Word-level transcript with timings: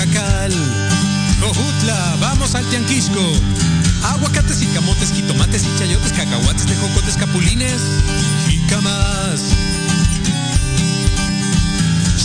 Jacal. 0.00 0.52
Ojutla, 1.42 2.16
vamos 2.20 2.54
al 2.54 2.64
Tianquisco. 2.70 3.20
Aguacates 4.02 4.62
y 4.62 4.66
camotes, 4.68 5.12
jitomates 5.12 5.62
y 5.62 5.78
chayotes, 5.78 6.12
cacahuates, 6.12 6.64
tejocotes, 6.64 7.16
capulines 7.18 7.82
y 8.48 8.58
camas. 8.70 9.42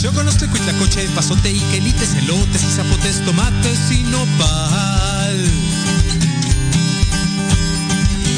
Yo 0.02 0.14
conozco 0.14 0.48
Cuitlacoche, 0.48 1.10
pasote 1.10 1.52
y 1.52 1.60
quelites, 1.72 2.14
elotes 2.14 2.64
y 2.64 2.72
zapotes, 2.72 3.26
tomates 3.26 3.92
y 3.92 4.04
nopal. 4.04 5.46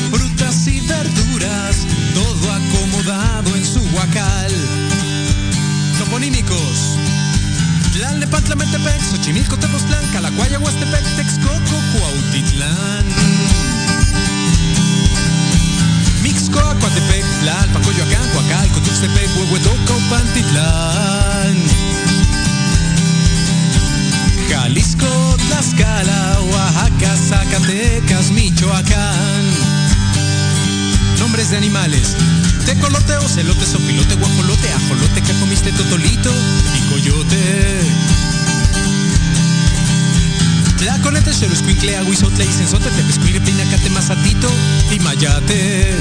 Frutas 0.10 0.68
y 0.68 0.80
verduras, 0.80 1.86
todo 2.16 2.54
acomodado 2.54 3.56
en 3.56 3.64
su 3.64 3.82
huacal. 3.94 4.52
Toponímicos. 6.00 6.98
Tlalnepantla, 7.98 8.56
Metepec, 8.56 9.02
Xochimilco, 9.10 9.58
Tepoztlán, 9.58 10.06
Calacuaya, 10.14 10.60
Huastepec, 10.60 11.04
Texcoco, 11.16 11.78
Cuautitlán. 11.94 13.06
Mixcoa, 16.22 16.76
Coatepec, 16.80 17.26
Tlalpan, 17.42 17.82
Coyoacán, 17.82 18.30
Coacalco, 18.34 18.80
Tuxtepec, 18.82 19.30
Huehuetoca, 19.36 19.96
Pantitlán. 20.12 21.58
Jalisco, 24.48 25.36
Tlaxcala, 25.48 26.40
Oaxaca, 26.52 27.18
Zacatecas, 27.18 28.30
Michoacán. 28.30 29.67
Nombres 31.28 31.50
de 31.50 31.58
animales. 31.58 32.16
Tecolote, 32.66 33.18
ocelote, 33.18 33.66
sopilote, 33.66 34.16
guajolote, 34.16 34.72
ajolote, 34.72 35.22
que 35.22 35.34
comiste 35.42 35.74
totolito 35.74 36.32
y 36.74 36.90
coyote. 36.90 37.82
Tlaconete, 40.78 41.34
xoloscuincle, 41.34 41.98
aguizotle, 41.98 42.46
isenzote, 42.46 42.90
tepescuile, 42.92 43.42
pinacate, 43.42 43.90
mazatito 43.90 44.50
y 44.90 45.00
mayate. 45.00 46.00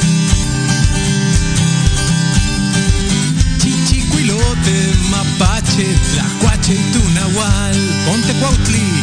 Chichicuilote, 3.58 4.94
mapache, 5.10 5.88
tlacuache 6.14 6.74
y 6.74 6.92
tunahual. 6.92 7.76
Ponte 8.06 8.32
cuautli, 8.34 9.02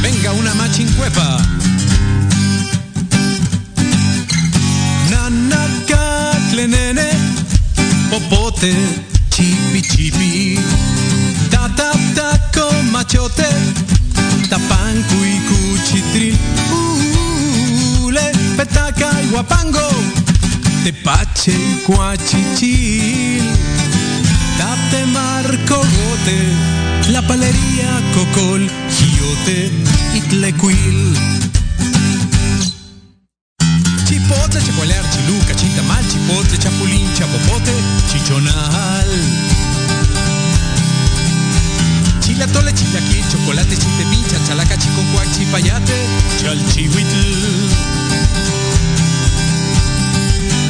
venga 0.00 0.32
una 0.32 0.54
machincuepa. 0.54 1.42
Nanacacle, 6.50 6.66
nene, 6.66 7.08
popote, 8.08 8.74
chipi 9.28 9.80
chipi, 9.80 10.58
tata 11.48 11.92
taco 12.14 12.72
machote, 12.90 13.46
tapancu 14.48 15.14
y 15.14 15.40
cuchitril, 15.46 16.38
ule, 18.02 18.32
petaca 18.56 19.10
y 19.22 19.28
guapango, 19.28 19.88
tepache 20.82 21.52
y 21.52 21.82
cuachichil, 21.86 23.42
tate 24.58 25.06
marcogote, 25.06 26.38
la 27.12 27.22
palería 27.22 28.00
cocol, 28.14 28.68
giote 28.90 29.70
y 30.14 30.20
tlecuil. 30.22 31.16
Chipotle, 34.30 34.62
chicualear, 34.62 35.04
chiluca, 35.08 35.54
chintamal, 35.54 36.06
chipotle, 36.06 36.56
chapulín, 36.56 37.12
chapopote, 37.14 37.72
chichonal. 38.06 39.08
Chilatole, 42.20 42.72
chilaquil, 42.72 43.24
chocolate, 43.28 43.76
chiltepín, 43.76 44.24
chachalaca, 44.28 44.76
chiconcuac, 44.76 45.28
chipayate, 45.32 46.06
chalchihuitl. 46.38 47.70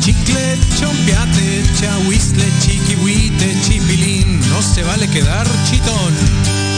Chicle, 0.01 0.59
chompiate, 0.79 1.63
chahuistle, 1.79 2.51
chiquihuite, 2.61 3.61
chipilín. 3.61 4.41
No 4.49 4.63
se 4.63 4.83
vale 4.85 5.07
quedar 5.07 5.47
chitón. 5.65 6.70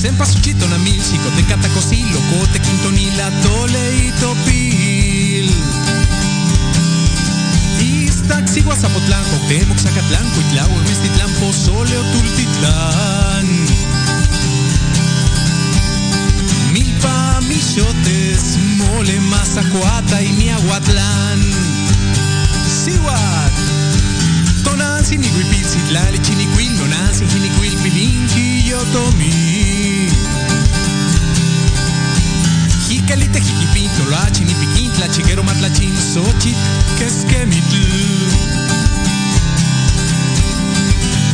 Sempa 0.00 0.24
suchito 0.24 0.64
namil, 0.68 1.02
chicote, 1.02 1.42
catacosí, 1.48 2.04
locote, 2.12 2.60
quintonila, 2.60 3.30
tole 3.42 3.96
y 3.96 4.12
topil. 4.20 5.50
Iztaxi, 7.80 8.60
Guazapotlán, 8.60 9.24
Cuauhtémoc, 9.24 9.76
Zacatlán, 9.76 10.30
Cuitlao, 10.30 10.70
Mestitlán, 10.86 11.30
Pozole 11.40 11.96
Tultitlán. 12.12 13.46
Milpa, 16.72 17.40
Michotes, 17.48 18.56
Mole, 18.76 19.20
Mazacuata 19.22 20.22
y 20.22 20.32
Miahuatlán. 20.34 21.40
Sihuat, 22.84 23.37
Tonantzin, 25.08 25.24
Iguipil, 25.24 25.64
Citlali, 25.64 26.18
Chinicuil, 26.18 26.76
Nonantzin, 26.76 27.28
Jinicuil, 27.30 27.74
Pilinqui, 27.82 28.68
Yotomí. 28.68 30.06
Jiquelite, 32.86 33.40
Jiquipín, 33.40 33.90
Toloachi, 33.96 34.44
Nipiquín, 34.44 34.90
Tlachiquero, 34.92 35.42
Matlachín, 35.42 35.94
Xochit, 35.96 36.56
Quesquemitl. 36.98 37.80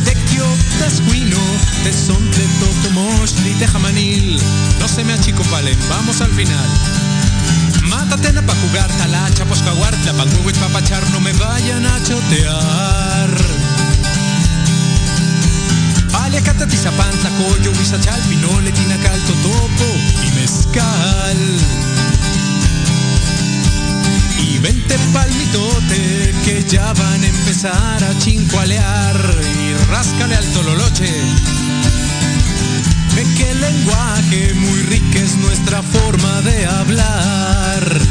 Tequio, 0.05 0.47
Tescuino, 0.79 1.43
Tezontle, 1.83 2.45
Totomochtli, 2.61 3.55
Tejamanil. 3.55 4.39
No 4.79 4.87
se 4.87 5.03
me 5.03 5.13
achicopalen, 5.13 5.77
vamos 5.89 6.21
al 6.21 6.31
final. 6.31 6.69
Mátatena 7.83 8.41
pa' 8.41 8.55
jugar, 8.55 8.89
talacha, 8.97 9.43
poscaguar, 9.43 9.93
tlapanguehuit, 10.03 10.57
papachar, 10.59 11.03
no 11.11 11.19
me 11.19 11.33
vayan 11.33 11.85
a 11.85 12.01
chotear. 12.01 13.64
Paliacate, 16.35 16.67
Tizapán, 16.67 17.11
Tlacoyo, 17.21 17.71
Huizachal, 17.71 18.19
Pinole, 18.27 18.69
Tinacal, 18.73 19.21
Totopo 19.21 19.85
y 20.27 20.31
Mezcal. 20.33 21.37
Y 24.41 24.57
vente 24.57 24.97
palmitote 25.13 26.35
que 26.43 26.65
ya 26.67 26.91
van 26.91 27.23
a 27.23 27.27
empezar 27.27 28.03
a 28.03 28.19
chincualear 28.19 29.15
y 29.15 29.73
ráscale 29.89 30.35
al 30.35 30.45
tololoche. 30.51 31.09
Ve 33.15 33.23
que 33.37 33.51
el 33.51 33.61
lenguaje 33.61 34.53
muy 34.55 34.81
rica 34.83 35.19
es 35.19 35.37
nuestra 35.37 35.81
forma 35.83 36.41
de 36.41 36.65
hablar. 36.65 38.01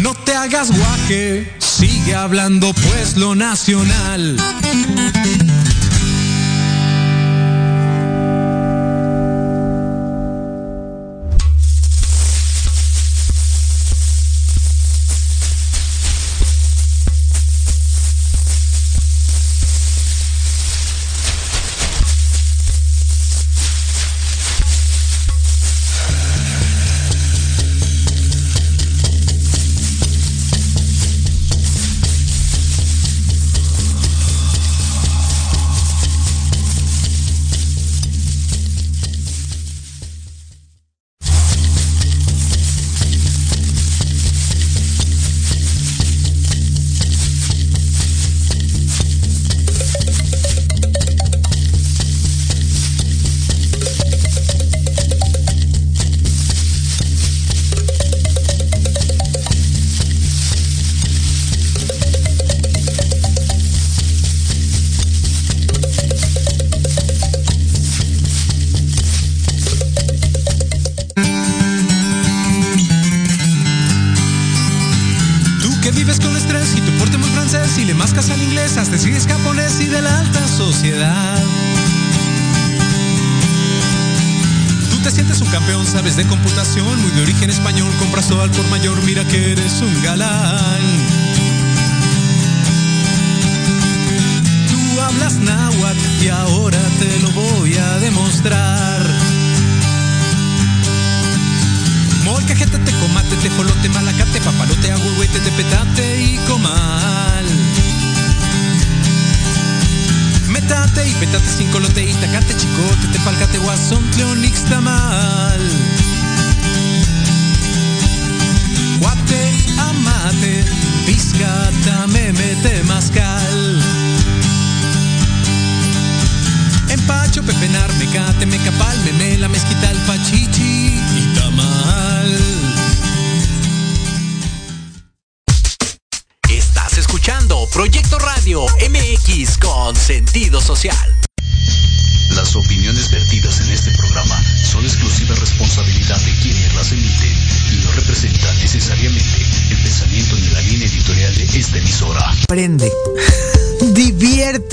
No 0.00 0.14
te 0.14 0.34
hagas 0.34 0.70
guaje, 0.70 1.52
sigue 1.74 2.14
hablando 2.14 2.72
pues 2.72 3.16
lo 3.16 3.34
nacional. 3.34 4.36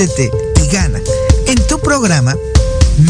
Y 0.03 0.67
gana. 0.67 0.99
En 1.45 1.55
tu 1.67 1.79
programa, 1.79 2.35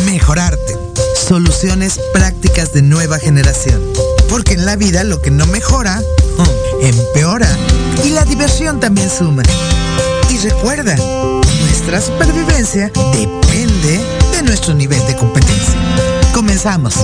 Mejorarte. 0.05 0.77
Soluciones 1.15 1.99
prácticas 2.11 2.73
de 2.73 2.81
nueva 2.81 3.17
generación. 3.17 3.81
Porque 4.27 4.53
en 4.55 4.65
la 4.65 4.75
vida 4.75 5.05
lo 5.05 5.21
que 5.21 5.31
no 5.31 5.45
mejora, 5.47 6.01
empeora. 6.81 7.47
Y 8.03 8.09
la 8.09 8.25
diversión 8.25 8.81
también 8.81 9.09
suma. 9.09 9.43
Y 10.29 10.37
recuerda, 10.39 10.97
nuestra 11.61 12.01
supervivencia 12.01 12.91
depende 13.13 14.01
de 14.33 14.43
nuestro 14.43 14.73
nivel 14.73 15.05
de 15.07 15.15
competencia. 15.15 15.75
Comenzamos. 16.33 16.95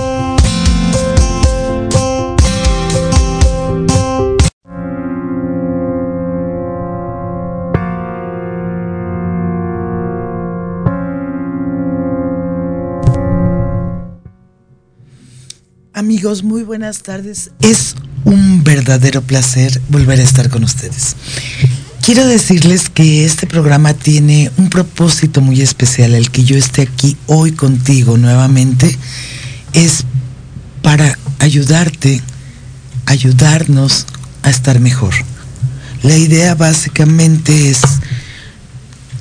Muy 16.27 16.63
buenas 16.63 17.03
tardes. 17.03 17.51
Es 17.62 17.95
un 18.25 18.62
verdadero 18.62 19.21
placer 19.21 19.79
volver 19.88 20.19
a 20.19 20.24
estar 20.24 20.50
con 20.50 20.65
ustedes. 20.65 21.15
Quiero 22.01 22.27
decirles 22.27 22.89
que 22.89 23.24
este 23.24 23.47
programa 23.47 23.94
tiene 23.94 24.51
un 24.57 24.69
propósito 24.69 25.39
muy 25.39 25.62
especial. 25.62 26.13
El 26.13 26.29
que 26.29 26.44
yo 26.44 26.57
esté 26.57 26.81
aquí 26.81 27.15
hoy 27.27 27.53
contigo 27.53 28.18
nuevamente 28.18 28.97
es 29.71 30.03
para 30.81 31.18
ayudarte, 31.39 32.21
ayudarnos 33.06 34.06
a 34.44 34.50
estar 34.50 34.81
mejor. 34.81 35.13
La 36.03 36.18
idea 36.18 36.56
básicamente 36.56 37.69
es 37.69 37.79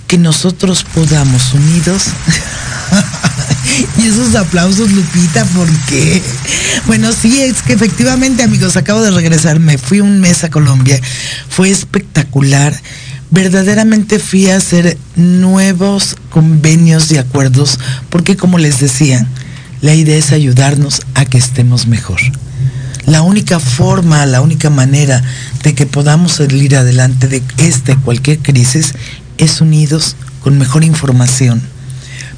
que 0.08 0.18
nosotros 0.18 0.84
podamos 0.92 1.54
unidos 1.54 2.02
y 3.98 4.06
esos 4.06 4.34
aplausos, 4.34 4.90
Lupita, 4.93 5.44
¿por 5.46 5.69
qué? 5.88 6.22
Bueno, 6.87 7.10
sí, 7.12 7.40
es 7.40 7.62
que 7.62 7.72
efectivamente, 7.72 8.43
amigos, 8.43 8.76
acabo 8.76 9.00
de 9.00 9.10
regresar, 9.10 9.58
me 9.58 9.78
fui 9.78 10.00
un 10.00 10.20
mes 10.20 10.44
a 10.44 10.50
Colombia, 10.50 11.00
fue 11.48 11.70
espectacular. 11.70 12.75
Verdaderamente 13.31 14.19
fui 14.19 14.48
a 14.48 14.56
hacer 14.56 14.96
nuevos 15.16 16.16
convenios 16.31 17.10
y 17.10 17.19
acuerdos, 17.19 17.78
porque 18.08 18.37
como 18.37 18.58
les 18.58 18.78
decía, 18.78 19.26
la 19.81 19.94
idea 19.94 20.16
es 20.16 20.32
ayudarnos 20.32 21.02
a 21.14 21.25
que 21.25 21.38
estemos 21.38 21.87
mejor. 21.87 22.20
La 23.04 23.22
única 23.22 23.60
forma, 23.60 24.26
la 24.26 24.40
única 24.40 24.70
manera 24.70 25.22
de 25.62 25.75
que 25.75 25.87
podamos 25.87 26.34
salir 26.34 26.76
adelante 26.76 27.28
de 27.28 27.42
esta 27.58 27.96
cualquier 27.96 28.38
crisis 28.38 28.94
es 29.38 29.60
unidos 29.60 30.16
con 30.40 30.58
mejor 30.58 30.84
información 30.84 31.62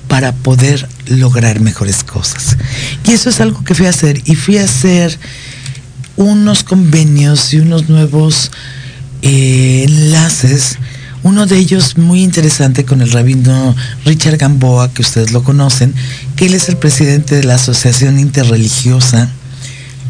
para 0.08 0.32
poder 0.32 0.88
lograr 1.06 1.60
mejores 1.60 2.02
cosas. 2.02 2.56
Y 3.04 3.12
eso 3.12 3.30
es 3.30 3.40
algo 3.40 3.62
que 3.62 3.74
fui 3.74 3.86
a 3.86 3.90
hacer. 3.90 4.22
Y 4.24 4.34
fui 4.34 4.58
a 4.58 4.64
hacer 4.64 5.18
unos 6.16 6.64
convenios 6.64 7.54
y 7.54 7.58
unos 7.58 7.88
nuevos 7.88 8.50
eh, 9.22 9.84
enlaces. 9.86 10.78
Uno 11.22 11.46
de 11.46 11.58
ellos 11.58 11.98
muy 11.98 12.22
interesante 12.22 12.84
con 12.84 13.02
el 13.02 13.12
rabino 13.12 13.74
Richard 14.04 14.38
Gamboa, 14.38 14.92
que 14.92 15.02
ustedes 15.02 15.32
lo 15.32 15.42
conocen, 15.44 15.94
que 16.36 16.46
él 16.46 16.54
es 16.54 16.68
el 16.68 16.76
presidente 16.76 17.36
de 17.36 17.44
la 17.44 17.56
Asociación 17.56 18.18
Interreligiosa, 18.18 19.28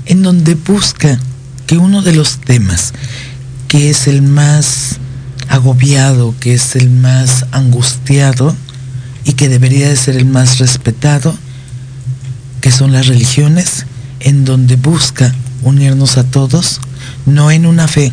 en 0.07 0.23
donde 0.23 0.55
busca 0.55 1.19
que 1.67 1.77
uno 1.77 2.03
de 2.03 2.15
los 2.15 2.39
temas 2.39 2.93
que 3.69 3.91
es 3.91 4.07
el 4.07 4.23
más 4.23 4.97
agobiado, 5.49 6.35
que 6.41 6.55
es 6.55 6.75
el 6.77 6.89
más 6.89 7.45
angustiado, 7.53 8.57
y 9.29 9.35
que 9.35 9.51
debería 9.51 9.91
de 9.91 9.97
ser 9.97 10.17
el 10.17 10.25
más 10.25 10.59
respetado, 10.59 11.37
que 12.63 12.73
son 12.73 12.93
las 12.93 13.09
religiones, 13.09 13.85
en 14.21 14.47
donde 14.47 14.77
busca 14.77 15.35
unirnos 15.63 16.17
a 16.17 16.25
todos, 16.25 16.81
no 17.27 17.51
en 17.51 17.67
una 17.67 17.89
fe, 17.89 18.11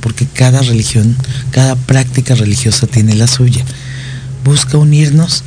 porque 0.00 0.26
cada 0.26 0.62
religión, 0.62 1.16
cada 1.52 1.76
práctica 1.76 2.34
religiosa 2.34 2.88
tiene 2.88 3.14
la 3.14 3.28
suya. 3.28 3.64
Busca 4.44 4.76
unirnos 4.76 5.44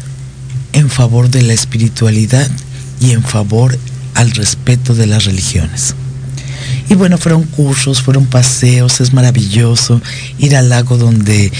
en 0.71 0.89
favor 0.89 1.29
de 1.29 1.41
la 1.41 1.51
espiritualidad 1.51 2.49
y 3.01 3.11
en 3.11 3.21
favor 3.21 3.77
al 4.13 4.31
respeto 4.31 4.95
de 4.95 5.05
las 5.05 5.25
religiones. 5.25 5.95
Y 6.87 6.95
bueno, 6.95 7.17
fueron 7.17 7.43
cursos, 7.43 8.01
fueron 8.01 8.25
paseos, 8.25 9.01
es 9.01 9.11
maravilloso 9.11 10.01
ir 10.37 10.55
al 10.55 10.69
lago 10.69 10.97
donde 10.97 11.51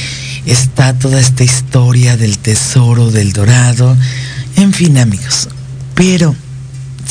está 0.45 0.93
toda 0.97 1.19
esta 1.19 1.43
historia 1.43 2.17
del 2.17 2.37
tesoro, 2.37 3.11
del 3.11 3.33
dorado, 3.33 3.95
en 4.55 4.73
fin 4.73 4.97
amigos. 4.97 5.49
Pero 5.95 6.35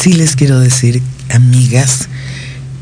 sí 0.00 0.12
les 0.12 0.36
quiero 0.36 0.60
decir, 0.60 1.02
amigas, 1.30 2.08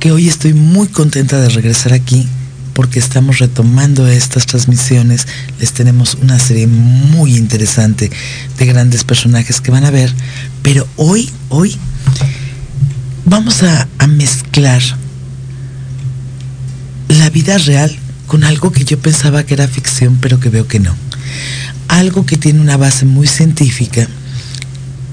que 0.01 0.13
hoy 0.13 0.29
estoy 0.29 0.55
muy 0.55 0.89
contenta 0.89 1.41
de 1.41 1.49
regresar 1.49 1.93
aquí 1.93 2.27
porque 2.75 2.99
estamos 2.99 3.39
retomando 3.39 4.07
estas 4.07 4.45
transmisiones. 4.45 5.27
Les 5.59 5.73
tenemos 5.73 6.17
una 6.21 6.39
serie 6.39 6.67
muy 6.67 7.37
interesante 7.37 8.11
de 8.59 8.67
grandes 8.67 9.03
personajes 9.03 9.61
que 9.61 9.71
van 9.71 9.87
a 9.87 9.91
ver. 9.91 10.13
Pero 10.63 10.87
hoy, 10.97 11.31
hoy, 11.49 11.75
vamos 13.25 13.63
a, 13.63 13.89
a 13.99 14.07
mezclar 14.07 14.83
la 17.09 17.31
vida 17.31 17.57
real 17.59 17.97
con 18.27 18.45
algo 18.45 18.73
que 18.73 18.85
yo 18.85 18.99
pensaba 18.99 19.45
que 19.45 19.55
era 19.55 19.69
ficción, 19.69 20.19
pero 20.21 20.41
que 20.41 20.49
veo 20.49 20.67
que 20.67 20.81
no. 20.81 20.95
Algo 21.89 22.27
que 22.27 22.37
tiene 22.37 22.61
una 22.61 22.77
base 22.77 23.05
muy 23.05 23.27
científica, 23.27 24.09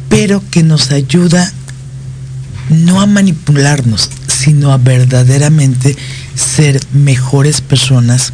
pero 0.10 0.43
que 0.51 0.63
nos 0.63 0.91
ayuda 0.91 1.51
no 2.70 3.01
a 3.01 3.05
manipularnos, 3.05 4.10
sino 4.27 4.72
a 4.72 4.77
verdaderamente 4.77 5.96
ser 6.36 6.79
mejores 6.93 7.62
personas, 7.62 8.34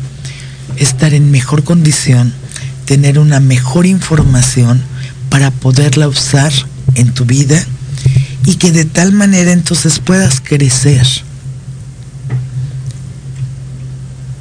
estar 0.77 1.13
en 1.13 1.31
mejor 1.31 1.63
condición, 1.63 2.33
tener 2.85 3.19
una 3.19 3.39
mejor 3.39 3.85
información 3.85 4.81
para 5.29 5.51
poderla 5.51 6.07
usar 6.07 6.51
en 6.95 7.13
tu 7.13 7.25
vida 7.25 7.63
y 8.45 8.55
que 8.55 8.71
de 8.71 8.85
tal 8.85 9.11
manera 9.11 9.51
entonces 9.51 9.99
puedas 9.99 10.41
crecer 10.41 11.05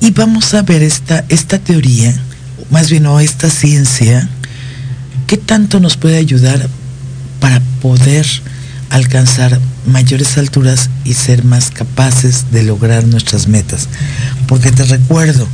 Y 0.01 0.11
vamos 0.13 0.55
a 0.55 0.63
ver 0.63 0.83
esta, 0.83 1.25
esta 1.29 1.59
teoría, 1.59 2.15
más 2.71 2.91
bien 2.91 3.07
o 3.07 3.21
esta 3.21 3.51
ciencia, 3.51 4.29
qué 5.27 5.37
tanto 5.37 5.81
nos 5.81 5.97
puede 5.97 6.17
ayudar 6.17 6.69
para 7.41 7.61
poder 7.83 8.27
alcanzar 8.91 9.61
mayores 9.87 10.39
alturas 10.39 10.91
y 11.05 11.15
ser 11.15 11.45
más 11.45 11.71
capaces 11.71 12.47
de 12.51 12.63
lograr 12.63 13.05
nuestras 13.07 13.49
metas. 13.49 13.89
Porque 14.47 14.71
te 14.71 14.85
recuerdo, 14.85 15.47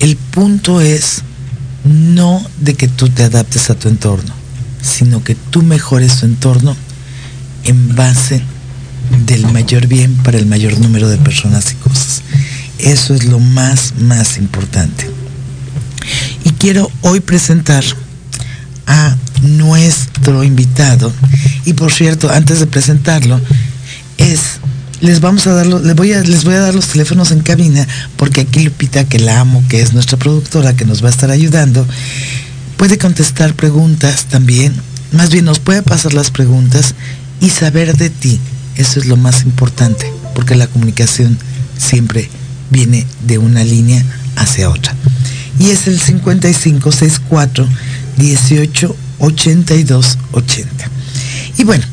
el 0.00 0.16
punto 0.16 0.80
es 0.80 1.22
no 1.84 2.44
de 2.60 2.74
que 2.74 2.88
tú 2.88 3.08
te 3.08 3.24
adaptes 3.24 3.70
a 3.70 3.74
tu 3.74 3.88
entorno, 3.88 4.32
sino 4.82 5.22
que 5.22 5.34
tú 5.34 5.62
mejores 5.62 6.20
tu 6.20 6.26
entorno 6.26 6.76
en 7.64 7.94
base 7.94 8.42
del 9.26 9.46
mayor 9.52 9.86
bien 9.86 10.14
para 10.16 10.38
el 10.38 10.46
mayor 10.46 10.78
número 10.78 11.08
de 11.08 11.18
personas 11.18 11.72
y 11.72 11.74
cosas. 11.76 12.22
Eso 12.84 13.14
es 13.14 13.24
lo 13.24 13.38
más, 13.38 13.94
más 13.98 14.38
importante. 14.38 15.10
Y 16.44 16.50
quiero 16.52 16.90
hoy 17.02 17.20
presentar 17.20 17.84
a 18.86 19.16
nuestro 19.42 20.42
invitado. 20.44 21.12
Y 21.64 21.74
por 21.74 21.92
cierto, 21.92 22.30
antes 22.30 22.60
de 22.60 22.66
presentarlo, 22.66 23.40
es 24.18 24.60
les 25.00 25.20
vamos 25.20 25.46
a 25.46 25.54
dar 25.54 25.66
les 25.66 25.94
voy 25.94 26.12
a 26.12 26.22
les 26.22 26.44
voy 26.44 26.54
a 26.54 26.60
dar 26.60 26.74
los 26.74 26.88
teléfonos 26.88 27.30
en 27.30 27.40
cabina 27.40 27.88
porque 28.18 28.42
aquí 28.42 28.60
Lupita 28.60 29.04
que 29.04 29.18
la 29.18 29.40
amo, 29.40 29.64
que 29.68 29.80
es 29.80 29.94
nuestra 29.94 30.18
productora 30.18 30.76
que 30.76 30.84
nos 30.84 31.02
va 31.02 31.08
a 31.08 31.10
estar 31.10 31.30
ayudando, 31.30 31.86
puede 32.76 32.98
contestar 32.98 33.54
preguntas 33.54 34.26
también, 34.26 34.74
más 35.12 35.30
bien 35.30 35.46
nos 35.46 35.58
puede 35.58 35.82
pasar 35.82 36.12
las 36.12 36.30
preguntas 36.30 36.94
y 37.40 37.50
saber 37.50 37.96
de 37.96 38.10
ti. 38.10 38.40
Eso 38.76 39.00
es 39.00 39.06
lo 39.06 39.16
más 39.16 39.42
importante, 39.42 40.10
porque 40.34 40.54
la 40.54 40.66
comunicación 40.66 41.38
siempre 41.76 42.30
viene 42.70 43.06
de 43.26 43.38
una 43.38 43.64
línea 43.64 44.04
hacia 44.36 44.70
otra. 44.70 44.94
Y 45.58 45.70
es 45.70 45.86
el 45.86 46.00
5564 46.00 47.68
18 48.16 48.96
82 49.18 50.18
80. 50.32 50.90
Y 51.58 51.64
bueno, 51.64 51.84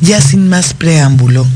ya 0.00 0.20
sin 0.20 0.48
más 0.48 0.74
preámbulo, 0.74 1.46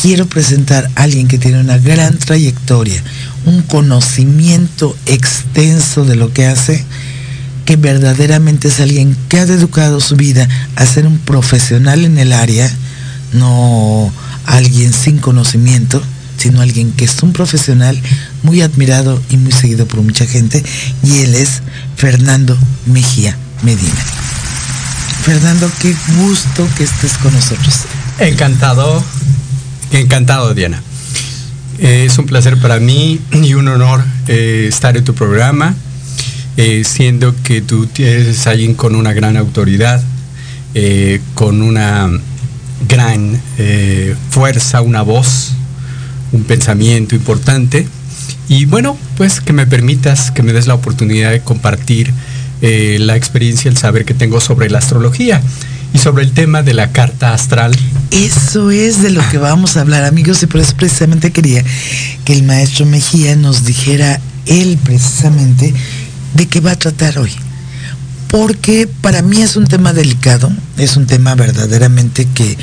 quiero 0.00 0.26
presentar 0.26 0.90
a 0.94 1.02
alguien 1.02 1.28
que 1.28 1.38
tiene 1.38 1.60
una 1.60 1.78
gran 1.78 2.18
trayectoria, 2.18 3.02
un 3.44 3.62
conocimiento 3.62 4.96
extenso 5.06 6.04
de 6.04 6.16
lo 6.16 6.32
que 6.32 6.46
hace, 6.46 6.84
que 7.64 7.76
verdaderamente 7.76 8.68
es 8.68 8.80
alguien 8.80 9.16
que 9.28 9.38
ha 9.38 9.42
educado 9.42 10.00
su 10.00 10.16
vida 10.16 10.48
a 10.76 10.86
ser 10.86 11.06
un 11.06 11.18
profesional 11.18 12.04
en 12.04 12.18
el 12.18 12.32
área, 12.32 12.70
no 13.32 14.12
alguien 14.44 14.92
sin 14.92 15.18
conocimiento, 15.18 16.02
sino 16.36 16.60
alguien 16.60 16.92
que 16.92 17.04
es 17.04 17.22
un 17.22 17.32
profesional 17.32 18.00
muy 18.42 18.62
admirado 18.62 19.20
y 19.30 19.36
muy 19.36 19.52
seguido 19.52 19.86
por 19.86 20.02
mucha 20.02 20.26
gente, 20.26 20.62
y 21.02 21.18
él 21.18 21.34
es 21.34 21.62
Fernando 21.96 22.56
Mejía 22.86 23.36
Medina. 23.62 24.04
Fernando, 25.26 25.68
qué 25.80 25.92
gusto 26.18 26.68
que 26.76 26.84
estés 26.84 27.14
con 27.14 27.34
nosotros. 27.34 27.80
Encantado, 28.20 29.02
encantado 29.90 30.54
Diana. 30.54 30.80
es 31.78 32.16
un 32.16 32.26
placer 32.26 32.58
para 32.58 32.78
mí 32.78 33.20
y 33.32 33.54
un 33.54 33.66
honor 33.68 34.04
eh, 34.28 34.66
estar 34.68 34.96
en 34.96 35.04
tu 35.04 35.14
programa, 35.14 35.74
eh, 36.56 36.84
siendo 36.84 37.34
que 37.42 37.60
tú 37.60 37.88
eres 37.98 38.46
alguien 38.46 38.74
con 38.74 38.94
una 38.94 39.12
gran 39.12 39.36
autoridad, 39.36 40.00
eh, 40.74 41.20
con 41.34 41.60
una 41.60 42.08
gran 42.88 43.40
fuerza, 44.30 44.80
una 44.80 45.02
voz, 45.02 45.45
un 46.32 46.44
pensamiento 46.44 47.14
importante. 47.14 47.86
Y 48.48 48.64
bueno, 48.64 48.96
pues 49.16 49.40
que 49.40 49.52
me 49.52 49.66
permitas, 49.66 50.30
que 50.30 50.42
me 50.42 50.52
des 50.52 50.66
la 50.66 50.74
oportunidad 50.74 51.30
de 51.30 51.40
compartir 51.40 52.12
eh, 52.62 52.96
la 53.00 53.16
experiencia, 53.16 53.70
el 53.70 53.76
saber 53.76 54.04
que 54.04 54.14
tengo 54.14 54.40
sobre 54.40 54.70
la 54.70 54.78
astrología 54.78 55.42
y 55.92 55.98
sobre 55.98 56.24
el 56.24 56.32
tema 56.32 56.62
de 56.62 56.74
la 56.74 56.92
carta 56.92 57.34
astral. 57.34 57.74
Eso 58.10 58.70
es 58.70 59.02
de 59.02 59.10
lo 59.10 59.26
que 59.30 59.38
vamos 59.38 59.76
a 59.76 59.80
hablar, 59.80 60.04
amigos, 60.04 60.42
y 60.42 60.46
por 60.46 60.60
eso 60.60 60.74
precisamente 60.76 61.32
quería 61.32 61.64
que 62.24 62.32
el 62.32 62.44
maestro 62.44 62.86
Mejía 62.86 63.36
nos 63.36 63.64
dijera 63.64 64.20
él 64.46 64.78
precisamente 64.82 65.74
de 66.34 66.46
qué 66.46 66.60
va 66.60 66.72
a 66.72 66.78
tratar 66.78 67.18
hoy. 67.18 67.32
Porque 68.28 68.88
para 69.00 69.22
mí 69.22 69.40
es 69.40 69.56
un 69.56 69.66
tema 69.66 69.92
delicado, 69.92 70.50
es 70.78 70.96
un 70.96 71.06
tema 71.06 71.34
verdaderamente 71.34 72.26
que, 72.34 72.56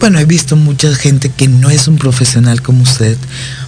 bueno, 0.00 0.18
he 0.18 0.24
visto 0.24 0.56
mucha 0.56 0.94
gente 0.94 1.28
que 1.28 1.48
no 1.48 1.70
es 1.70 1.88
un 1.88 1.96
profesional 1.96 2.62
como 2.62 2.82
usted, 2.82 3.16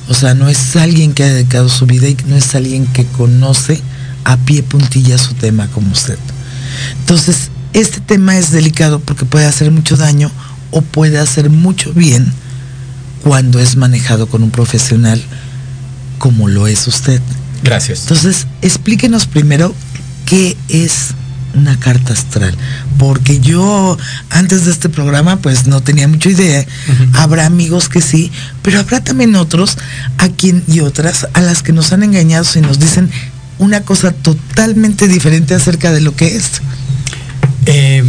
o 0.09 0.15
sea, 0.15 0.35
no 0.35 0.49
es 0.49 0.77
alguien 0.77 1.13
que 1.13 1.25
ha 1.25 1.29
dedicado 1.29 1.69
su 1.69 1.87
vida 1.87 2.09
y 2.09 2.17
no 2.27 2.37
es 2.37 2.55
alguien 2.55 2.87
que 2.87 3.05
conoce 3.07 3.81
a 4.25 4.37
pie 4.37 4.63
puntilla 4.63 5.19
su 5.19 5.35
tema 5.35 5.69
como 5.69 5.93
usted. 5.93 6.19
Entonces, 7.01 7.51
este 7.73 8.01
tema 8.01 8.37
es 8.37 8.51
delicado 8.51 9.01
porque 9.01 9.25
puede 9.25 9.47
hacer 9.47 9.71
mucho 9.71 9.97
daño 9.97 10.31
o 10.71 10.83
puede 10.83 11.19
hacer 11.19 11.51
mucho 11.51 11.93
bien 11.93 12.33
cuando 13.23 13.59
es 13.59 13.77
manejado 13.77 14.27
con 14.29 14.43
un 14.43 14.51
profesional 14.51 15.23
como 16.19 16.49
lo 16.49 16.67
es 16.67 16.87
usted. 16.87 17.21
Gracias. 17.63 18.03
Entonces, 18.03 18.47
explíquenos 18.63 19.27
primero 19.27 19.75
qué 20.27 20.57
es 20.69 21.15
una 21.55 21.79
carta 21.79 22.13
astral, 22.13 22.57
porque 22.99 23.41
yo 23.41 23.97
antes 24.31 24.65
de 24.65 24.71
este 24.71 24.89
programa 24.89 25.37
pues 25.37 25.67
no 25.67 25.83
tenía 25.83 26.09
mucha 26.09 26.31
idea. 26.31 26.67
Habrá 27.15 27.47
amigos 27.47 27.89
que 27.89 28.01
sí, 28.01 28.31
pero 28.63 28.81
habrá 28.81 29.03
también 29.03 29.37
otros 29.37 29.79
a 30.19 30.29
quien 30.29 30.63
y 30.69 30.81
otras 30.81 31.27
a 31.33 31.41
las 31.41 31.63
que 31.63 31.73
nos 31.73 31.93
han 31.93 32.03
engañado 32.03 32.47
y 32.55 32.61
nos 32.61 32.79
dicen 32.79 33.11
una 33.59 33.83
cosa 33.83 34.13
totalmente 34.13 35.09
diferente 35.09 35.55
acerca 35.55 35.93
de 35.93 36.01
lo 36.01 36.17
que 36.17 36.37
es. 36.37 36.63
Eh, 37.67 38.03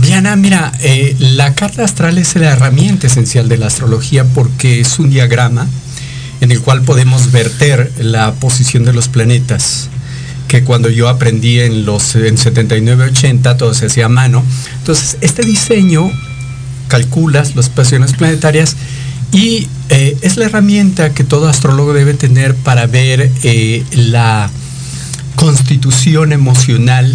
Diana, 0.00 0.36
mira, 0.36 0.72
eh, 0.80 1.16
la 1.18 1.54
carta 1.54 1.84
astral 1.84 2.16
es 2.18 2.34
la 2.36 2.50
herramienta 2.50 3.08
esencial 3.08 3.48
de 3.48 3.58
la 3.58 3.66
astrología 3.66 4.24
porque 4.24 4.80
es 4.80 4.98
un 4.98 5.10
diagrama 5.10 5.66
en 6.40 6.50
el 6.50 6.60
cual 6.60 6.82
podemos 6.82 7.30
verter 7.30 7.92
la 7.98 8.32
posición 8.34 8.84
de 8.84 8.92
los 8.92 9.08
planetas 9.08 9.88
que 10.52 10.64
cuando 10.64 10.90
yo 10.90 11.08
aprendí 11.08 11.60
en 11.60 11.86
los 11.86 12.14
en 12.14 12.36
79 12.36 13.04
80 13.04 13.56
todo 13.56 13.72
se 13.72 13.86
hacía 13.86 14.04
a 14.04 14.10
mano 14.10 14.44
entonces 14.80 15.16
este 15.22 15.40
diseño 15.46 16.12
calculas 16.88 17.56
las 17.56 17.70
posiciones 17.70 18.12
planetarias 18.12 18.76
y 19.32 19.66
eh, 19.88 20.14
es 20.20 20.36
la 20.36 20.44
herramienta 20.44 21.14
que 21.14 21.24
todo 21.24 21.48
astrólogo 21.48 21.94
debe 21.94 22.12
tener 22.12 22.54
para 22.54 22.86
ver 22.86 23.30
la 23.94 24.50
constitución 25.36 26.34
emocional 26.34 27.10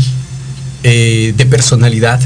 eh, 0.82 1.36
de 1.38 1.46
personalidad 1.46 2.20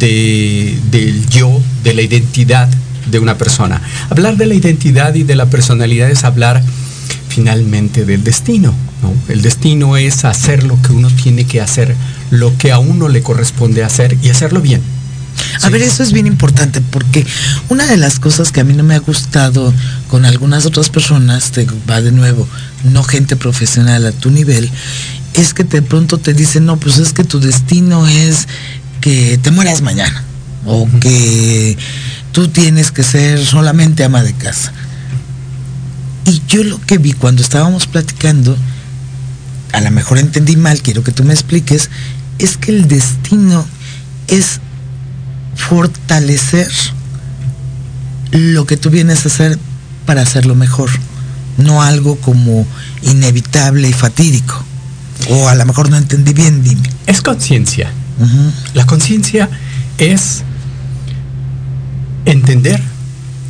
del 0.00 1.24
yo, 1.28 1.62
de 1.84 1.94
la 1.94 2.02
identidad 2.02 2.68
de 3.08 3.20
una 3.20 3.38
persona. 3.38 3.80
Hablar 4.10 4.36
de 4.36 4.46
la 4.46 4.54
identidad 4.54 5.14
y 5.14 5.22
de 5.22 5.36
la 5.36 5.46
personalidad 5.46 6.10
es 6.10 6.24
hablar 6.24 6.64
finalmente 7.36 8.06
del 8.06 8.24
destino. 8.24 8.74
El 9.28 9.42
destino 9.42 9.98
es 9.98 10.24
hacer 10.24 10.64
lo 10.64 10.80
que 10.80 10.92
uno 10.92 11.10
tiene 11.10 11.44
que 11.44 11.60
hacer, 11.60 11.94
lo 12.30 12.56
que 12.56 12.72
a 12.72 12.78
uno 12.78 13.08
le 13.08 13.20
corresponde 13.20 13.84
hacer 13.84 14.16
y 14.22 14.30
hacerlo 14.30 14.62
bien. 14.62 14.80
A 15.62 15.68
ver, 15.68 15.82
eso 15.82 16.02
es 16.02 16.12
bien 16.12 16.26
importante 16.26 16.80
porque 16.80 17.26
una 17.68 17.84
de 17.86 17.98
las 17.98 18.18
cosas 18.18 18.52
que 18.52 18.60
a 18.60 18.64
mí 18.64 18.72
no 18.72 18.84
me 18.84 18.94
ha 18.94 19.00
gustado 19.00 19.74
con 20.08 20.24
algunas 20.24 20.64
otras 20.64 20.88
personas, 20.88 21.50
te 21.50 21.66
va 21.88 22.00
de 22.00 22.10
nuevo, 22.10 22.48
no 22.84 23.02
gente 23.02 23.36
profesional 23.36 24.06
a 24.06 24.12
tu 24.12 24.30
nivel, 24.30 24.70
es 25.34 25.52
que 25.52 25.64
de 25.64 25.82
pronto 25.82 26.16
te 26.16 26.32
dicen, 26.32 26.64
no, 26.64 26.78
pues 26.78 26.96
es 26.96 27.12
que 27.12 27.22
tu 27.22 27.38
destino 27.38 28.06
es 28.06 28.48
que 29.02 29.38
te 29.42 29.50
mueras 29.50 29.82
mañana 29.82 30.24
o 30.64 30.88
que 31.00 31.76
tú 32.32 32.48
tienes 32.48 32.90
que 32.90 33.02
ser 33.02 33.44
solamente 33.44 34.04
ama 34.04 34.22
de 34.22 34.32
casa. 34.32 34.72
Y 36.26 36.42
yo 36.48 36.64
lo 36.64 36.80
que 36.80 36.98
vi 36.98 37.12
cuando 37.12 37.40
estábamos 37.40 37.86
platicando, 37.86 38.56
a 39.72 39.80
lo 39.80 39.90
mejor 39.92 40.18
entendí 40.18 40.56
mal, 40.56 40.82
quiero 40.82 41.04
que 41.04 41.12
tú 41.12 41.22
me 41.22 41.32
expliques, 41.32 41.88
es 42.38 42.56
que 42.56 42.72
el 42.72 42.88
destino 42.88 43.64
es 44.26 44.60
fortalecer 45.54 46.68
lo 48.32 48.66
que 48.66 48.76
tú 48.76 48.90
vienes 48.90 49.24
a 49.24 49.28
hacer 49.28 49.58
para 50.04 50.22
hacerlo 50.22 50.56
mejor, 50.56 50.90
no 51.58 51.82
algo 51.82 52.16
como 52.16 52.66
inevitable 53.02 53.88
y 53.88 53.92
fatídico. 53.92 54.64
O 55.30 55.48
a 55.48 55.54
lo 55.54 55.64
mejor 55.64 55.90
no 55.90 55.96
entendí 55.96 56.32
bien, 56.32 56.62
dime. 56.62 56.88
Es 57.06 57.22
conciencia. 57.22 57.90
La 58.74 58.84
conciencia 58.84 59.48
es 59.98 60.42
entender 62.24 62.82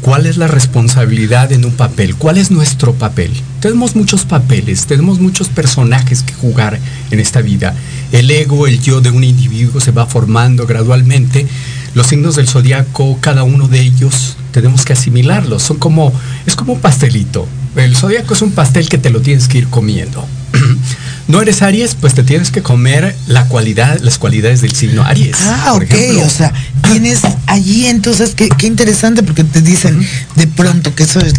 cuál 0.06 0.26
es 0.26 0.36
la 0.36 0.46
responsabilidad 0.46 1.50
en 1.50 1.64
un 1.64 1.72
papel, 1.72 2.14
cuál 2.14 2.38
es 2.38 2.52
nuestro 2.52 2.94
papel. 2.94 3.32
Tenemos 3.58 3.96
muchos 3.96 4.24
papeles, 4.24 4.86
tenemos 4.86 5.18
muchos 5.18 5.48
personajes 5.48 6.22
que 6.22 6.32
jugar 6.32 6.78
en 7.10 7.18
esta 7.18 7.40
vida. 7.40 7.74
El 8.12 8.30
ego, 8.30 8.68
el 8.68 8.80
yo 8.80 9.00
de 9.00 9.10
un 9.10 9.24
individuo 9.24 9.80
se 9.80 9.90
va 9.90 10.06
formando 10.06 10.64
gradualmente 10.64 11.48
los 11.94 12.06
signos 12.06 12.36
del 12.36 12.46
zodiaco, 12.46 13.18
cada 13.20 13.42
uno 13.42 13.66
de 13.66 13.80
ellos, 13.80 14.36
tenemos 14.52 14.84
que 14.84 14.92
asimilarlos. 14.92 15.64
Son 15.64 15.78
como, 15.78 16.12
es 16.46 16.54
como 16.54 16.74
un 16.74 16.80
pastelito. 16.80 17.48
El 17.74 17.96
zodiaco 17.96 18.34
es 18.34 18.42
un 18.42 18.52
pastel 18.52 18.88
que 18.88 18.98
te 18.98 19.10
lo 19.10 19.22
tienes 19.22 19.48
que 19.48 19.58
ir 19.58 19.66
comiendo. 19.66 20.24
no 21.28 21.42
eres 21.42 21.62
Aries, 21.62 21.96
pues 21.96 22.14
te 22.14 22.22
tienes 22.22 22.52
que 22.52 22.62
comer 22.62 23.16
la 23.26 23.46
cualidad, 23.48 23.98
las 24.00 24.16
cualidades 24.16 24.60
del 24.60 24.72
signo 24.72 25.02
Aries. 25.02 25.36
Ah, 25.42 25.72
ok, 25.74 26.24
o 26.24 26.30
sea, 26.30 26.52
tienes 26.82 27.20
allí 27.46 27.86
entonces, 27.86 28.34
qué, 28.36 28.48
interesante 28.66 29.24
porque 29.24 29.42
te 29.42 29.60
dicen 29.60 30.06
de 30.36 30.46
pronto 30.46 30.94
que 30.94 31.02
eso 31.02 31.18
es 31.20 31.34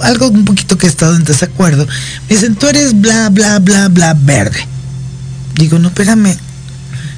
algo 0.00 0.28
un 0.28 0.46
poquito 0.46 0.78
que 0.78 0.86
he 0.86 0.88
estado 0.88 1.16
en 1.16 1.24
desacuerdo. 1.24 1.86
Me 2.28 2.36
dicen, 2.36 2.54
tú 2.54 2.66
eres 2.66 2.98
bla, 2.98 3.28
bla, 3.28 3.58
bla, 3.58 3.88
bla, 3.88 4.14
verde. 4.14 4.66
Digo, 5.54 5.78
no, 5.78 5.88
espérame, 5.88 6.34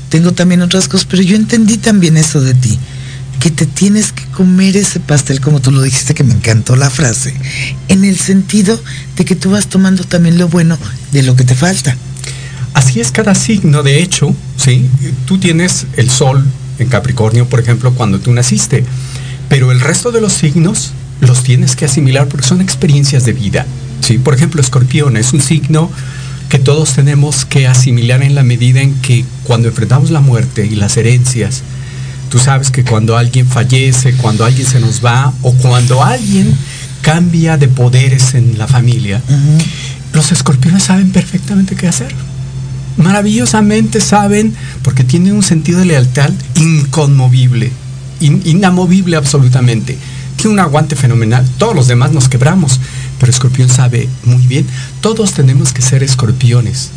tengo 0.09 0.33
también 0.33 0.63
otras 0.63 0.89
cosas, 0.89 1.07
pero 1.09 1.23
yo 1.23 1.37
entendí 1.37 1.77
también 1.77 2.17
eso 2.17 2.41
de 2.41 2.55
ti. 2.55 2.79
que 3.39 3.53
te 3.53 3.67
tienes 3.67 4.11
que 4.11 4.25
comer 4.25 4.77
ese 4.77 4.99
pastel, 4.99 5.41
como 5.41 5.61
tú 5.61 5.71
lo 5.71 5.81
dijiste, 5.83 6.13
que 6.13 6.25
me 6.25 6.35
encantó 6.35 6.75
la 6.75 6.91
frase, 6.91 7.33
en 7.87 8.05
el 8.05 8.19
sentido 8.19 8.83
de 9.17 9.25
que 9.25 9.37
tú 9.37 9.53
vas 9.53 9.69
tomando 9.69 10.03
también 10.03 10.39
lo 10.39 10.49
bueno 10.49 10.77
de 11.13 11.23
lo 11.23 11.37
que 11.37 11.45
te 11.45 11.55
falta. 11.55 11.97
Así 12.79 13.01
es 13.01 13.11
cada 13.11 13.35
signo, 13.35 13.83
de 13.83 14.01
hecho, 14.01 14.33
¿sí? 14.57 14.89
Tú 15.27 15.39
tienes 15.39 15.89
el 15.97 16.09
sol 16.09 16.47
en 16.79 16.89
Capricornio, 16.89 17.49
por 17.49 17.59
ejemplo, 17.59 17.93
cuando 17.93 18.21
tú 18.21 18.33
naciste, 18.33 18.85
pero 19.49 19.73
el 19.73 19.81
resto 19.81 20.13
de 20.13 20.21
los 20.21 20.33
signos 20.33 20.93
los 21.21 21.43
tienes 21.43 21.75
que 21.75 21.87
asimilar 21.87 22.29
porque 22.29 22.47
son 22.47 22.61
experiencias 22.61 23.25
de 23.25 23.33
vida, 23.33 23.67
¿sí? 24.01 24.19
Por 24.19 24.33
ejemplo, 24.33 24.61
Escorpión 24.61 25.17
es 25.17 25.33
un 25.33 25.41
signo 25.41 25.91
que 26.49 26.61
todos 26.61 26.93
tenemos 26.93 27.45
que 27.45 27.67
asimilar 27.67 28.23
en 28.23 28.37
la 28.37 28.45
medida 28.45 28.81
en 28.81 28.95
que 29.01 29.25
cuando 29.43 29.67
enfrentamos 29.67 30.11
la 30.11 30.21
muerte 30.21 30.65
y 30.65 30.77
las 30.77 30.97
herencias, 30.97 31.63
tú 32.31 32.39
sabes 32.39 32.71
que 32.71 32.85
cuando 32.85 33.17
alguien 33.17 33.49
fallece, 33.49 34.13
cuando 34.13 34.45
alguien 34.45 34.69
se 34.69 34.79
nos 34.79 35.05
va 35.05 35.33
o 35.43 35.53
cuando 35.55 36.05
alguien 36.05 36.57
cambia 37.03 37.57
de 37.57 37.67
poderes 37.67 38.35
en 38.35 38.57
la 38.57 38.69
familia, 38.69 39.21
los 40.13 40.31
escorpiones 40.31 40.85
saben 40.85 41.11
perfectamente 41.11 41.75
qué 41.75 41.89
hacer. 41.89 42.15
Maravillosamente 42.99 44.00
saben, 44.00 44.55
porque 44.83 45.05
tienen 45.05 45.35
un 45.35 45.43
sentido 45.43 45.78
de 45.78 45.87
lealtad 45.87 46.31
inconmovible, 46.57 47.71
inamovible 48.21 49.17
absolutamente. 49.17 49.97
Tiene 50.37 50.52
un 50.52 50.61
aguante 50.61 50.97
fenomenal. 50.97 51.49
Todos 51.59 51.76
los 51.76 51.87
demás 51.87 52.12
nos 52.12 52.28
quebramos, 52.28 52.81
pero 53.19 53.31
Escorpión 53.31 53.69
sabe 53.69 54.09
muy 54.25 54.47
bien, 54.47 54.67
todos 55.00 55.33
tenemos 55.33 55.73
que 55.73 55.83
ser 55.83 56.02
escorpiones 56.02 56.90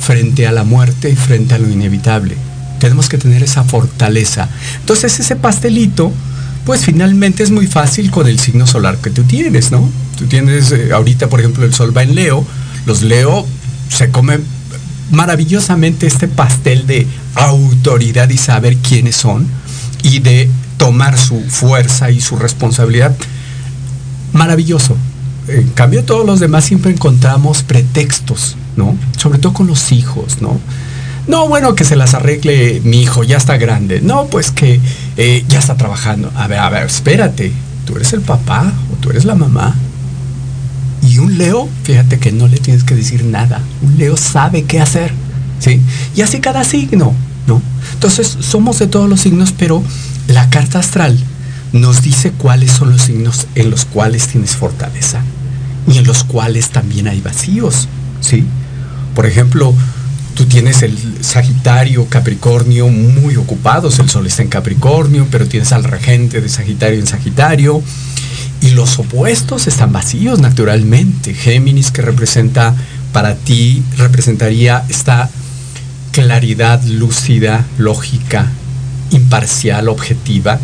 frente 0.00 0.46
a 0.46 0.52
la 0.52 0.64
muerte 0.64 1.10
y 1.10 1.16
frente 1.16 1.54
a 1.54 1.58
lo 1.58 1.70
inevitable. 1.70 2.36
Tenemos 2.80 3.08
que 3.08 3.18
tener 3.18 3.42
esa 3.42 3.62
fortaleza. 3.64 4.48
Entonces 4.80 5.18
ese 5.20 5.36
pastelito, 5.36 6.12
pues 6.66 6.84
finalmente 6.84 7.44
es 7.44 7.50
muy 7.50 7.68
fácil 7.68 8.10
con 8.10 8.26
el 8.26 8.40
signo 8.40 8.66
solar 8.66 8.98
que 8.98 9.10
tú 9.10 9.22
tienes, 9.22 9.70
¿no? 9.70 9.88
Tú 10.18 10.26
tienes, 10.26 10.72
eh, 10.72 10.92
ahorita 10.92 11.28
por 11.28 11.40
ejemplo 11.40 11.64
el 11.64 11.72
sol 11.72 11.96
va 11.96 12.02
en 12.02 12.14
Leo, 12.14 12.44
los 12.86 13.02
Leo 13.02 13.46
se 13.88 14.10
comen 14.10 14.44
maravillosamente 15.10 16.06
este 16.06 16.28
pastel 16.28 16.86
de 16.86 17.06
autoridad 17.34 18.28
y 18.30 18.38
saber 18.38 18.76
quiénes 18.76 19.16
son 19.16 19.46
y 20.02 20.18
de 20.20 20.48
tomar 20.76 21.18
su 21.18 21.40
fuerza 21.48 22.10
y 22.10 22.20
su 22.20 22.36
responsabilidad. 22.36 23.14
Maravilloso 24.32 24.96
en 25.48 25.68
cambio 25.70 26.04
todos 26.04 26.24
los 26.24 26.40
demás 26.40 26.64
siempre 26.64 26.92
encontramos 26.92 27.62
pretextos, 27.62 28.56
¿no? 28.76 28.96
Sobre 29.16 29.38
todo 29.38 29.52
con 29.52 29.66
los 29.66 29.92
hijos, 29.92 30.40
¿no? 30.40 30.58
No, 31.26 31.48
bueno, 31.48 31.74
que 31.74 31.84
se 31.84 31.96
las 31.96 32.14
arregle 32.14 32.80
mi 32.84 33.02
hijo, 33.02 33.24
ya 33.24 33.36
está 33.36 33.56
grande. 33.56 34.00
No, 34.00 34.26
pues 34.26 34.50
que 34.50 34.80
eh, 35.16 35.44
ya 35.48 35.58
está 35.58 35.76
trabajando. 35.76 36.30
A 36.36 36.46
ver, 36.48 36.58
a 36.58 36.68
ver, 36.68 36.86
espérate. 36.86 37.52
Tú 37.86 37.96
eres 37.96 38.12
el 38.12 38.20
papá 38.20 38.72
o 38.92 38.96
tú 38.96 39.10
eres 39.10 39.24
la 39.24 39.34
mamá. 39.34 39.74
Y 41.06 41.18
un 41.18 41.36
Leo, 41.38 41.68
fíjate 41.82 42.18
que 42.18 42.32
no 42.32 42.48
le 42.48 42.58
tienes 42.58 42.84
que 42.84 42.94
decir 42.94 43.24
nada. 43.24 43.60
Un 43.82 43.98
Leo 43.98 44.16
sabe 44.16 44.64
qué 44.64 44.80
hacer. 44.80 45.12
¿Sí? 45.60 45.80
Y 46.16 46.22
así 46.22 46.40
cada 46.40 46.64
signo, 46.64 47.14
¿no? 47.46 47.62
Entonces, 47.92 48.36
somos 48.40 48.78
de 48.78 48.86
todos 48.86 49.08
los 49.08 49.20
signos, 49.20 49.52
pero 49.56 49.82
la 50.28 50.50
carta 50.50 50.78
astral 50.78 51.18
nos 51.72 52.02
dice 52.02 52.32
cuáles 52.32 52.70
son 52.70 52.92
los 52.92 53.02
signos 53.02 53.46
en 53.54 53.70
los 53.70 53.84
cuales 53.84 54.28
tienes 54.28 54.56
fortaleza 54.56 55.20
y 55.86 55.98
en 55.98 56.06
los 56.06 56.24
cuales 56.24 56.70
también 56.70 57.08
hay 57.08 57.20
vacíos, 57.20 57.88
¿sí? 58.20 58.44
Por 59.14 59.26
ejemplo, 59.26 59.74
tú 60.34 60.46
tienes 60.46 60.82
el 60.82 60.96
Sagitario, 61.20 62.06
Capricornio 62.08 62.88
muy 62.88 63.36
ocupados, 63.36 63.98
el 63.98 64.08
Sol 64.08 64.26
está 64.26 64.42
en 64.42 64.48
Capricornio, 64.48 65.26
pero 65.30 65.46
tienes 65.46 65.72
al 65.72 65.84
regente 65.84 66.40
de 66.40 66.48
Sagitario 66.48 66.98
en 66.98 67.06
Sagitario, 67.06 67.82
y 68.64 68.70
los 68.70 68.98
opuestos 68.98 69.66
están 69.66 69.92
vacíos 69.92 70.40
naturalmente. 70.40 71.34
Géminis, 71.34 71.90
que 71.90 72.02
representa 72.02 72.74
para 73.12 73.36
ti, 73.36 73.82
representaría 73.96 74.84
esta 74.88 75.30
claridad 76.10 76.82
lúcida, 76.84 77.64
lógica, 77.78 78.50
imparcial, 79.10 79.88
objetiva, 79.88 80.58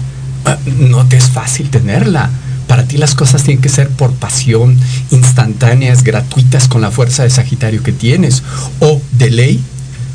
Ah, 0.44 0.58
no 0.78 1.06
te 1.06 1.16
es 1.16 1.28
fácil 1.28 1.70
tenerla. 1.70 2.30
Para 2.66 2.84
ti 2.84 2.96
las 2.96 3.14
cosas 3.14 3.42
tienen 3.42 3.60
que 3.60 3.68
ser 3.68 3.88
por 3.90 4.12
pasión, 4.12 4.78
instantáneas, 5.10 6.04
gratuitas, 6.04 6.68
con 6.68 6.80
la 6.80 6.90
fuerza 6.90 7.24
de 7.24 7.30
Sagitario 7.30 7.82
que 7.82 7.92
tienes. 7.92 8.42
O 8.78 9.02
de 9.12 9.30
ley, 9.30 9.60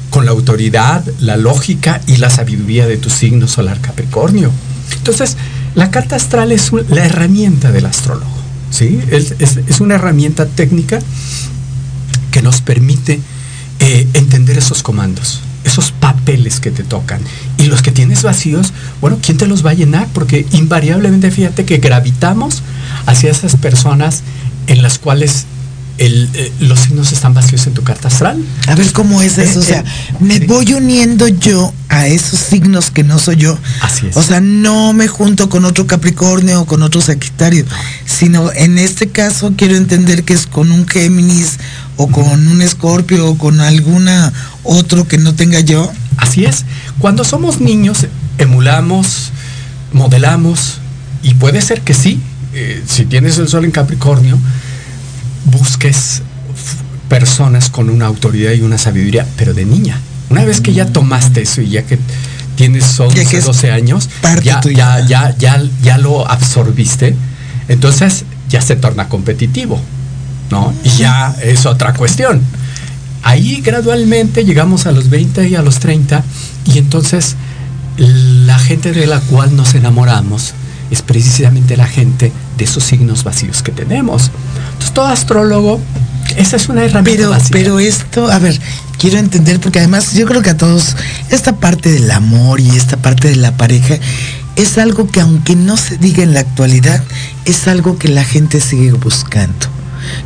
con 0.10 0.26
la 0.26 0.32
autoridad, 0.32 1.04
la 1.20 1.38
lógica 1.38 2.02
y 2.08 2.18
la 2.18 2.30
sabiduría 2.30 2.88
de 2.88 2.98
tu 2.98 3.10
signo 3.10 3.48
solar 3.48 3.82
Capricornio. 3.82 4.52
Entonces, 4.98 5.36
la 5.76 5.92
carta 5.92 6.16
astral 6.16 6.52
es 6.52 6.72
la 6.90 7.06
herramienta 7.06 7.72
del 7.72 7.86
astrólogo. 7.86 8.32
¿sí? 8.72 9.00
Es, 9.12 9.80
una 9.80 9.96
herramienta 9.96 10.46
técnica 10.46 11.00
que 12.32 12.42
nos 12.42 12.62
permite 12.62 13.20
eh, 13.80 14.08
entender 14.14 14.58
esos 14.58 14.84
comandos 14.84 15.42
esos 15.66 15.92
papeles 15.92 16.60
que 16.60 16.72
te 16.72 16.84
tocan. 16.84 17.20
Y 17.58 17.66
los 17.66 17.82
que 17.82 17.92
tienes 17.92 18.24
vacíos, 18.24 18.72
bueno, 19.02 19.18
¿quién 19.22 19.38
te 19.38 19.48
los 19.48 19.66
va 19.66 19.72
a 19.72 19.74
llenar? 19.74 20.08
Porque 20.14 20.46
invariablemente 20.52 21.32
fíjate 21.32 21.66
que 21.66 21.78
gravitamos 21.78 22.62
hacia 23.08 23.32
esas 23.32 23.56
personas 23.56 24.22
en 24.68 24.82
las 24.82 25.00
cuales 25.00 25.46
eh, 25.98 26.52
los 26.60 26.80
signos 26.80 27.14
están 27.14 27.34
vacíos 27.34 27.66
en 27.68 27.74
tu 27.74 27.84
carta 27.84 28.10
astral. 28.10 28.44
A 28.68 28.76
ver 28.76 28.92
cómo 28.92 29.22
es 29.22 29.38
eso. 29.38 29.60
o 29.60 29.64
sea, 29.64 29.84
me 30.20 30.40
voy 30.40 30.74
uniendo 30.74 31.28
yo 31.28 31.74
a 31.88 32.08
esos 32.08 32.40
signos 32.40 32.92
que 32.92 33.04
no 33.04 33.18
soy 33.18 33.38
yo. 33.38 33.58
Así 33.82 34.08
es. 34.08 34.18
O 34.18 34.22
sea, 34.22 34.42
no 34.42 34.92
me 34.94 35.08
junto 35.08 35.50
con 35.50 35.64
otro 35.64 35.88
Capricornio 35.88 36.62
o 36.62 36.66
con 36.66 36.82
otro 36.84 37.00
Sagitario, 37.00 37.66
sino 38.06 38.52
en 38.52 38.78
este 38.78 39.08
caso 39.08 39.54
quiero 39.56 39.76
entender 39.76 40.24
que 40.24 40.34
es 40.34 40.48
con 40.48 40.72
un 40.72 40.88
Géminis 40.88 41.60
o 41.96 42.08
con 42.08 42.48
un 42.48 42.62
Escorpio 42.62 43.30
o 43.30 43.38
con 43.38 43.62
alguna 43.62 44.34
otro 44.64 45.08
que 45.08 45.18
no 45.18 45.34
tenga 45.34 45.62
yo. 45.62 45.92
Así 46.18 46.46
es. 46.46 46.66
Cuando 47.00 47.24
somos 47.24 47.62
niños 47.62 48.08
emulamos, 48.38 49.32
modelamos 49.94 50.80
y 51.24 51.36
puede 51.36 51.62
ser 51.62 51.82
que 51.82 51.94
sí. 51.94 52.20
Eh, 52.54 52.82
si 52.88 53.06
tienes 53.06 53.38
el 53.38 53.48
sol 53.48 53.66
en 53.66 53.72
Capricornio, 53.72 54.38
busques 55.46 56.22
personas 57.10 57.70
con 57.70 57.90
una 57.90 58.06
autoridad 58.06 58.52
y 58.54 58.62
una 58.62 58.78
sabiduría, 58.78 59.26
pero 59.38 59.54
de 59.54 59.66
niña. 59.66 60.00
Una 60.30 60.44
vez 60.44 60.60
que 60.60 60.74
ya 60.74 60.88
tomaste 60.88 61.44
eso 61.44 61.62
y 61.62 61.70
ya 61.70 61.84
que 61.84 62.00
tienes 62.56 63.00
11, 63.00 63.42
12 63.42 63.72
años, 63.72 64.10
ya, 64.44 64.62
ya, 64.62 65.06
ya, 65.06 65.36
ya, 65.38 65.64
ya 65.84 65.98
lo 65.98 66.30
absorbiste, 66.30 67.16
entonces 67.68 68.26
ya 68.50 68.62
se 68.62 68.76
torna 68.76 69.08
competitivo, 69.08 69.80
¿no? 70.50 70.74
Y 70.84 70.90
ya 70.98 71.36
es 71.42 71.66
otra 71.66 71.94
cuestión. 71.94 72.42
Ahí 73.24 73.62
gradualmente 73.62 74.46
llegamos 74.46 74.86
a 74.86 74.92
los 74.92 75.10
20 75.10 75.48
y 75.50 75.56
a 75.56 75.62
los 75.62 75.80
30 75.80 76.24
y 76.66 76.78
entonces 76.78 77.36
la 77.98 78.60
gente 78.60 78.92
de 78.92 79.08
la 79.08 79.20
cual 79.20 79.56
nos 79.56 79.74
enamoramos 79.74 80.54
es 80.92 81.02
precisamente 81.02 81.78
la 81.78 81.88
gente 81.88 82.32
de 82.58 82.64
esos 82.64 82.84
signos 82.84 83.24
vacíos 83.24 83.64
que 83.64 83.72
tenemos. 83.72 84.32
Entonces, 84.76 84.94
todo 84.94 85.08
astrólogo, 85.08 85.82
esa 86.38 86.56
es 86.58 86.70
una 86.70 86.84
herramienta 86.84 87.30
pero, 87.30 87.38
Pero 87.52 87.80
esto, 87.80 88.30
a 88.30 88.40
ver, 88.40 88.60
quiero 88.98 89.18
entender, 89.18 89.60
porque 89.60 89.80
además 89.80 90.14
yo 90.14 90.26
creo 90.26 90.42
que 90.42 90.52
a 90.52 90.58
todos, 90.58 90.96
esta 91.30 91.58
parte 91.58 91.92
del 91.92 92.12
amor 92.12 92.60
y 92.60 92.70
esta 92.70 92.98
parte 92.98 93.30
de 93.30 93.38
la 93.38 93.56
pareja, 93.56 93.98
es 94.56 94.78
algo 94.78 95.10
que 95.10 95.22
aunque 95.22 95.56
no 95.56 95.78
se 95.78 95.98
diga 95.98 96.24
en 96.24 96.34
la 96.34 96.42
actualidad, 96.42 97.04
es 97.46 97.68
algo 97.68 97.98
que 97.98 98.08
la 98.08 98.24
gente 98.24 98.62
sigue 98.62 98.92
buscando 98.92 99.76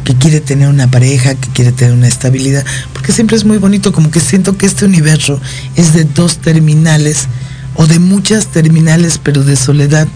que 0.04 0.14
quiere 0.16 0.42
tener 0.42 0.68
una 0.68 0.90
pareja, 0.90 1.36
que 1.36 1.50
quiere 1.50 1.72
tener 1.72 1.94
una 1.94 2.08
estabilidad, 2.08 2.66
porque 2.94 3.14
siempre 3.14 3.38
es 3.38 3.46
muy 3.46 3.58
bonito, 3.58 3.92
como 3.92 4.12
que 4.12 4.20
siento 4.20 4.58
que 4.58 4.66
este 4.66 4.86
universo 4.86 5.40
es 5.76 5.94
de 5.94 6.04
dos 6.04 6.38
terminales 6.38 7.28
o 7.76 7.88
de 7.88 8.00
muchas 8.00 8.48
terminales, 8.48 9.20
pero 9.24 9.44
de 9.44 9.56
soledad, 9.56 10.08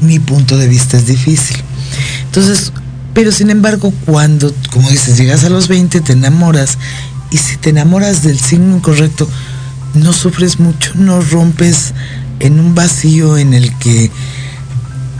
mi 0.00 0.18
punto 0.18 0.56
de 0.56 0.66
vista 0.66 0.96
es 0.96 1.06
difícil. 1.06 1.58
Entonces, 2.24 2.72
pero 3.14 3.32
sin 3.32 3.50
embargo, 3.50 3.92
cuando, 4.06 4.54
como 4.72 4.88
dices, 4.88 5.16
llegas 5.16 5.44
a 5.44 5.50
los 5.50 5.68
20, 5.68 6.00
te 6.00 6.12
enamoras, 6.12 6.78
y 7.30 7.38
si 7.38 7.56
te 7.56 7.70
enamoras 7.70 8.22
del 8.22 8.38
signo 8.38 8.76
incorrecto, 8.76 9.28
no 9.94 10.12
sufres 10.12 10.60
mucho, 10.60 10.92
no 10.94 11.20
rompes 11.20 11.92
en 12.38 12.60
un 12.60 12.74
vacío 12.74 13.36
en 13.36 13.54
el 13.54 13.76
que 13.78 14.10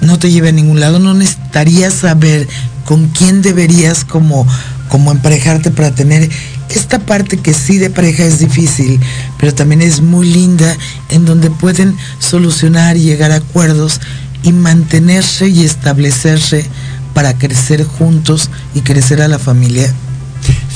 no 0.00 0.18
te 0.18 0.30
lleve 0.30 0.48
a 0.48 0.52
ningún 0.52 0.80
lado, 0.80 0.98
no 0.98 1.14
necesitarías 1.14 1.94
saber 1.94 2.48
con 2.84 3.08
quién 3.08 3.42
deberías 3.42 4.04
como, 4.04 4.46
como 4.88 5.12
emparejarte 5.12 5.70
para 5.70 5.94
tener 5.94 6.30
esta 6.70 7.00
parte 7.00 7.36
que 7.36 7.52
sí 7.52 7.78
de 7.78 7.90
pareja 7.90 8.24
es 8.24 8.38
difícil, 8.38 9.00
pero 9.38 9.52
también 9.52 9.82
es 9.82 10.00
muy 10.00 10.28
linda, 10.30 10.76
en 11.08 11.24
donde 11.24 11.50
pueden 11.50 11.96
solucionar 12.18 12.96
y 12.96 13.02
llegar 13.02 13.32
a 13.32 13.36
acuerdos 13.36 14.00
y 14.42 14.52
mantenerse 14.52 15.48
y 15.48 15.64
establecerse 15.64 16.66
para 17.14 17.36
crecer 17.38 17.84
juntos 17.84 18.50
y 18.74 18.80
crecer 18.80 19.22
a 19.22 19.28
la 19.28 19.38
familia. 19.38 19.92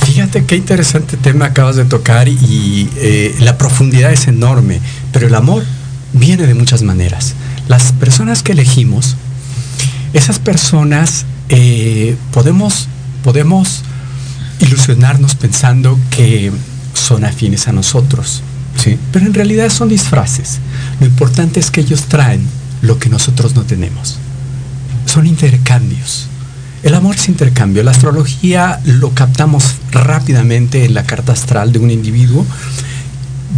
Fíjate 0.05 0.45
qué 0.45 0.57
interesante 0.57 1.17
tema 1.17 1.47
acabas 1.47 1.77
de 1.77 1.85
tocar 1.85 2.29
y 2.29 2.91
eh, 2.97 3.35
la 3.41 3.57
profundidad 3.57 4.13
es 4.13 4.29
enorme, 4.29 4.81
pero 5.13 5.27
el 5.27 5.35
amor 5.35 5.65
viene 6.13 6.47
de 6.47 6.55
muchas 6.55 6.83
maneras. 6.83 7.35
las 7.69 7.93
personas 7.93 8.43
que 8.43 8.53
elegimos, 8.53 9.17
esas 10.13 10.39
personas 10.39 11.25
eh, 11.49 12.17
podemos, 12.33 12.89
podemos 13.23 13.83
ilusionarnos 14.61 15.35
pensando 15.35 15.99
que 16.11 16.53
son 16.93 17.25
afines 17.25 17.69
a 17.69 17.73
nosotros, 17.73 18.43
¿sí? 18.83 18.99
pero 19.13 19.27
en 19.27 19.35
realidad 19.35 19.71
son 19.71 19.89
disfraces. 19.89 20.59
Lo 21.01 21.07
importante 21.07 21.59
es 21.59 21.71
que 21.71 21.81
ellos 21.81 22.03
traen 22.03 22.47
lo 22.83 22.99
que 22.99 23.09
nosotros 23.09 23.55
no 23.55 23.63
tenemos. 23.63 24.19
Son 25.07 25.27
intercambios. 25.27 26.29
El 26.83 26.95
amor 26.95 27.17
es 27.17 27.29
intercambio. 27.29 27.83
La 27.83 27.93
astrología 27.93 28.81
lo 28.85 29.11
captamos 29.15 29.77
rápidamente 29.91 30.85
en 30.85 30.95
la 30.95 31.05
carta 31.05 31.33
astral 31.33 31.73
de 31.73 31.79
un 31.79 31.91
individuo. 31.91 32.45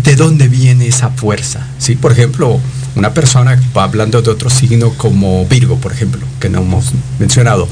¿De 0.05 0.15
dónde 0.15 0.49
viene 0.49 0.87
esa 0.87 1.11
fuerza? 1.11 1.67
¿Sí? 1.79 1.97
Por 1.97 2.13
ejemplo, 2.13 2.61
una 2.95 3.13
persona, 3.15 3.61
hablando 3.75 4.23
de 4.23 4.31
otro 4.31 4.49
signo 4.49 4.91
como 4.91 5.45
Virgo, 5.47 5.77
por 5.79 5.93
ejemplo, 5.93 6.21
que 6.41 6.49
no 6.49 6.61
hemos 6.61 6.93
mencionado, 7.19 7.69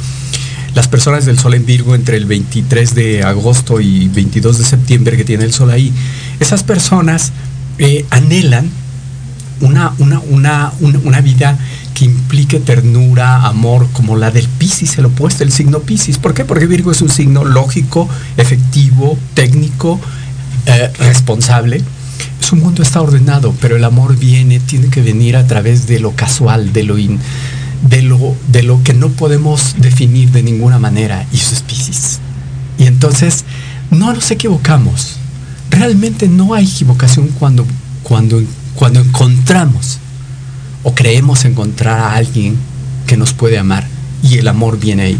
las 0.74 0.88
personas 0.88 1.24
del 1.24 1.38
Sol 1.38 1.54
en 1.54 1.64
Virgo 1.64 1.94
entre 1.94 2.16
el 2.16 2.26
23 2.26 2.94
de 2.94 3.22
agosto 3.22 3.80
y 3.80 4.08
22 4.08 4.58
de 4.58 4.64
septiembre 4.64 5.16
que 5.16 5.24
tiene 5.24 5.44
el 5.44 5.52
Sol 5.52 5.70
ahí, 5.70 5.92
esas 6.40 6.64
personas 6.64 7.32
eh, 7.78 8.04
anhelan 8.10 8.68
una, 9.60 9.94
una, 9.98 10.20
una, 10.30 10.72
una, 10.80 11.20
vida 11.20 11.56
que 11.94 12.04
implique 12.04 12.58
ternura, 12.58 13.46
amor, 13.46 13.88
como 13.92 14.16
la 14.16 14.30
del 14.30 14.48
Piscis, 14.48 14.98
el 14.98 15.06
opuesto, 15.06 15.44
el 15.44 15.52
signo 15.52 15.80
Piscis. 15.80 16.18
¿Por 16.18 16.34
qué? 16.34 16.44
Porque 16.44 16.66
Virgo 16.66 16.90
es 16.90 17.00
un 17.00 17.08
signo 17.08 17.44
lógico, 17.44 18.08
efectivo, 18.36 19.16
técnico, 19.34 20.00
eh, 20.66 20.90
responsable. 20.98 21.82
Su 22.40 22.56
mundo 22.56 22.82
está 22.82 23.00
ordenado, 23.00 23.54
pero 23.60 23.76
el 23.76 23.84
amor 23.84 24.18
viene, 24.18 24.58
tiene 24.58 24.88
que 24.88 25.02
venir 25.02 25.36
a 25.36 25.46
través 25.46 25.86
de 25.86 26.00
lo 26.00 26.10
casual, 26.16 26.72
de 26.72 26.82
lo, 26.82 26.96
de 26.96 28.02
lo, 28.02 28.36
de 28.48 28.62
lo 28.64 28.82
que 28.82 28.92
no 28.92 29.10
podemos 29.10 29.76
definir 29.78 30.30
de 30.32 30.42
ninguna 30.42 30.78
manera, 30.80 31.26
y 31.32 31.36
eso 31.36 31.54
es 31.54 31.62
Piscis. 31.62 32.18
Y 32.76 32.86
entonces, 32.86 33.44
no 33.90 34.12
nos 34.12 34.30
equivocamos. 34.32 35.16
Realmente 35.70 36.28
no 36.28 36.54
hay 36.54 36.64
equivocación 36.64 37.28
cuando, 37.38 37.64
cuando, 38.02 38.42
cuando 38.74 39.00
encontramos 39.00 40.00
o 40.84 40.94
creemos 40.94 41.44
encontrar 41.44 41.98
a 41.98 42.14
alguien 42.14 42.56
que 43.06 43.16
nos 43.16 43.32
puede 43.32 43.58
amar 43.58 43.86
y 44.22 44.38
el 44.38 44.48
amor 44.48 44.78
viene 44.78 45.02
ahí. 45.02 45.18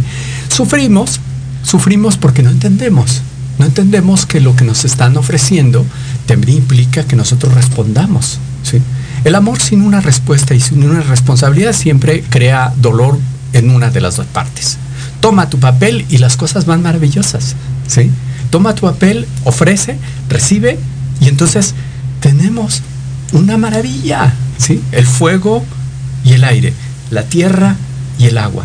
Sufrimos, 0.48 1.20
sufrimos 1.62 2.16
porque 2.16 2.42
no 2.42 2.50
entendemos. 2.50 3.22
No 3.58 3.66
entendemos 3.66 4.26
que 4.26 4.40
lo 4.40 4.56
que 4.56 4.64
nos 4.64 4.84
están 4.84 5.16
ofreciendo 5.16 5.84
también 6.26 6.58
implica 6.58 7.04
que 7.04 7.16
nosotros 7.16 7.54
respondamos. 7.54 8.38
¿sí? 8.62 8.80
El 9.24 9.34
amor 9.34 9.60
sin 9.60 9.82
una 9.82 10.00
respuesta 10.00 10.54
y 10.54 10.60
sin 10.60 10.82
una 10.82 11.00
responsabilidad 11.02 11.72
siempre 11.72 12.24
crea 12.28 12.72
dolor 12.76 13.18
en 13.52 13.70
una 13.70 13.90
de 13.90 14.00
las 14.00 14.16
dos 14.16 14.26
partes. 14.26 14.78
Toma 15.20 15.48
tu 15.48 15.58
papel 15.58 16.04
y 16.08 16.18
las 16.18 16.36
cosas 16.36 16.66
van 16.66 16.82
maravillosas. 16.82 17.54
¿sí? 17.86 18.10
Toma 18.50 18.74
tu 18.74 18.82
papel, 18.82 19.26
ofrece, 19.44 19.98
recibe 20.28 20.78
y 21.20 21.28
entonces 21.28 21.74
tenemos 22.20 22.82
una 23.34 23.56
maravilla. 23.56 24.32
¿sí? 24.58 24.82
El 24.92 25.06
fuego 25.06 25.64
y 26.24 26.32
el 26.32 26.44
aire, 26.44 26.72
la 27.10 27.24
tierra 27.24 27.76
y 28.18 28.26
el 28.26 28.38
agua. 28.38 28.64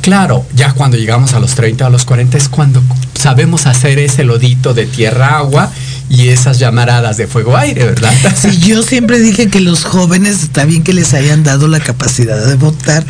Claro, 0.00 0.46
ya 0.54 0.72
cuando 0.72 0.96
llegamos 0.96 1.34
a 1.34 1.40
los 1.40 1.54
30 1.54 1.84
o 1.84 1.86
a 1.86 1.90
los 1.90 2.04
40 2.04 2.38
es 2.38 2.48
cuando 2.48 2.82
sabemos 3.14 3.66
hacer 3.66 3.98
ese 3.98 4.24
lodito 4.24 4.72
de 4.72 4.86
tierra-agua 4.86 5.70
y 6.08 6.28
esas 6.28 6.58
llamaradas 6.58 7.18
de 7.18 7.26
fuego-aire, 7.26 7.84
¿verdad? 7.84 8.12
Sí, 8.34 8.58
yo 8.58 8.82
siempre 8.82 9.20
dije 9.20 9.48
que 9.48 9.60
los 9.60 9.84
jóvenes 9.84 10.42
está 10.42 10.64
bien 10.64 10.82
que 10.82 10.94
les 10.94 11.12
hayan 11.12 11.44
dado 11.44 11.68
la 11.68 11.80
capacidad 11.80 12.44
de 12.44 12.56
votar, 12.56 13.04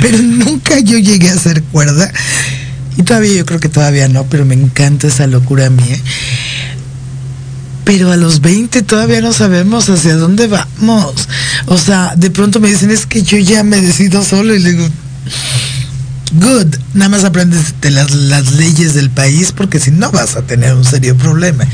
pero 0.00 0.18
nunca 0.18 0.78
yo 0.78 0.98
llegué 0.98 1.28
a 1.28 1.36
ser 1.36 1.62
cuerda. 1.64 2.10
Y 2.96 3.02
todavía 3.02 3.34
yo 3.34 3.44
creo 3.44 3.60
que 3.60 3.68
todavía 3.68 4.08
no, 4.08 4.24
pero 4.24 4.44
me 4.44 4.54
encanta 4.54 5.08
esa 5.08 5.26
locura 5.26 5.68
mía. 5.68 5.98
Pero 7.86 8.10
a 8.10 8.16
los 8.16 8.40
20 8.40 8.82
todavía 8.82 9.20
no 9.20 9.32
sabemos 9.32 9.88
hacia 9.88 10.16
dónde 10.16 10.48
vamos. 10.48 11.14
O 11.66 11.78
sea, 11.78 12.14
de 12.16 12.30
pronto 12.30 12.60
me 12.60 12.68
dicen, 12.68 12.90
es 12.90 13.06
que 13.06 13.22
yo 13.22 13.38
ya 13.38 13.62
me 13.62 13.80
decido 13.80 14.22
solo 14.24 14.54
y 14.54 14.58
le 14.58 14.72
digo, 14.72 14.88
good, 16.32 16.74
nada 16.94 17.08
más 17.10 17.22
aprendes 17.22 17.74
de 17.80 17.90
las, 17.92 18.10
las 18.12 18.54
leyes 18.54 18.94
del 18.94 19.08
país 19.08 19.52
porque 19.52 19.78
si 19.78 19.92
no 19.92 20.10
vas 20.10 20.36
a 20.36 20.42
tener 20.42 20.74
un 20.74 20.84
serio 20.84 21.16
problema. 21.16 21.64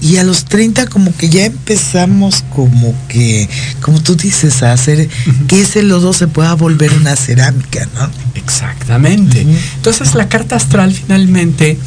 Y, 0.00 0.16
a 0.16 0.24
los 0.24 0.46
30 0.46 0.86
como 0.86 1.14
que 1.14 1.28
ya 1.28 1.44
empezamos 1.44 2.42
como 2.54 2.94
que, 3.06 3.50
como 3.82 4.02
tú 4.02 4.14
dices, 4.14 4.62
a 4.62 4.72
hacer 4.72 5.10
que 5.46 5.60
ese 5.60 5.82
lodo 5.82 6.14
se 6.14 6.26
pueda 6.26 6.54
volver 6.54 6.90
una 6.94 7.16
cerámica, 7.16 7.86
¿no? 7.94 8.08
Exactamente. 8.34 9.46
Entonces 9.76 10.14
la 10.14 10.30
carta 10.30 10.56
astral 10.56 10.94
finalmente, 10.94 11.78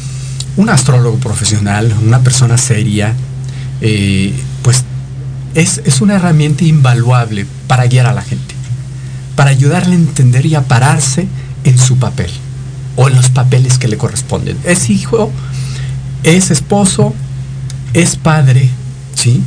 un 0.56 0.68
astrólogo 0.68 1.16
profesional, 1.18 1.94
una 2.02 2.20
persona 2.20 2.58
seria, 2.58 3.14
eh, 3.80 4.34
pues 4.62 4.84
es, 5.54 5.82
es 5.84 6.00
una 6.00 6.14
herramienta 6.14 6.64
invaluable 6.64 7.46
para 7.66 7.86
guiar 7.86 8.06
a 8.06 8.12
la 8.12 8.22
gente, 8.22 8.54
para 9.36 9.50
ayudarle 9.50 9.94
a 9.94 9.98
entender 9.98 10.46
y 10.46 10.54
a 10.54 10.62
pararse 10.62 11.26
en 11.64 11.78
su 11.78 11.98
papel 11.98 12.30
o 12.96 13.08
en 13.08 13.16
los 13.16 13.30
papeles 13.30 13.78
que 13.78 13.88
le 13.88 13.96
corresponden. 13.96 14.58
Es 14.64 14.90
hijo, 14.90 15.30
es 16.22 16.50
esposo, 16.50 17.14
es 17.94 18.16
padre, 18.16 18.68
¿sí? 19.14 19.42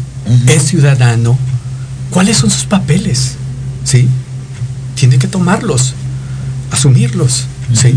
Es 0.47 0.63
ciudadano. 0.63 1.37
¿Cuáles 2.09 2.37
son 2.37 2.49
sus 2.49 2.65
papeles? 2.65 3.35
¿Sí? 3.83 4.07
Tiene 4.95 5.19
que 5.19 5.27
tomarlos, 5.27 5.93
asumirlos, 6.71 7.45
¿sí? 7.73 7.95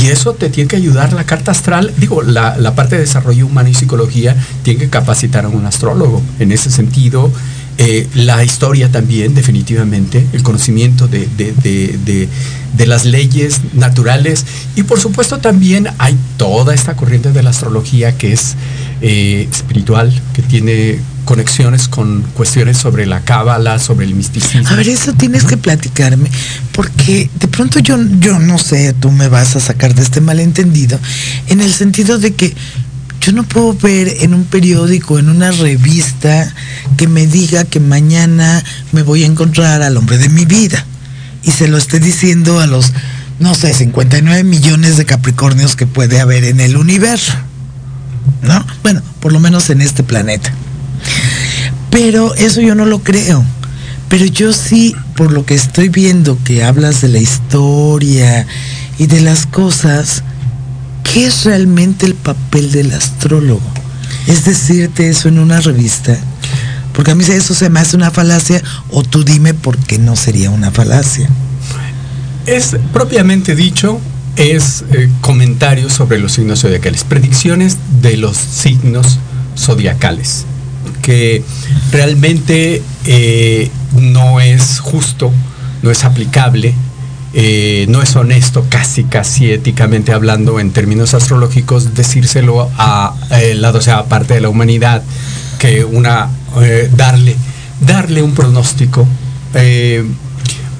Y 0.00 0.06
eso 0.06 0.32
te 0.32 0.48
tiene 0.48 0.68
que 0.68 0.76
ayudar 0.76 1.12
la 1.12 1.24
carta 1.24 1.50
astral. 1.50 1.92
Digo, 1.98 2.22
la, 2.22 2.74
parte 2.74 2.96
de 2.96 3.02
desarrollo 3.02 3.46
humano 3.46 3.68
y 3.68 3.74
psicología 3.74 4.34
tiene 4.62 4.80
que 4.80 4.88
capacitar 4.88 5.44
a 5.44 5.48
un 5.48 5.66
astrólogo. 5.66 6.22
En 6.38 6.50
ese 6.50 6.70
sentido, 6.70 7.30
eh, 7.78 8.06
la 8.14 8.44
historia 8.44 8.90
también, 8.90 9.34
definitivamente, 9.34 10.26
el 10.32 10.42
conocimiento 10.42 11.08
de, 11.08 11.26
de, 11.36 12.86
las 12.86 13.04
leyes 13.04 13.60
naturales. 13.74 14.44
Y 14.76 14.82
por 14.82 15.00
supuesto 15.00 15.38
también 15.38 15.88
hay 15.98 16.16
toda 16.36 16.74
esta 16.74 16.96
corriente 16.96 17.32
de 17.32 17.42
la 17.42 17.50
astrología 17.50 18.18
que 18.18 18.32
es 18.32 18.56
eh, 19.00 19.48
espiritual, 19.50 20.12
que 20.34 20.42
tiene 20.42 20.98
conexiones 21.24 21.88
con 21.88 22.22
cuestiones 22.34 22.76
sobre 22.76 23.06
la 23.06 23.20
cábala, 23.20 23.78
sobre 23.78 24.06
el 24.06 24.14
misticismo. 24.14 24.68
A 24.68 24.74
ver, 24.74 24.88
eso 24.88 25.12
tienes 25.12 25.44
que 25.44 25.56
platicarme, 25.56 26.30
porque 26.72 27.30
de 27.38 27.48
pronto 27.48 27.78
yo, 27.78 27.96
yo 28.18 28.38
no 28.38 28.58
sé, 28.58 28.92
tú 28.94 29.10
me 29.10 29.28
vas 29.28 29.56
a 29.56 29.60
sacar 29.60 29.94
de 29.94 30.02
este 30.02 30.20
malentendido, 30.20 30.98
en 31.46 31.60
el 31.60 31.72
sentido 31.72 32.18
de 32.18 32.34
que 32.34 32.54
yo 33.22 33.32
no 33.32 33.44
puedo 33.44 33.72
ver 33.74 34.16
en 34.20 34.34
un 34.34 34.44
periódico, 34.44 35.18
en 35.18 35.28
una 35.28 35.52
revista, 35.52 36.52
que 36.96 37.06
me 37.06 37.28
diga 37.28 37.64
que 37.64 37.78
mañana 37.78 38.64
me 38.90 39.02
voy 39.02 39.22
a 39.22 39.26
encontrar 39.26 39.80
al 39.80 39.96
hombre 39.96 40.18
de 40.18 40.28
mi 40.28 40.44
vida. 40.44 40.84
Y 41.44 41.52
se 41.52 41.68
lo 41.68 41.78
esté 41.78 42.00
diciendo 42.00 42.58
a 42.58 42.66
los, 42.66 42.92
no 43.38 43.54
sé, 43.54 43.74
59 43.74 44.42
millones 44.42 44.96
de 44.96 45.04
Capricornios 45.04 45.76
que 45.76 45.86
puede 45.86 46.20
haber 46.20 46.42
en 46.42 46.58
el 46.58 46.76
universo. 46.76 47.32
¿no? 48.42 48.64
Bueno, 48.82 49.02
por 49.20 49.32
lo 49.32 49.38
menos 49.38 49.70
en 49.70 49.82
este 49.82 50.02
planeta. 50.02 50.52
Pero 51.90 52.34
eso 52.34 52.60
yo 52.60 52.74
no 52.74 52.86
lo 52.86 53.04
creo. 53.04 53.44
Pero 54.08 54.26
yo 54.26 54.52
sí, 54.52 54.96
por 55.16 55.32
lo 55.32 55.46
que 55.46 55.54
estoy 55.54 55.88
viendo 55.88 56.36
que 56.44 56.64
hablas 56.64 57.00
de 57.02 57.08
la 57.08 57.18
historia 57.18 58.46
y 58.98 59.06
de 59.06 59.20
las 59.20 59.46
cosas, 59.46 60.24
¿qué 61.12 61.26
es 61.26 61.44
realmente 61.44 62.06
el 62.06 62.14
papel 62.14 62.72
del 62.72 62.92
astrólogo? 62.92 63.60
Es 64.26 64.44
decirte 64.44 65.08
eso 65.08 65.28
en 65.28 65.38
una 65.38 65.60
revista. 65.60 66.16
Porque 66.92 67.10
a 67.10 67.14
mí 67.14 67.24
eso 67.24 67.54
se 67.54 67.70
me 67.70 67.80
hace 67.80 67.96
una 67.96 68.10
falacia, 68.10 68.62
o 68.90 69.02
tú 69.02 69.24
dime 69.24 69.54
por 69.54 69.78
qué 69.78 69.98
no 69.98 70.16
sería 70.16 70.50
una 70.50 70.70
falacia. 70.70 71.28
Es 72.46 72.76
propiamente 72.92 73.54
dicho 73.54 74.00
es 74.36 74.84
eh, 74.92 75.10
comentarios 75.20 75.92
sobre 75.92 76.18
los 76.18 76.32
signos 76.32 76.60
zodiacales, 76.60 77.04
predicciones 77.04 77.76
de 78.00 78.16
los 78.16 78.36
signos 78.36 79.18
zodiacales, 79.56 80.46
que 81.02 81.44
realmente 81.92 82.82
eh, 83.04 83.70
no 83.94 84.40
es 84.40 84.80
justo, 84.80 85.30
no 85.82 85.90
es 85.90 86.04
aplicable, 86.04 86.74
eh, 87.34 87.86
no 87.88 88.02
es 88.02 88.14
honesto, 88.16 88.66
casi, 88.68 89.04
casi 89.04 89.50
éticamente 89.50 90.12
hablando, 90.12 90.60
en 90.60 90.70
términos 90.70 91.14
astrológicos, 91.14 91.94
decírselo 91.94 92.70
a, 92.76 93.14
la 93.54 93.72
doceava 93.72 94.06
parte 94.06 94.34
de 94.34 94.40
la 94.40 94.48
humanidad, 94.48 95.02
que 95.58 95.84
una, 95.84 96.28
darle, 96.96 97.36
darle 97.80 98.22
un 98.22 98.34
pronóstico. 98.34 99.06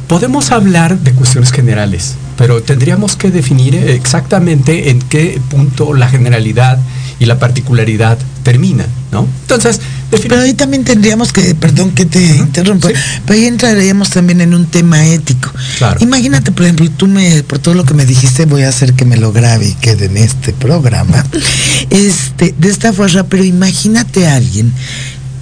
podemos 0.08 0.50
hablar 0.50 0.98
de 0.98 1.12
cuestiones 1.12 1.52
generales, 1.52 2.16
pero 2.36 2.62
tendríamos 2.62 3.16
que 3.16 3.30
definir 3.30 3.74
exactamente 3.76 4.90
en 4.90 4.98
qué 5.00 5.40
punto 5.48 5.94
la 5.94 6.08
generalidad 6.08 6.78
y 7.18 7.26
la 7.26 7.38
particularidad 7.38 8.18
terminan, 8.42 8.86
¿no? 9.10 9.26
Entonces, 9.42 9.80
Pero 10.10 10.40
ahí 10.40 10.52
también 10.52 10.84
tendríamos 10.84 11.32
que, 11.32 11.54
perdón 11.54 11.92
que 11.92 12.04
te 12.04 12.22
interrumpa, 12.36 12.88
pero 13.24 13.38
ahí 13.38 13.46
entraríamos 13.46 14.10
también 14.10 14.40
en 14.42 14.52
un 14.54 14.66
tema 14.66 15.06
ético. 15.06 15.50
Imagínate, 16.00 16.52
por 16.52 16.64
ejemplo, 16.64 16.90
tú 16.90 17.06
me, 17.06 17.42
por 17.44 17.58
todo 17.58 17.74
lo 17.74 17.84
que 17.84 17.94
me 17.94 18.04
dijiste, 18.04 18.44
voy 18.44 18.62
a 18.62 18.68
hacer 18.68 18.92
que 18.92 19.04
me 19.04 19.16
lo 19.16 19.32
grabe 19.32 19.68
y 19.68 19.74
quede 19.74 20.06
en 20.06 20.16
este 20.16 20.52
programa. 20.52 21.24
Este, 21.90 22.54
de 22.58 22.70
esta 22.70 22.92
fuerza, 22.92 23.24
pero 23.24 23.44
imagínate 23.44 24.26
a 24.26 24.36
alguien 24.36 24.72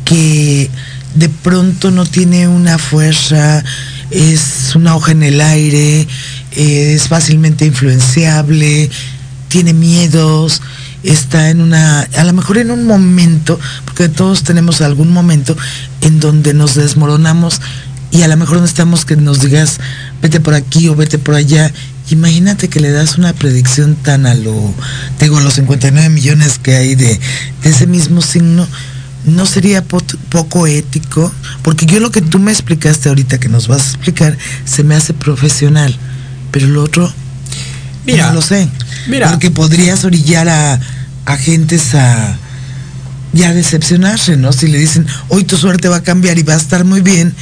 que 0.05 0.71
de 1.15 1.29
pronto 1.29 1.91
no 1.91 2.07
tiene 2.07 2.49
una 2.49 2.79
fuerza, 2.79 3.63
es 4.11 4.75
una 4.75 4.97
hoja 4.97 5.13
en 5.13 5.23
el 5.23 5.41
aire, 5.41 6.07
es 6.53 7.09
fácilmente 7.09 7.67
influenciable, 7.67 8.91
tiene 9.49 9.73
miedos, 9.73 10.63
está 11.03 11.51
en 11.51 11.61
una, 11.61 12.01
a 12.01 12.25
lo 12.25 12.33
mejor 12.33 12.59
en 12.59 12.71
un 12.71 12.87
momento, 12.87 13.59
porque 13.85 14.09
todos 14.09 14.43
tenemos 14.43 14.81
algún 14.81 15.13
momento 15.13 15.57
en 16.01 16.21
donde 16.21 16.55
nos 16.55 16.75
desmoronamos 16.75 17.61
y 18.11 18.23
a 18.23 18.29
lo 18.29 18.37
mejor 18.37 18.57
necesitamos 18.57 19.05
que 19.05 19.17
nos 19.17 19.41
digas, 19.41 19.79
vete 20.21 20.41
por 20.41 20.55
aquí 20.55 20.89
o 20.89 20.97
vete 20.97 21.19
por 21.19 21.35
allá. 21.35 21.73
Imagínate 22.11 22.69
que 22.69 22.81
le 22.81 22.91
das 22.91 23.19
una 23.19 23.33
predicción 23.33 23.95
tan 23.95 24.27
a 24.27 24.35
lo, 24.35 24.75
digo, 25.21 25.39
a 25.39 25.43
los 25.43 25.55
59 25.55 26.09
millones 26.09 26.59
que 26.59 26.75
hay 26.75 26.97
de, 26.97 27.21
ese 27.63 27.87
mismo 27.87 28.21
signo, 28.21 28.67
no 29.27 29.47
sería 29.47 29.85
poco 29.85 30.67
ético, 30.67 31.33
porque 31.63 31.87
yo 31.87 32.01
lo 32.01 32.11
que 32.11 32.21
tú 32.21 32.41
me 32.41 32.51
explicaste 32.51 33.09
ahorita 33.09 33.39
que 33.39 33.49
nos 33.49 33.69
vas 33.69 33.83
a 33.83 33.89
explicar, 33.91 34.37
se 34.65 34.83
me 34.83 34.97
hace 34.97 35.15
profesional, 35.15 35.97
pero 36.51 36.67
lo 36.67 36.83
otro, 36.83 37.13
mira, 38.05 38.29
no 38.29 38.35
lo 38.35 38.43
sé. 38.43 38.69
Mira. 39.07 39.31
Porque 39.31 39.51
podrías 39.51 40.05
orillar 40.05 40.49
a, 40.49 40.81
a 41.27 41.37
gentes 41.37 41.95
a 41.95 42.37
ya 43.33 43.53
decepcionarse, 43.53 44.37
¿no? 44.37 44.53
Si 44.53 44.67
le 44.67 44.79
dicen, 44.79 45.07
hoy 45.29 45.45
tu 45.45 45.57
suerte 45.57 45.89
va 45.89 45.97
a 45.97 46.03
cambiar 46.03 46.39
y 46.39 46.43
va 46.43 46.55
a 46.55 46.57
estar 46.57 46.85
muy 46.85 47.01
bien, 47.01 47.35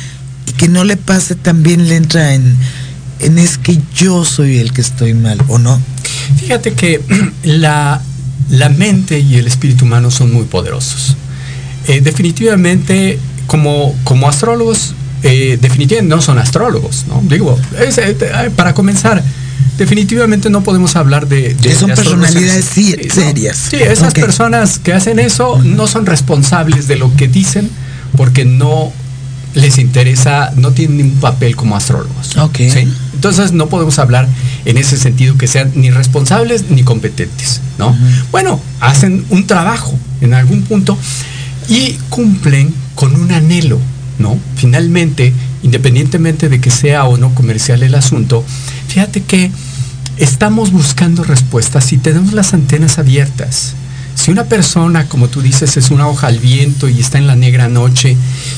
y 0.46 0.52
que 0.52 0.68
no 0.68 0.84
le 0.84 0.96
pase 0.96 1.34
también 1.34 1.88
le 1.88 1.96
entra 1.96 2.34
en, 2.34 2.56
en 3.20 3.38
es 3.38 3.58
que 3.58 3.78
yo 3.94 4.24
soy 4.24 4.58
el 4.58 4.72
que 4.72 4.80
estoy 4.80 5.14
mal, 5.14 5.38
¿o 5.48 5.58
no? 5.58 5.80
Fíjate 6.38 6.74
que 6.74 7.00
la, 7.42 8.02
la 8.50 8.68
mente 8.68 9.18
y 9.18 9.36
el 9.36 9.46
espíritu 9.46 9.84
humano 9.84 10.10
son 10.10 10.32
muy 10.32 10.44
poderosos. 10.44 11.16
Eh, 11.86 12.00
definitivamente, 12.02 13.18
como, 13.46 13.94
como 14.04 14.28
astrólogos, 14.28 14.94
eh, 15.22 15.58
definitivamente 15.60 16.14
no 16.14 16.22
son 16.22 16.38
astrólogos, 16.38 17.06
¿no? 17.08 17.22
Digo, 17.24 17.58
eh, 17.78 18.50
para 18.54 18.74
comenzar, 18.74 19.22
definitivamente 19.78 20.50
no 20.50 20.62
podemos 20.62 20.96
hablar 20.96 21.28
de... 21.28 21.54
de 21.54 21.74
son 21.74 21.90
personalidades 21.90 22.64
serias. 22.64 23.56
Sí, 23.70 23.76
esas 23.76 24.12
personas 24.12 24.78
que 24.78 24.92
hacen 24.92 25.18
eso 25.18 25.58
no 25.62 25.86
son 25.86 26.04
responsables 26.04 26.88
de 26.88 26.96
lo 26.96 27.14
que 27.16 27.28
dicen 27.28 27.70
porque 28.16 28.44
no 28.44 28.92
les 29.54 29.78
interesa, 29.78 30.52
no 30.56 30.72
tienen 30.72 30.98
ningún 30.98 31.20
papel 31.20 31.56
como 31.56 31.76
astrólogos. 31.76 32.36
Ok. 32.36 32.60
Entonces 33.14 33.52
no 33.52 33.68
podemos 33.68 33.98
hablar 33.98 34.28
en 34.64 34.76
ese 34.76 34.96
sentido 34.98 35.36
que 35.38 35.46
sean 35.46 35.72
ni 35.74 35.90
responsables 35.90 36.70
ni 36.70 36.82
competentes, 36.82 37.60
¿no? 37.78 37.96
Bueno, 38.30 38.60
hacen 38.80 39.24
un 39.30 39.46
trabajo 39.46 39.96
en 40.20 40.34
algún 40.34 40.62
punto 40.62 40.98
y 41.68 41.94
cumplen 42.08 42.74
con 42.94 43.14
un 43.14 43.32
anhelo, 43.32 43.78
¿no? 44.18 44.38
Finalmente, 44.56 45.32
independientemente 45.62 46.48
de 46.48 46.60
que 46.60 46.70
sea 46.70 47.04
o 47.04 47.16
no 47.16 47.34
comercial 47.34 47.82
el 47.82 47.94
asunto, 47.94 48.44
fíjate 48.88 49.22
que 49.22 49.50
estamos 50.18 50.72
buscando 50.72 51.24
respuestas 51.24 51.92
y 51.92 51.98
tenemos 51.98 52.32
las 52.32 52.54
antenas 52.54 52.98
abiertas. 52.98 53.74
Si 54.14 54.30
una 54.30 54.44
persona, 54.44 55.06
como 55.08 55.28
tú 55.28 55.42
dices, 55.42 55.76
es 55.76 55.90
una 55.90 56.08
hoja 56.08 56.26
al 56.26 56.38
viento 56.38 56.88
y 56.88 57.00
está 57.00 57.18
en 57.18 57.26
la 57.26 57.36
negra 57.36 57.68
noche 57.68 58.16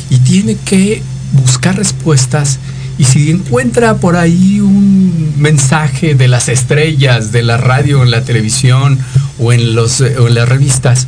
y 0.08 0.18
tiene 0.18 0.56
que 0.56 1.02
buscar 1.32 1.76
respuestas, 1.76 2.58
y 3.00 3.04
si 3.04 3.30
encuentra 3.30 3.96
por 3.96 4.16
ahí 4.16 4.60
un 4.60 5.34
mensaje 5.38 6.14
de 6.14 6.28
las 6.28 6.50
estrellas, 6.50 7.32
de 7.32 7.42
la 7.42 7.56
radio, 7.56 8.02
en 8.02 8.10
la 8.10 8.24
televisión 8.24 8.98
o 9.38 9.54
en, 9.54 9.74
los, 9.74 10.02
o 10.02 10.28
en 10.28 10.34
las 10.34 10.46
revistas, 10.46 11.06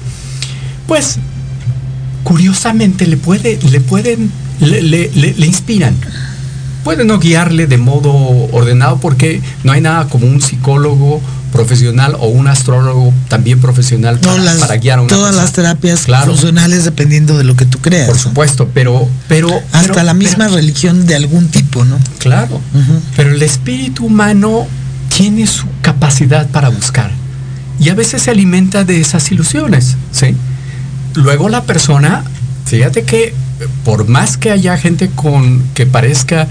pues 0.87 1.19
curiosamente 2.25 3.07
le, 3.07 3.19
le 3.71 3.81
pueden, 3.81 4.33
le, 4.61 4.81
le, 4.83 5.47
inspiran. 5.47 5.95
Pueden 6.85 7.07
no 7.07 7.19
guiarle 7.19 7.67
de 7.67 7.79
modo 7.79 8.13
ordenado 8.53 8.99
porque 8.99 9.41
no 9.65 9.73
hay 9.73 9.81
nada 9.81 10.09
como 10.09 10.27
un 10.27 10.41
psicólogo 10.41 11.21
profesional 11.53 12.17
o 12.19 12.29
un 12.29 12.49
astrólogo 12.49 13.13
también 13.29 13.61
profesional 13.61 14.19
para, 14.19 14.77
guiar 14.77 14.99
a 14.99 15.03
una 15.03 15.09
Todas 15.15 15.37
las 15.37 15.53
terapias 15.53 16.07
funcionales 16.25 16.85
dependiendo 16.85 17.37
de 17.37 17.45
lo 17.45 17.55
que 17.57 17.67
tú 17.67 17.79
creas. 17.79 18.09
Por 18.09 18.19
supuesto, 18.19 18.71
pero... 18.73 19.09
pero 19.29 19.51
Hasta 19.73 20.03
la 20.03 20.15
misma 20.15 20.49
religión 20.49 21.07
de 21.07 21.15
algún 21.15 21.49
tipo, 21.49 21.85
¿no? 21.85 21.99
Claro. 22.19 22.61
Pero 23.17 23.31
el 23.31 23.43
espíritu 23.43 24.07
humano 24.07 24.67
tiene 25.15 25.47
su 25.47 25.67
capacidad 25.83 26.49
para 26.49 26.71
buscar. 26.71 27.11
Y 27.79 27.91
a 27.91 27.95
veces 27.95 28.23
se 28.23 28.31
alimenta 28.31 28.85
de 28.85 29.01
esas 29.01 29.31
ilusiones, 29.31 29.97
¿sí? 30.11 30.35
luego 31.15 31.49
la 31.49 31.65
persona, 31.65 32.25
fíjate 32.67 33.05
que 33.05 33.35
por 33.85 34.09
más 34.09 34.37
que 34.37 34.51
haya 34.51 34.77
gente 34.77 35.11
con 35.11 35.63
que 35.75 35.87
parezca 35.87 36.49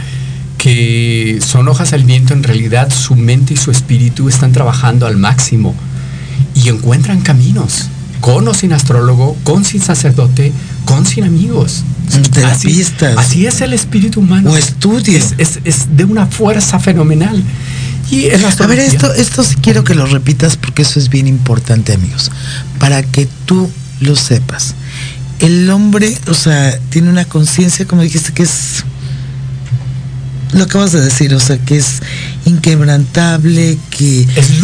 que 0.62 1.40
son 1.44 1.68
hojas 1.70 1.92
al 1.92 2.04
viento, 2.04 2.36
en 2.36 2.44
realidad 2.44 2.94
su 2.94 3.16
mente 3.16 3.56
y 3.56 3.58
su 3.58 3.72
espíritu 3.72 4.30
están 4.30 4.52
trabajando 4.52 5.08
al 5.08 5.18
máximo 5.18 5.74
y 6.54 6.70
encuentran 6.70 7.22
caminos, 7.22 7.88
con 8.20 8.48
o 8.48 8.54
sin 8.54 8.72
astrólogo, 8.72 9.36
con 9.44 9.66
sin 9.66 9.82
sacerdote, 9.82 10.54
con 10.86 11.08
sin 11.08 11.24
amigos. 11.24 11.84
Así, 12.46 12.86
así, 13.18 13.48
es 13.48 13.62
el 13.62 13.74
espíritu 13.74 14.20
humano. 14.20 14.52
O 14.52 14.58
estudio. 14.58 15.18
Es, 15.40 15.98
de 15.98 16.06
una 16.06 16.28
fuerza 16.28 16.78
fenomenal. 16.78 17.44
Y 18.12 18.30
A 18.30 18.68
ver, 18.68 18.78
esto, 18.78 19.12
esto 19.16 19.44
sí 19.44 19.56
quiero 19.56 19.84
que 19.84 19.96
lo 19.96 20.06
repitas 20.06 20.58
porque 20.58 20.84
eso 20.84 21.00
es 21.00 21.10
bien 21.10 21.26
importante, 21.26 21.94
amigos. 21.94 22.30
Para 22.78 23.02
que 23.02 23.28
tú 23.46 23.68
lo 24.00 24.16
sepas. 24.16 24.76
El 25.40 25.68
hombre, 25.72 26.16
o 26.28 26.36
sea, 26.36 26.78
tiene 26.92 27.10
una 27.10 27.26
conciencia, 27.26 27.88
como 27.88 28.04
dijiste, 28.04 28.32
que 28.32 28.44
es 28.44 28.84
lo 30.54 30.64
acabas 30.64 30.92
de 30.92 31.02
decir, 31.02 31.34
o 31.34 31.40
sea, 31.40 31.58
que 31.58 31.78
es 31.78 32.02
inquebrantable, 32.46 33.78
que 33.90 34.28
es, 34.36 34.62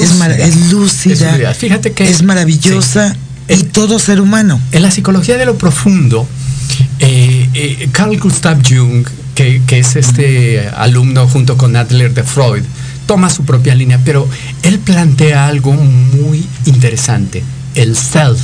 lúcida, 0.71 1.53
Fíjate 1.53 1.91
que 1.91 2.09
es 2.09 2.23
maravillosa 2.23 3.15
y 3.47 3.63
todo 3.63 3.99
ser 3.99 4.21
humano. 4.21 4.59
En 4.71 4.81
la 4.81 4.91
psicología 4.91 5.37
de 5.37 5.45
lo 5.45 5.57
profundo, 5.57 6.27
eh, 6.99 7.49
eh, 7.53 7.89
Carl 7.91 8.19
Gustav 8.19 8.61
Jung, 8.67 9.07
que, 9.35 9.61
que, 9.65 9.79
es 9.79 9.95
este 9.95 10.67
alumno 10.75 11.27
junto 11.27 11.57
con 11.57 11.75
Adler 11.75 12.13
de 12.13 12.23
Freud, 12.23 12.63
toma 13.05 13.29
su 13.29 13.45
propia 13.45 13.73
línea, 13.75 13.99
pero 14.03 14.27
él 14.63 14.79
plantea 14.79 15.47
algo 15.47 15.73
muy 15.73 16.45
interesante, 16.65 17.43
el 17.75 17.95
self 17.95 18.41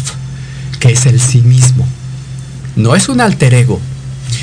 que 0.79 0.91
es 0.91 1.05
el 1.05 1.21
sí 1.21 1.41
mismo. 1.41 1.87
No 2.75 2.95
es 2.95 3.07
un 3.07 3.21
alter 3.21 3.53
ego, 3.53 3.79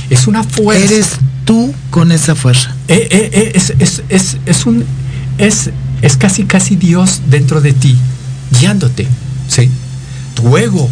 es 0.09 0.26
una 0.26 0.44
fuerza. 0.44 0.85
Eres 0.85 1.09
tú 1.44 1.74
con 1.90 2.12
esa 2.12 2.35
fuerza. 2.35 2.74
Eh, 2.88 3.09
eh, 3.11 3.31
eh, 3.33 3.53
es, 3.55 4.03
es, 4.09 4.37
es, 4.46 4.66
un, 4.66 4.85
es, 5.38 5.70
es 6.03 6.16
casi, 6.16 6.44
casi 6.44 6.76
Dios 6.76 7.22
dentro 7.29 7.61
de 7.61 7.72
ti, 7.72 7.96
guiándote. 8.61 9.07
¿sí? 9.48 9.70
Tu 10.35 10.57
ego, 10.57 10.88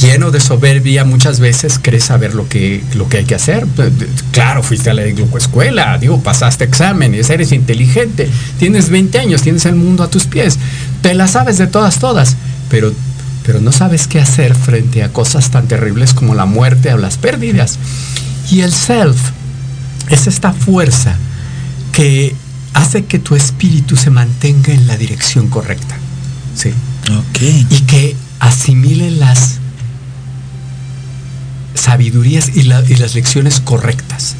lleno 0.00 0.30
de 0.30 0.40
soberbia, 0.40 1.04
muchas 1.04 1.40
veces 1.40 1.78
crees 1.80 2.04
saber 2.04 2.34
lo 2.34 2.48
que, 2.48 2.82
lo 2.94 3.08
que 3.08 3.18
hay 3.18 3.24
que 3.24 3.34
hacer. 3.34 3.66
Claro, 4.32 4.62
fuiste 4.62 4.90
a 4.90 4.94
la 4.94 5.04
escuela, 5.04 5.98
digo, 5.98 6.20
pasaste 6.20 6.64
exámenes, 6.64 7.30
eres 7.30 7.52
inteligente, 7.52 8.28
tienes 8.58 8.88
20 8.90 9.18
años, 9.18 9.42
tienes 9.42 9.64
el 9.66 9.76
mundo 9.76 10.02
a 10.02 10.10
tus 10.10 10.24
pies, 10.24 10.58
te 11.02 11.14
la 11.14 11.28
sabes 11.28 11.58
de 11.58 11.66
todas, 11.66 11.98
todas, 11.98 12.36
pero 12.68 12.92
pero 13.44 13.60
no 13.60 13.72
sabes 13.72 14.06
qué 14.06 14.20
hacer 14.20 14.54
frente 14.54 15.02
a 15.02 15.12
cosas 15.12 15.50
tan 15.50 15.68
terribles 15.68 16.14
como 16.14 16.34
la 16.34 16.46
muerte 16.46 16.92
o 16.92 16.98
las 16.98 17.18
pérdidas. 17.18 17.78
Y 18.50 18.60
el 18.60 18.72
self 18.72 19.18
es 20.08 20.26
esta 20.26 20.52
fuerza 20.52 21.16
que 21.92 22.34
hace 22.74 23.04
que 23.04 23.18
tu 23.18 23.36
espíritu 23.36 23.96
se 23.96 24.10
mantenga 24.10 24.72
en 24.72 24.86
la 24.86 24.96
dirección 24.96 25.48
correcta. 25.48 25.96
¿sí? 26.54 26.72
Y 27.70 27.80
que 27.82 28.16
asimile 28.38 29.10
las 29.10 29.58
sabidurías 31.74 32.50
y, 32.54 32.60
y 32.60 32.96
las 32.96 33.14
lecciones 33.14 33.60
correctas. 33.60 34.34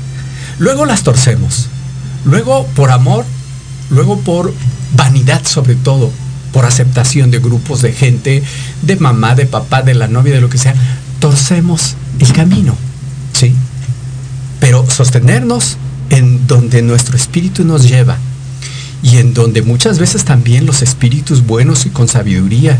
Luego 0.58 0.84
las 0.84 1.02
torcemos. 1.02 1.68
Luego 2.24 2.66
por 2.76 2.90
amor, 2.90 3.24
luego 3.90 4.20
por 4.20 4.54
vanidad 4.94 5.44
sobre 5.44 5.74
todo, 5.74 6.12
por 6.52 6.64
aceptación 6.64 7.30
de 7.30 7.38
grupos 7.38 7.82
de 7.82 7.92
gente, 7.92 8.42
de 8.82 8.96
mamá, 8.96 9.34
de 9.34 9.46
papá, 9.46 9.82
de 9.82 9.94
la 9.94 10.08
novia, 10.08 10.34
de 10.34 10.40
lo 10.40 10.48
que 10.48 10.58
sea, 10.58 10.74
torcemos 11.18 11.96
el 12.18 12.32
camino, 12.32 12.76
¿sí? 13.32 13.54
Pero 14.60 14.88
sostenernos 14.90 15.78
en 16.10 16.46
donde 16.46 16.82
nuestro 16.82 17.16
espíritu 17.16 17.64
nos 17.64 17.88
lleva 17.88 18.18
y 19.02 19.16
en 19.16 19.34
donde 19.34 19.62
muchas 19.62 19.98
veces 19.98 20.24
también 20.24 20.66
los 20.66 20.82
espíritus 20.82 21.44
buenos 21.46 21.86
y 21.86 21.90
con 21.90 22.06
sabiduría 22.06 22.78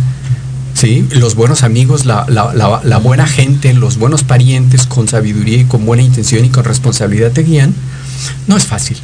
¿sí? 0.75 1.07
Los 1.13 1.35
buenos 1.35 1.63
amigos, 1.63 2.07
la, 2.07 2.27
la, 2.29 2.99
buena 2.99 3.27
gente, 3.27 3.73
los 3.75 3.99
buenos 3.99 4.25
parientes 4.25 4.87
con 4.87 5.09
sabiduría 5.09 5.59
y 5.59 5.65
con 5.65 5.85
buena 5.87 6.03
intención 6.03 6.45
y 6.45 6.49
con 6.49 6.65
responsabilidad 6.65 7.33
te 7.33 7.43
guían, 7.43 7.75
no 8.47 8.57
es 8.57 8.67
fácil. 8.67 8.99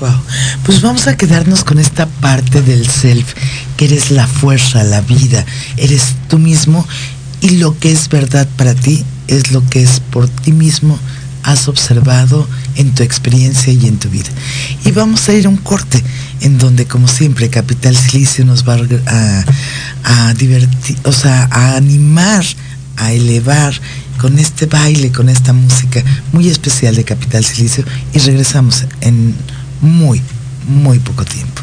Wow. 0.00 0.20
Pues 0.64 0.80
vamos 0.80 1.06
a 1.06 1.16
quedarnos 1.16 1.64
con 1.64 1.78
esta 1.78 2.06
parte 2.06 2.62
del 2.62 2.86
self, 2.86 3.34
que 3.76 3.86
eres 3.86 4.10
la 4.10 4.26
fuerza, 4.26 4.84
la 4.84 5.00
vida, 5.00 5.44
eres 5.76 6.14
tú 6.28 6.38
mismo 6.38 6.86
y 7.40 7.50
lo 7.58 7.78
que 7.78 7.92
es 7.92 8.08
verdad 8.08 8.46
para 8.56 8.74
ti 8.74 9.04
es 9.28 9.52
lo 9.52 9.66
que 9.68 9.82
es 9.82 10.00
por 10.00 10.28
ti 10.28 10.52
mismo 10.52 10.98
has 11.42 11.68
observado 11.68 12.46
en 12.76 12.94
tu 12.94 13.02
experiencia 13.02 13.72
y 13.72 13.86
en 13.86 13.98
tu 13.98 14.08
vida. 14.08 14.28
Y 14.84 14.90
vamos 14.90 15.28
a 15.28 15.32
ir 15.32 15.46
a 15.46 15.48
un 15.48 15.56
corte 15.56 16.02
en 16.40 16.58
donde, 16.58 16.86
como 16.86 17.08
siempre, 17.08 17.50
Capital 17.50 17.96
Silicio 17.96 18.44
nos 18.44 18.68
va 18.68 18.76
a, 18.76 20.34
divertir, 20.34 20.96
o 21.04 21.12
sea, 21.12 21.48
a 21.50 21.76
animar, 21.76 22.44
a 22.96 23.12
elevar 23.12 23.74
con 24.18 24.38
este 24.38 24.66
baile, 24.66 25.12
con 25.12 25.28
esta 25.28 25.52
música 25.52 26.02
muy 26.32 26.48
especial 26.48 26.94
de 26.94 27.04
Capital 27.04 27.44
Silicio 27.44 27.84
y 28.12 28.18
regresamos 28.18 28.84
en 29.00 29.34
muy, 29.80 30.22
muy 30.66 30.98
poco 30.98 31.24
tiempo. 31.24 31.62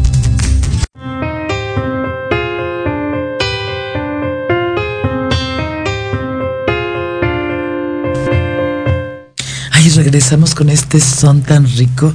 Ahí 9.81 9.89
regresamos 9.89 10.53
con 10.53 10.69
este 10.69 10.99
son 10.99 11.41
tan 11.41 11.65
rico 11.65 12.13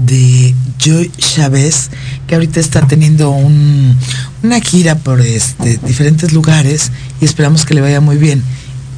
de 0.00 0.52
Joy 0.80 1.12
Chávez, 1.16 1.90
que 2.26 2.34
ahorita 2.34 2.58
está 2.58 2.88
teniendo 2.88 3.30
una 3.30 4.60
gira 4.60 4.96
por 4.96 5.20
este, 5.20 5.78
diferentes 5.86 6.32
lugares 6.32 6.90
y 7.20 7.24
esperamos 7.24 7.64
que 7.64 7.74
le 7.74 7.82
vaya 7.82 8.00
muy 8.00 8.16
bien. 8.16 8.42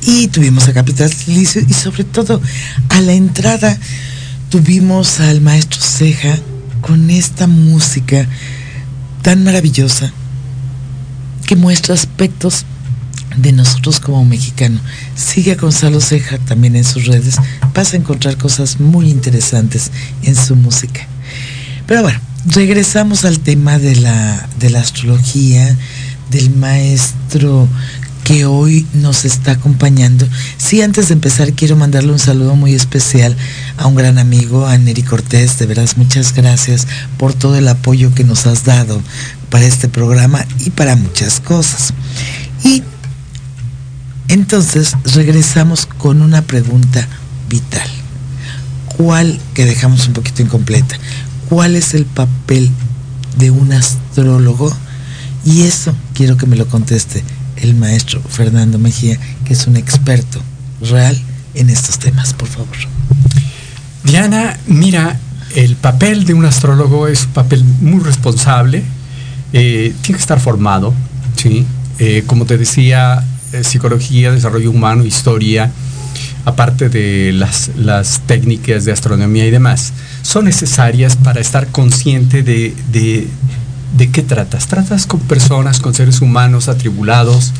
Y 0.00 0.28
tuvimos 0.28 0.66
a 0.66 0.72
Capital 0.72 1.12
Silicio 1.12 1.60
y 1.68 1.74
sobre 1.74 2.04
todo 2.04 2.40
a 2.88 3.02
la 3.02 3.12
entrada 3.12 3.78
tuvimos 4.48 5.20
al 5.20 5.42
maestro 5.42 5.82
Ceja 5.82 6.38
con 6.80 7.10
esta 7.10 7.46
música 7.46 8.26
tan 9.20 9.44
maravillosa 9.44 10.10
que 11.46 11.54
muestra 11.54 11.94
aspectos 11.94 12.64
de 13.36 13.52
nosotros 13.52 14.00
como 14.00 14.24
mexicano. 14.24 14.80
Sigue 15.14 15.52
a 15.52 15.56
Gonzalo 15.56 16.00
Ceja 16.00 16.38
también 16.38 16.76
en 16.76 16.84
sus 16.84 17.06
redes. 17.06 17.36
Vas 17.74 17.92
a 17.92 17.96
encontrar 17.96 18.36
cosas 18.36 18.80
muy 18.80 19.10
interesantes 19.10 19.90
en 20.22 20.36
su 20.36 20.56
música. 20.56 21.06
Pero 21.86 22.02
bueno, 22.02 22.20
regresamos 22.46 23.24
al 23.24 23.40
tema 23.40 23.78
de 23.78 23.96
la, 23.96 24.48
de 24.58 24.70
la 24.70 24.80
astrología, 24.80 25.76
del 26.30 26.50
maestro 26.50 27.68
que 28.24 28.44
hoy 28.44 28.84
nos 28.92 29.24
está 29.24 29.52
acompañando. 29.52 30.26
Sí, 30.58 30.82
antes 30.82 31.08
de 31.08 31.14
empezar 31.14 31.52
quiero 31.52 31.76
mandarle 31.76 32.10
un 32.10 32.18
saludo 32.18 32.56
muy 32.56 32.74
especial 32.74 33.36
a 33.76 33.86
un 33.86 33.94
gran 33.94 34.18
amigo, 34.18 34.66
a 34.66 34.76
Neri 34.78 35.04
Cortés. 35.04 35.60
De 35.60 35.66
veras, 35.66 35.96
muchas 35.96 36.34
gracias 36.34 36.88
por 37.18 37.34
todo 37.34 37.54
el 37.54 37.68
apoyo 37.68 38.12
que 38.14 38.24
nos 38.24 38.46
has 38.48 38.64
dado 38.64 39.00
para 39.48 39.64
este 39.64 39.86
programa 39.86 40.44
y 40.64 40.70
para 40.70 40.96
muchas 40.96 41.38
cosas. 41.38 41.94
Y 42.64 42.82
entonces 44.28 44.94
regresamos 45.14 45.86
con 45.86 46.22
una 46.22 46.42
pregunta 46.42 47.06
vital. 47.48 47.88
¿Cuál, 48.96 49.38
que 49.54 49.64
dejamos 49.64 50.06
un 50.08 50.14
poquito 50.14 50.42
incompleta, 50.42 50.96
cuál 51.48 51.76
es 51.76 51.94
el 51.94 52.06
papel 52.06 52.70
de 53.38 53.50
un 53.50 53.72
astrólogo? 53.72 54.74
Y 55.44 55.62
eso 55.62 55.94
quiero 56.14 56.36
que 56.36 56.46
me 56.46 56.56
lo 56.56 56.66
conteste 56.66 57.22
el 57.56 57.74
maestro 57.74 58.20
Fernando 58.22 58.78
Mejía, 58.78 59.18
que 59.44 59.52
es 59.52 59.66
un 59.66 59.76
experto 59.76 60.40
real 60.80 61.16
en 61.54 61.70
estos 61.70 61.98
temas, 61.98 62.34
por 62.34 62.48
favor. 62.48 62.76
Diana, 64.04 64.58
mira, 64.66 65.18
el 65.54 65.76
papel 65.76 66.24
de 66.24 66.34
un 66.34 66.44
astrólogo 66.44 67.08
es 67.08 67.24
un 67.24 67.32
papel 67.32 67.64
muy 67.80 68.02
responsable, 68.02 68.82
eh, 69.52 69.94
tiene 70.02 70.16
que 70.16 70.22
estar 70.22 70.40
formado, 70.40 70.94
¿sí? 71.36 71.64
Eh, 71.98 72.24
como 72.26 72.44
te 72.44 72.58
decía, 72.58 73.24
psicología, 73.64 74.32
desarrollo 74.32 74.70
humano, 74.70 75.04
historia, 75.04 75.70
aparte 76.44 76.88
de 76.88 77.32
las, 77.32 77.70
las, 77.76 78.20
técnicas 78.26 78.84
de 78.84 78.92
astronomía 78.92 79.46
y 79.46 79.50
demás, 79.50 79.92
son 80.22 80.44
necesarias 80.44 81.16
para 81.16 81.40
estar 81.40 81.66
consciente 81.68 82.42
de, 82.42 82.74
de, 82.92 83.28
de, 83.96 84.10
qué 84.10 84.22
tratas. 84.22 84.68
Tratas 84.68 85.06
con 85.06 85.20
personas, 85.20 85.80
con 85.80 85.94
seres 85.94 86.20
humanos 86.20 86.68
atribulados, 86.68 87.52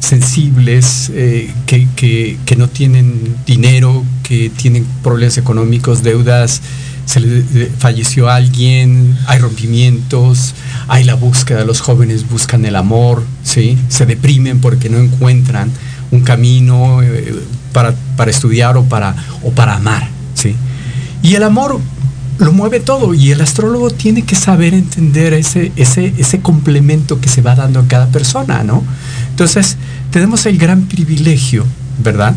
sensibles, 0.00 1.10
eh, 1.14 1.52
que, 1.66 1.88
que, 1.96 2.38
que, 2.44 2.56
no 2.56 2.68
tienen 2.68 3.36
dinero, 3.46 4.04
que 4.22 4.50
tienen 4.50 4.86
problemas 5.02 5.38
económicos, 5.38 6.02
deudas, 6.02 6.60
se 7.08 7.20
le 7.20 7.70
falleció 7.78 8.28
alguien, 8.28 9.16
hay 9.26 9.38
rompimientos, 9.38 10.54
hay 10.88 11.04
la 11.04 11.14
búsqueda, 11.14 11.64
los 11.64 11.80
jóvenes 11.80 12.28
buscan 12.28 12.66
el 12.66 12.76
amor, 12.76 13.24
¿sí? 13.42 13.78
se 13.88 14.04
deprimen 14.04 14.60
porque 14.60 14.90
no 14.90 14.98
encuentran 14.98 15.70
un 16.10 16.20
camino 16.20 17.02
eh, 17.02 17.34
para, 17.72 17.94
para, 18.14 18.30
estudiar 18.30 18.76
o 18.76 18.84
para, 18.84 19.16
o 19.42 19.52
para 19.52 19.76
amar. 19.76 20.06
¿sí? 20.34 20.54
Y 21.22 21.34
el 21.34 21.44
amor 21.44 21.80
lo 22.36 22.52
mueve 22.52 22.78
todo 22.78 23.14
y 23.14 23.30
el 23.30 23.40
astrólogo 23.40 23.88
tiene 23.90 24.20
que 24.20 24.36
saber 24.36 24.74
entender 24.74 25.32
ese, 25.32 25.72
ese, 25.76 26.12
ese 26.18 26.40
complemento 26.40 27.22
que 27.22 27.30
se 27.30 27.40
va 27.40 27.54
dando 27.54 27.80
a 27.80 27.88
cada 27.88 28.08
persona, 28.08 28.64
¿no? 28.64 28.84
Entonces, 29.30 29.78
tenemos 30.10 30.44
el 30.44 30.58
gran 30.58 30.82
privilegio, 30.82 31.64
¿verdad? 32.04 32.34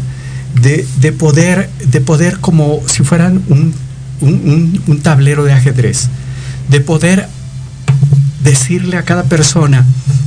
De, 0.61 0.87
de, 1.01 1.11
poder, 1.11 1.69
de 1.85 1.99
poder 1.99 2.39
como 2.39 2.79
si 2.87 3.03
fueran 3.03 3.43
un 3.49 3.73
un, 4.21 4.99
tablero 5.03 5.43
de 5.43 5.53
ajedrez, 5.53 6.07
de 6.69 6.79
poder 6.79 7.27
decirle 8.43 8.97
a 8.97 9.03
cada 9.03 9.23
persona 9.23 9.85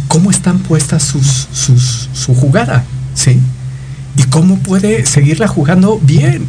cómo 0.09 0.30
están 0.30 0.59
puestas 0.59 1.03
sus, 1.03 1.49
su 2.12 2.34
jugada, 2.34 2.84
¿sí? 3.14 3.40
Y 4.16 4.22
cómo 4.24 4.59
puede 4.59 5.07
seguirla 5.07 5.49
jugando 5.49 5.99
bien. 6.03 6.47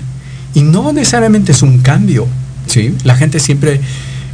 Y 0.53 0.61
no 0.61 0.93
necesariamente 0.93 1.51
es 1.51 1.61
un 1.61 1.79
cambio, 1.79 2.27
¿sí? 2.67 2.95
La 3.03 3.15
gente 3.15 3.39
siempre, 3.39 3.81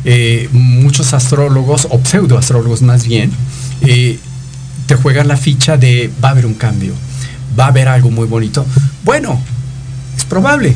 eh, 0.05 0.49
muchos 0.51 1.13
astrólogos, 1.13 1.87
o 1.89 1.99
pseudoastrólogos 2.03 2.81
más 2.81 3.05
bien, 3.05 3.31
eh, 3.81 4.19
te 4.85 4.95
juegan 4.95 5.27
la 5.27 5.37
ficha 5.37 5.77
de 5.77 6.11
va 6.23 6.29
a 6.29 6.31
haber 6.31 6.45
un 6.45 6.53
cambio, 6.53 6.93
va 7.57 7.65
a 7.65 7.67
haber 7.67 7.87
algo 7.87 8.11
muy 8.11 8.27
bonito. 8.27 8.65
Bueno, 9.03 9.39
es 10.17 10.25
probable, 10.25 10.75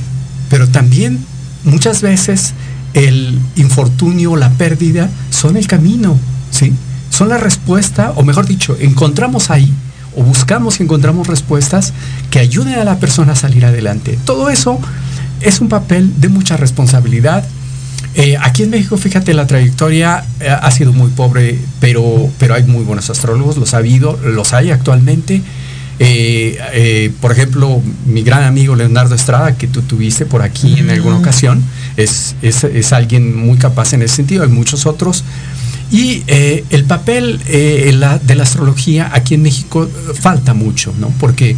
pero 0.49 0.67
también 0.67 1.19
muchas 1.65 2.01
veces 2.01 2.53
el 2.93 3.37
infortunio, 3.57 4.35
la 4.37 4.49
pérdida, 4.51 5.09
son 5.29 5.57
el 5.57 5.67
camino, 5.67 6.17
¿sí? 6.49 6.73
Son 7.09 7.29
la 7.29 7.37
respuesta, 7.37 8.13
o 8.15 8.23
mejor 8.23 8.45
dicho, 8.45 8.77
encontramos 8.79 9.49
ahí, 9.49 9.71
o 10.15 10.23
buscamos 10.23 10.79
y 10.79 10.83
encontramos 10.83 11.27
respuestas 11.27 11.93
que 12.31 12.39
ayuden 12.39 12.75
a 12.75 12.85
la 12.85 12.99
persona 12.99 13.33
a 13.33 13.35
salir 13.35 13.65
adelante. 13.65 14.17
Todo 14.25 14.49
eso 14.49 14.79
es 15.41 15.59
un 15.59 15.67
papel 15.67 16.13
de 16.21 16.29
mucha 16.29 16.55
responsabilidad. 16.55 17.45
Eh, 18.15 18.37
aquí 18.39 18.63
en 18.63 18.69
México, 18.69 18.95
fíjate, 18.95 19.33
la 19.33 19.45
trayectoria 19.45 20.25
eh, 20.39 20.49
ha 20.49 20.71
sido 20.71 20.93
muy 20.93 21.09
pobre, 21.09 21.59
pero, 21.81 22.29
pero 22.39 22.53
hay 22.53 22.63
muy 22.63 22.83
buenos 22.85 23.09
astrólogos, 23.09 23.57
los 23.57 23.73
ha 23.73 23.77
habido, 23.77 24.17
los 24.23 24.53
hay 24.53 24.71
actualmente. 24.71 25.41
Eh, 25.99 26.57
eh, 26.73 27.11
por 27.21 27.31
ejemplo, 27.31 27.81
mi 28.05 28.21
gran 28.23 28.43
amigo 28.43 28.75
Leonardo 28.75 29.15
Estrada, 29.15 29.57
que 29.57 29.67
tú 29.67 29.81
tuviste 29.81 30.25
por 30.25 30.41
aquí 30.41 30.79
en 30.79 30.89
alguna 30.89 31.17
ocasión, 31.17 31.63
es, 31.95 32.35
es, 32.41 32.93
alguien 32.93 33.35
muy 33.35 33.57
capaz 33.57 33.93
en 33.93 34.01
ese 34.01 34.17
sentido, 34.17 34.43
hay 34.43 34.49
muchos 34.49 34.85
otros. 34.85 35.23
Y 35.91 36.23
eh, 36.27 36.65
el 36.71 36.83
papel 36.83 37.39
la, 37.99 38.17
de 38.17 38.35
la 38.35 38.43
astrología 38.43 39.11
aquí 39.13 39.35
en 39.35 39.43
México 39.43 39.89
falta 40.19 40.53
mucho, 40.53 40.93
¿no? 40.99 41.09
Porque 41.19 41.55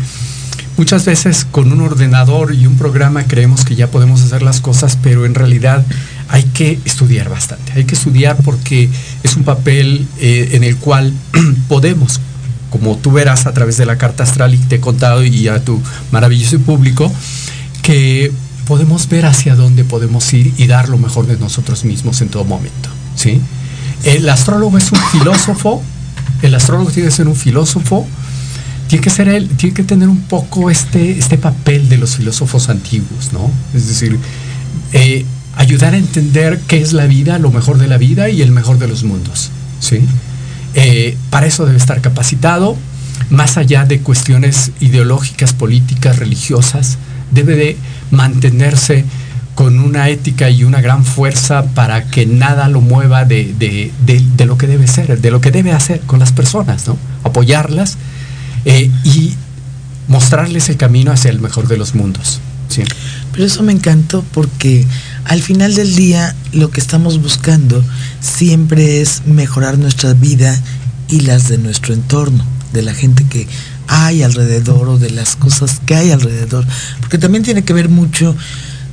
muchas 0.76 1.06
veces 1.06 1.48
con 1.50 1.72
un 1.72 1.82
ordenador 1.82 2.54
y 2.54 2.68
un 2.68 2.78
programa 2.78 3.24
creemos 3.24 3.66
que 3.66 3.76
ya 3.76 3.90
podemos 3.90 4.22
hacer 4.22 4.44
las 4.44 4.62
cosas, 4.62 5.00
pero 5.02 5.26
en 5.26 5.34
realidad 5.34 5.84
hay 6.30 6.44
que 6.44 6.78
estudiar 6.86 7.30
bastante. 7.30 7.72
Hay 7.74 7.86
que 7.86 7.96
estudiar 7.96 8.38
porque 8.44 8.90
es 9.24 9.36
un 9.36 9.44
papel 9.44 10.06
en 10.20 10.64
el 10.64 10.76
cual 10.76 11.14
podemos 11.68 12.20
como 12.70 12.98
tú 12.98 13.12
verás 13.12 13.46
a 13.46 13.54
través 13.54 13.78
de 13.78 13.86
la 13.86 13.98
carta 13.98 14.24
astral 14.24 14.54
y 14.54 14.58
te 14.58 14.76
he 14.76 14.80
contado 14.80 15.24
y 15.24 15.48
a 15.48 15.64
tu 15.64 15.82
maravilloso 16.12 16.60
público, 16.60 17.12
que 17.82 18.32
podemos 18.68 19.08
ver 19.08 19.26
hacia 19.26 19.56
dónde 19.56 19.86
podemos 19.86 20.34
ir 20.34 20.54
y 20.58 20.68
dar 20.68 20.90
lo 20.90 20.98
mejor 20.98 21.26
de 21.26 21.38
nosotros 21.38 21.86
mismos 21.86 22.22
en 22.22 22.30
todo 22.30 22.44
momento. 22.44 22.90
¿sí? 23.16 23.42
El 24.04 24.28
astrólogo 24.30 24.78
es 24.78 24.92
un 24.92 25.00
filósofo, 25.12 25.82
el 26.42 26.54
astrólogo 26.54 26.92
tiene 26.92 27.10
que 27.10 27.16
ser 27.16 27.28
un 27.28 27.36
filósofo, 27.36 28.06
tiene 28.88 29.04
que 29.04 29.10
ser 29.10 29.30
él, 29.30 29.50
tiene 29.58 29.74
que 29.74 29.84
tener 29.84 30.10
un 30.10 30.22
poco 30.22 30.70
este, 30.70 31.18
este 31.18 31.38
papel 31.38 31.90
de 31.90 31.98
los 31.98 32.16
filósofos 32.16 32.70
antiguos, 32.70 33.34
¿no? 33.34 33.50
Es 33.74 33.88
decir, 33.88 34.18
eh, 34.94 35.26
ayudar 35.56 35.94
a 35.94 35.98
entender 35.98 36.60
qué 36.68 36.82
es 36.82 36.94
la 36.94 37.06
vida, 37.06 37.40
lo 37.40 37.52
mejor 37.52 37.78
de 37.78 37.88
la 37.88 37.98
vida 37.98 38.30
y 38.30 38.42
el 38.42 38.52
mejor 38.52 38.80
de 38.80 38.88
los 38.88 39.04
mundos, 39.04 39.50
¿sí? 39.80 40.02
Eh, 40.80 41.18
para 41.32 41.48
eso 41.48 41.66
debe 41.66 41.80
estar 41.80 42.02
capacitado, 42.02 42.78
más 43.32 43.58
allá 43.58 43.86
de 43.86 44.00
cuestiones 44.00 44.72
ideológicas, 44.80 45.52
políticas, 45.52 46.20
religiosas, 46.20 47.00
debe 47.32 47.56
de 47.56 47.78
mantenerse 48.12 49.04
con 49.56 49.80
una 49.80 50.08
ética 50.10 50.52
y 50.52 50.64
una 50.64 50.80
gran 50.80 51.04
fuerza 51.04 51.66
para 51.74 52.12
que 52.12 52.28
nada 52.28 52.70
lo 52.70 52.80
mueva 52.80 53.26
de, 53.26 53.92
lo 54.46 54.58
que 54.60 54.68
debe 54.68 54.86
ser, 54.86 55.20
de 55.20 55.32
lo 55.32 55.42
que 55.42 55.50
debe 55.50 55.72
hacer 55.72 56.02
con 56.02 56.20
las 56.20 56.32
personas, 56.32 56.88
¿no? 56.88 56.96
Apoyarlas 57.24 57.98
eh, 58.66 58.92
y 59.04 59.34
mostrarles 60.08 60.70
el 60.70 60.78
camino 60.78 61.12
hacia 61.12 61.32
el 61.32 61.40
mejor 61.40 61.68
de 61.68 61.78
los 61.78 61.96
mundos. 61.96 62.40
Sí. 62.70 62.84
Pero 63.32 63.46
eso 63.46 63.64
me 63.64 63.72
encantó 63.72 64.24
porque 64.32 64.86
al 65.28 65.42
final 65.42 65.76
del 65.76 65.94
día 65.96 66.36
lo 66.54 66.72
que 66.72 66.80
estamos 66.80 67.22
buscando 67.22 67.84
siempre 68.22 69.02
es 69.02 69.24
mejorar 69.26 69.78
nuestra 69.78 70.14
vida 70.14 70.58
y 71.10 71.22
las 71.22 71.50
de 71.50 71.58
nuestro 71.58 71.94
entorno, 71.94 72.46
de 72.72 72.82
la 72.82 72.94
gente 72.94 73.26
que 73.26 73.46
hay 73.88 74.24
alrededor 74.24 74.88
o 74.88 74.98
de 74.98 75.10
las 75.10 75.36
cosas 75.36 75.82
que 75.86 75.96
hay 75.96 76.12
alrededor. 76.12 76.66
Porque 77.02 77.18
también 77.18 77.44
tiene 77.44 77.64
que 77.64 77.74
ver 77.74 77.90
mucho 77.90 78.36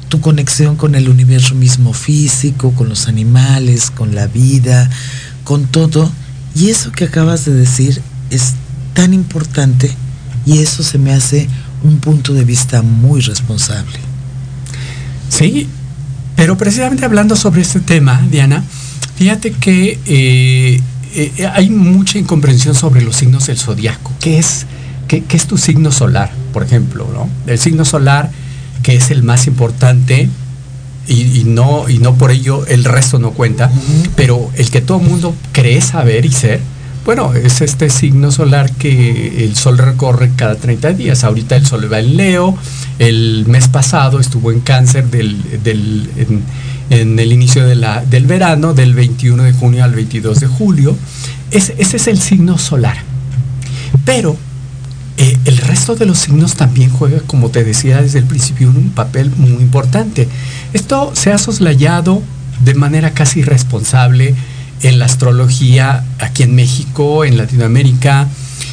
tu 0.09 0.21
conexión 0.21 0.75
con 0.75 0.97
el 0.97 1.09
universo 1.09 1.55
mismo 1.55 1.93
físico, 1.93 2.73
con 2.73 2.89
los 2.89 3.07
animales, 3.07 3.93
con 3.93 4.15
la 4.17 4.27
vida, 4.27 4.91
con 5.45 5.67
todo. 5.67 6.11
Y 6.57 6.71
eso 6.71 6.91
que 6.91 7.05
acabas 7.05 7.45
de 7.45 7.55
decir 7.55 8.03
es 8.31 8.55
tan 8.93 9.15
importante 9.15 9.91
y 10.47 10.59
eso 10.59 10.83
se 10.83 10.99
me 10.99 11.13
hace 11.13 11.49
un 11.85 11.99
punto 11.99 12.35
de 12.35 12.45
vista 12.45 12.83
muy 12.83 13.21
responsable. 13.21 13.99
Sí, 15.29 15.69
pero 16.37 16.57
precisamente 16.57 17.05
hablando 17.05 17.37
sobre 17.37 17.63
este 17.63 17.81
tema, 17.81 18.21
Diana, 18.31 18.65
fíjate 19.17 19.53
que 19.53 19.99
eh, 20.07 20.81
eh, 21.15 21.51
hay 21.53 21.71
mucha 21.71 22.19
incomprensión 22.19 22.75
sobre 22.75 23.03
los 23.03 23.17
signos 23.17 23.47
del 23.47 23.59
zodiaco. 23.59 24.13
¿Qué 24.21 24.39
es, 24.39 24.67
qué, 25.07 25.25
es 25.31 25.47
tu 25.47 25.59
signo 25.59 25.93
solar, 25.93 26.33
por 26.53 26.65
ejemplo? 26.65 27.09
¿no? 27.13 27.29
El 27.51 27.59
signo 27.59 27.85
solar, 27.85 28.31
que 28.83 28.97
es 28.97 29.11
el 29.11 29.23
más 29.23 29.47
importante, 29.47 30.29
y, 31.07 31.45
no, 31.45 31.89
y 31.89 31.99
no 31.99 32.15
por 32.15 32.31
ello 32.31 32.67
el 32.67 32.83
resto 32.85 33.19
no 33.19 33.33
cuenta, 33.33 33.71
pero 34.17 34.51
el 34.57 34.71
que 34.71 34.81
todo 34.81 35.01
el 35.01 35.07
mundo 35.07 35.35
cree 35.53 35.83
saber 35.83 36.25
y 36.25 36.33
ser, 36.33 36.61
bueno, 37.05 37.35
es 37.35 37.61
este 37.61 37.91
signo 37.91 38.31
solar 38.31 38.73
que 38.73 39.45
el 39.45 39.57
sol 39.57 39.79
recorre 39.79 40.31
cada 40.37 40.57
30 40.57 40.93
días. 40.93 41.25
Ahorita 41.25 41.57
el 41.57 41.67
sol 41.67 41.93
va 41.93 42.01
en 42.01 42.17
Leo, 42.17 42.57
el 42.99 43.45
mes 43.47 43.69
pasado 43.69 44.21
estuvo 44.21 44.51
en 44.51 44.61
cáncer 44.61 45.11
del, 45.11 46.11
en, 46.91 47.19
el 47.19 47.33
inicio 47.33 47.67
del 47.67 48.27
verano, 48.27 48.75
del 48.75 48.95
21 48.95 49.43
de 49.43 49.53
junio 49.53 49.85
al 49.85 49.95
22 49.95 50.41
de 50.41 50.47
julio. 50.47 50.97
ese 51.51 51.75
es 51.79 52.07
el 52.09 52.21
signo 52.21 52.59
solar. 52.59 52.97
Pero 54.05 54.37
eh, 55.17 55.39
el 55.45 55.59
resto 55.59 55.95
de 55.95 56.07
los 56.07 56.19
signos 56.19 56.55
también 56.55 56.91
juega, 56.91 57.21
como 57.21 57.51
te 57.51 57.63
decía 57.63 58.03
desde 58.03 58.19
el 58.19 58.25
principio, 58.25 58.69
un 58.69 58.91
papel 58.91 59.31
muy 59.37 59.63
importante. 59.63 60.29
Esto 60.73 61.13
se 61.15 61.33
ha 61.33 61.39
soslayado 61.39 62.21
de 62.65 62.75
manera 62.75 63.13
casi 63.13 63.41
irresponsable 63.41 64.35
en 64.83 64.99
la 64.99 65.07
astrología 65.07 66.05
aquí 66.19 66.43
en 66.43 66.55
México, 66.55 67.25
en 67.25 67.37
Latinoamérica 67.37 68.29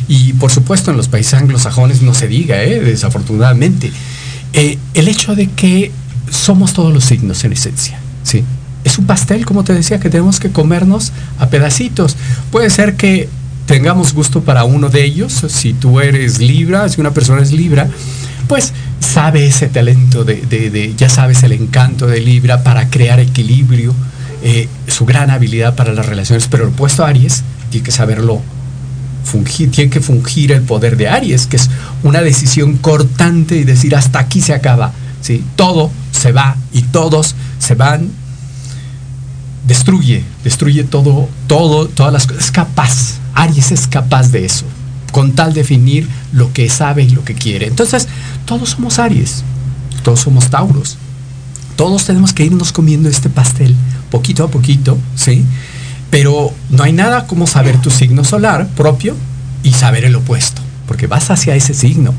y 0.08 0.34
por 0.34 0.52
supuesto 0.52 0.92
en 0.92 0.98
los 0.98 1.08
países 1.08 1.36
anglosajones 1.36 2.02
no 2.02 2.14
se 2.14 2.28
diga, 2.28 2.64
¿eh? 2.64 2.80
desafortunadamente. 2.82 3.92
Eh, 4.54 4.78
el 4.94 5.08
hecho 5.08 5.36
de 5.36 5.48
que 5.48 5.92
somos 6.30 6.74
todos 6.74 6.94
los 6.94 7.06
signos 7.06 7.44
en 7.44 7.54
esencia, 7.54 8.00
¿sí? 8.24 8.44
Es 8.84 8.98
un 8.98 9.06
pastel, 9.06 9.46
como 9.46 9.64
te 9.64 9.74
decía, 9.74 10.00
que 10.00 10.10
tenemos 10.10 10.40
que 10.40 10.52
comernos 10.52 11.12
a 11.40 11.50
pedacitos. 11.50 12.18
Puede 12.52 12.70
ser 12.70 12.96
que 12.96 13.30
tengamos 13.66 14.14
gusto 14.14 14.42
para 14.42 14.64
uno 14.64 14.90
de 14.90 15.06
ellos, 15.06 15.46
si 15.48 15.74
tú 15.74 16.00
eres 16.00 16.40
Libra, 16.40 16.90
si 16.90 17.00
una 17.00 17.12
persona 17.12 17.42
es 17.42 17.52
Libra, 17.52 17.90
pues 18.48 18.74
sabe 19.00 19.46
ese 19.46 19.68
talento 19.68 20.26
de, 20.26 20.94
ya 20.98 21.10
sabes 21.10 21.44
el 21.44 21.54
encanto 21.54 22.08
de 22.08 22.20
Libra 22.20 22.64
para 22.64 22.90
crear 22.90 23.20
equilibrio, 23.20 23.94
eh, 24.44 24.68
su 24.88 25.06
gran 25.06 25.30
habilidad 25.30 25.76
para 25.76 25.94
las 25.94 26.06
relaciones, 26.06 26.48
pero 26.48 26.66
el 26.66 26.72
puesto 26.72 27.06
Aries 27.06 27.44
tiene 27.70 27.86
que 27.86 27.92
saberlo 27.92 28.42
fungir, 29.24 29.72
tiene 29.72 29.90
que 29.90 30.02
fungir 30.02 30.52
el 30.52 30.62
poder 30.64 30.98
de 30.98 31.08
Aries, 31.10 31.48
que 31.48 31.58
es 31.58 31.70
una 32.04 32.22
decisión 32.22 32.78
cortante 32.78 33.56
y 33.56 33.64
decir 33.64 33.96
hasta 33.96 34.20
aquí 34.20 34.42
se 34.42 34.54
acaba, 34.54 34.94
¿sí? 35.22 35.44
todo 35.56 35.92
se 36.12 36.32
va 36.32 36.56
y 36.74 36.82
todos 36.82 37.36
se 37.60 37.76
van, 37.76 38.10
destruye, 39.68 40.24
destruye 40.44 40.84
todo, 40.86 41.30
todo, 41.48 41.88
todas 41.88 42.12
las 42.12 42.26
cosas, 42.26 42.46
es 42.46 42.52
capaz, 42.52 43.20
Aries 43.36 43.72
es 43.72 43.88
capaz 43.88 44.32
de 44.32 44.46
eso, 44.46 44.66
con 45.12 45.34
tal 45.34 45.54
definir 45.54 46.08
lo 46.32 46.52
que 46.52 46.70
sabe 46.70 47.04
y 47.04 47.10
lo 47.10 47.24
que 47.24 47.36
quiere. 47.36 47.68
Entonces, 47.68 48.08
todos 48.46 48.72
somos 48.72 48.98
Aries, 48.98 49.44
todos 50.04 50.22
somos 50.22 50.50
Tauros. 50.50 50.98
Todos 51.76 52.06
tenemos 52.06 52.34
que 52.34 52.44
irnos 52.44 52.72
comiendo 52.72 53.10
este 53.10 53.30
pastel 53.30 53.76
poquito 54.12 54.44
a 54.44 54.52
poquito, 54.52 55.00
¿sí? 55.16 55.44
Pero 56.12 56.54
no 56.70 56.84
hay 56.84 56.94
nada 56.94 57.26
como 57.26 57.48
saber 57.48 57.82
tu 57.82 57.90
signo 57.90 58.24
solar 58.24 58.68
propio 58.76 59.16
y 59.64 59.72
saber 59.72 60.06
el 60.06 60.16
opuesto, 60.16 60.62
porque 60.88 61.08
vas 61.08 61.32
hacia 61.32 61.56
ese 61.56 61.74
signo. 61.74 62.14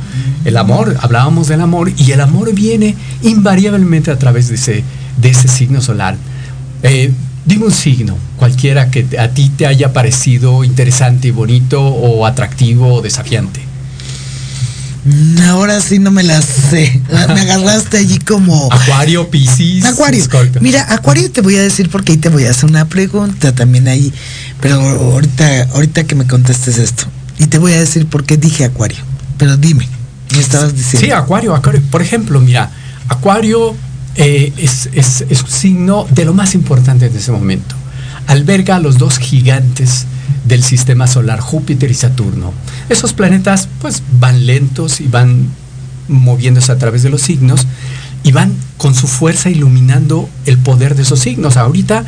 El 0.44 0.56
amor, 0.56 0.96
hablábamos 1.00 1.46
del 1.46 1.60
amor, 1.60 1.92
y 1.96 2.10
el 2.10 2.20
amor 2.20 2.52
viene 2.52 2.96
invariablemente 3.22 4.10
a 4.10 4.18
través 4.18 4.48
de 4.48 4.56
ese, 4.56 4.82
de 5.18 5.28
ese 5.28 5.46
signo 5.46 5.80
solar. 5.80 6.16
Eh, 6.82 7.12
Dime 7.44 7.64
un 7.64 7.72
signo, 7.72 8.16
cualquiera 8.36 8.88
que 8.90 9.04
a 9.18 9.28
ti 9.30 9.48
te 9.48 9.66
haya 9.66 9.92
parecido 9.92 10.62
interesante, 10.62 11.32
bonito 11.32 11.82
o 11.82 12.24
atractivo 12.24 12.94
o 12.94 13.02
desafiante. 13.02 13.60
Ahora 15.48 15.80
sí 15.80 15.98
no 15.98 16.10
me 16.10 16.22
las 16.22 16.44
sé. 16.44 17.00
Me 17.10 17.40
agarraste 17.40 17.98
allí 17.98 18.18
como. 18.18 18.72
Acuario, 18.72 19.28
Piscis. 19.30 19.84
Acuario. 19.84 20.24
Mira, 20.60 20.86
Acuario 20.92 21.30
te 21.30 21.40
voy 21.40 21.56
a 21.56 21.62
decir 21.62 21.90
porque 21.90 22.12
ahí 22.12 22.18
te 22.18 22.28
voy 22.28 22.44
a 22.44 22.50
hacer 22.50 22.70
una 22.70 22.84
pregunta 22.84 23.52
también 23.52 23.88
ahí. 23.88 24.12
Pero 24.60 24.80
ahorita, 24.80 25.70
ahorita 25.74 26.04
que 26.04 26.14
me 26.14 26.26
contestes 26.26 26.78
esto. 26.78 27.04
Y 27.38 27.46
te 27.46 27.58
voy 27.58 27.72
a 27.72 27.80
decir 27.80 28.06
por 28.06 28.24
qué 28.24 28.36
dije 28.36 28.64
Acuario. 28.64 28.98
Pero 29.38 29.56
dime, 29.56 29.88
me 30.32 30.38
estabas 30.38 30.74
diciendo. 30.74 31.06
Sí, 31.06 31.10
Acuario, 31.10 31.54
Acuario. 31.54 31.82
Por 31.90 32.00
ejemplo, 32.00 32.40
mira, 32.40 32.70
Acuario 33.08 33.74
eh, 34.14 34.52
es, 34.56 35.24
un 35.30 35.50
signo 35.50 36.06
de 36.10 36.24
lo 36.24 36.34
más 36.34 36.54
importante 36.54 37.06
en 37.06 37.16
ese 37.16 37.32
momento. 37.32 37.74
Alberga 38.28 38.76
a 38.76 38.80
los 38.80 38.98
dos 38.98 39.18
gigantes 39.18 40.06
del 40.44 40.62
sistema 40.62 41.06
solar, 41.06 41.40
Júpiter 41.40 41.90
y 41.90 41.94
Saturno. 41.94 42.52
Esos 42.88 43.12
planetas 43.12 43.68
pues 43.80 44.02
van 44.18 44.46
lentos 44.46 45.00
y 45.00 45.06
van 45.06 45.48
moviéndose 46.08 46.72
a 46.72 46.78
través 46.78 47.02
de 47.02 47.10
los 47.10 47.22
signos 47.22 47.66
y 48.22 48.32
van 48.32 48.54
con 48.76 48.94
su 48.94 49.06
fuerza 49.06 49.50
iluminando 49.50 50.28
el 50.46 50.58
poder 50.58 50.94
de 50.94 51.02
esos 51.02 51.20
signos. 51.20 51.56
Ahorita, 51.56 52.04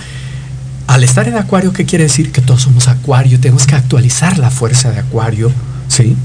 al 0.87 1.05
estar 1.05 1.29
en 1.29 1.37
Acuario, 1.37 1.73
¿qué 1.73 1.85
quiere 1.85 2.05
decir? 2.05 2.33
Que 2.33 2.41
todos 2.41 2.63
somos 2.63 2.89
Acuario, 2.89 3.41
tenemos 3.41 3.67
que 3.67 3.75
actualizar 3.75 4.39
la 4.39 4.51
fuerza 4.51 4.91
de 4.91 4.99
Acuario, 4.99 5.51
¿sí? 5.89 6.17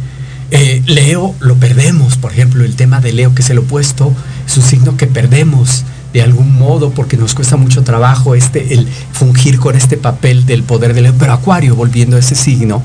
Eh, 0.52 0.82
Leo 0.88 1.36
lo 1.40 1.56
perdemos, 1.56 2.18
por 2.18 2.32
ejemplo, 2.32 2.66
el 2.66 2.76
tema 2.76 3.02
de 3.02 3.14
Leo, 3.14 3.36
que 3.36 3.44
es 3.44 3.50
el 3.52 3.60
opuesto, 3.60 4.14
es 4.48 4.58
un 4.58 4.64
signo 4.64 4.98
que 4.98 5.06
perdemos 5.06 5.84
de 6.14 6.22
algún 6.22 6.58
modo 6.58 6.92
porque 6.92 7.18
nos 7.18 7.34
cuesta 7.34 7.58
mucho 7.58 7.84
trabajo 7.84 8.36
este, 8.36 8.74
el 8.74 8.88
fungir 9.12 9.60
con 9.60 9.76
este 9.76 9.98
papel 9.98 10.46
del 10.46 10.64
poder 10.64 10.94
de 10.94 11.02
Leo. 11.02 11.14
Pero 11.18 11.34
Acuario, 11.34 11.76
volviendo 11.76 12.16
a 12.18 12.20
ese 12.20 12.36
signo, 12.36 12.82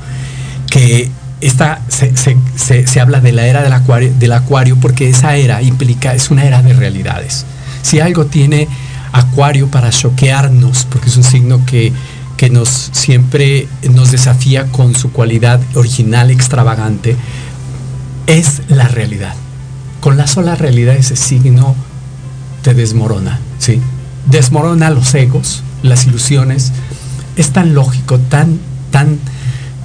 que 0.70 1.11
esta, 1.41 1.81
se, 1.89 3.01
habla 3.01 3.20
de 3.20 3.33
la 3.33 3.47
era 3.47 3.62
del 3.62 3.72
acuario, 3.72 4.12
del 4.18 4.33
acuario 4.33 4.77
porque 4.77 5.09
esa 5.09 5.37
era 5.37 5.62
implica, 5.62 6.14
es 6.14 6.31
una 6.31 6.45
era 6.45 6.62
de 6.62 6.72
realidades. 6.72 7.45
Si 7.83 8.01
algo 8.01 8.27
tiene 8.27 8.68
Acuario 9.12 9.68
para 9.68 9.91
choquearnos, 9.91 10.87
porque 10.91 11.09
es 11.09 11.16
un 11.16 11.22
signo 11.22 11.64
que 11.66 11.93
que 12.37 12.51
nos 12.51 12.91
siempre 12.93 13.68
nos 13.91 14.11
desafía 14.11 14.66
con 14.66 14.95
su 14.95 15.12
cualidad 15.12 15.61
original, 15.75 16.31
extravagante, 16.31 17.16
es 18.27 18.62
la 18.68 18.89
realidad. 18.89 19.35
Con 20.01 20.16
la 20.16 20.27
sola 20.27 20.57
realidad 20.57 20.97
ese 20.97 21.16
signo 21.16 21.75
te 22.65 22.73
desmorona, 22.73 23.39
¿sí? 23.59 23.81
Desmorona 24.27 24.89
los 24.89 25.15
egos, 25.15 25.62
las 25.83 26.07
ilusiones. 26.07 26.73
Es 27.37 27.51
tan 27.51 27.75
lógico, 27.75 28.19
tan, 28.19 28.59
tan, 28.91 29.19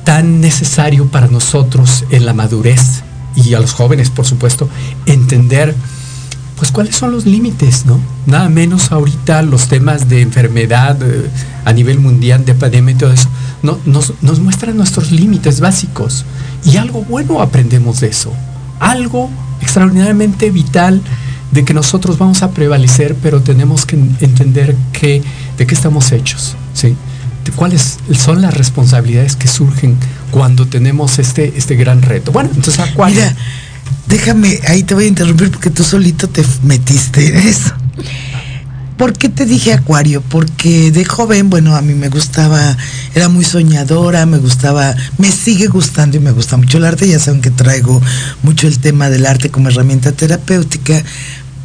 tan 0.05 0.39
necesario 0.39 1.07
para 1.07 1.27
nosotros 1.27 2.05
en 2.09 2.25
la 2.25 2.33
madurez 2.33 3.03
y 3.35 3.53
a 3.53 3.59
los 3.59 3.73
jóvenes, 3.73 4.09
por 4.09 4.25
supuesto, 4.25 4.69
entender 5.05 5.75
pues 6.55 6.71
cuáles 6.71 6.95
son 6.95 7.11
los 7.11 7.25
límites, 7.25 7.85
¿no? 7.85 7.99
Nada 8.25 8.49
menos 8.49 8.91
ahorita 8.91 9.41
los 9.41 9.67
temas 9.67 10.07
de 10.09 10.21
enfermedad 10.21 10.97
eh, 11.01 11.29
a 11.65 11.73
nivel 11.73 11.99
mundial, 11.99 12.45
de 12.45 12.53
pandemia 12.53 12.95
y 12.95 12.97
todo 12.97 13.11
eso, 13.11 13.29
no, 13.61 13.77
nos, 13.85 14.13
nos 14.21 14.39
muestran 14.39 14.77
nuestros 14.77 15.11
límites 15.11 15.59
básicos. 15.59 16.25
Y 16.63 16.77
algo 16.77 17.03
bueno 17.03 17.41
aprendemos 17.41 17.99
de 17.99 18.07
eso. 18.07 18.33
Algo 18.79 19.29
extraordinariamente 19.61 20.49
vital 20.49 21.01
de 21.51 21.65
que 21.65 21.73
nosotros 21.73 22.17
vamos 22.17 22.43
a 22.43 22.51
prevalecer, 22.51 23.15
pero 23.21 23.41
tenemos 23.41 23.85
que 23.85 23.95
entender 23.95 24.75
que, 24.93 25.21
de 25.57 25.65
qué 25.67 25.75
estamos 25.75 26.11
hechos, 26.11 26.55
¿sí? 26.73 26.95
De 27.45 27.51
cuáles 27.51 27.97
son 28.13 28.41
las 28.41 28.53
responsabilidades 28.53 29.35
que 29.35 29.47
surgen 29.47 29.97
cuando 30.31 30.67
tenemos 30.67 31.19
este, 31.19 31.53
este 31.57 31.75
gran 31.75 32.01
reto. 32.01 32.31
Bueno, 32.31 32.49
entonces, 32.53 32.79
Acuario 32.79 33.23
déjame, 34.09 34.59
ahí 34.67 34.83
te 34.83 34.95
voy 34.95 35.05
a 35.05 35.07
interrumpir 35.07 35.51
porque 35.51 35.69
tú 35.69 35.83
solito 35.83 36.27
te 36.27 36.43
metiste 36.63 37.27
en 37.27 37.47
eso. 37.47 37.71
¿Por 38.97 39.13
qué 39.13 39.29
te 39.29 39.45
dije 39.45 39.71
Acuario? 39.71 40.21
Porque 40.21 40.91
de 40.91 41.05
joven, 41.05 41.49
bueno, 41.49 41.73
a 41.73 41.81
mí 41.81 41.93
me 41.93 42.09
gustaba, 42.09 42.75
era 43.15 43.29
muy 43.29 43.45
soñadora, 43.45 44.25
me 44.25 44.39
gustaba, 44.39 44.93
me 45.17 45.31
sigue 45.31 45.67
gustando 45.67 46.17
y 46.17 46.19
me 46.19 46.31
gusta 46.31 46.57
mucho 46.57 46.79
el 46.79 46.85
arte, 46.85 47.07
ya 47.07 47.17
saben 47.17 47.39
que 47.39 47.49
traigo 47.49 48.01
mucho 48.43 48.67
el 48.67 48.79
tema 48.79 49.09
del 49.09 49.25
arte 49.25 49.51
como 49.51 49.69
herramienta 49.69 50.11
terapéutica, 50.11 51.01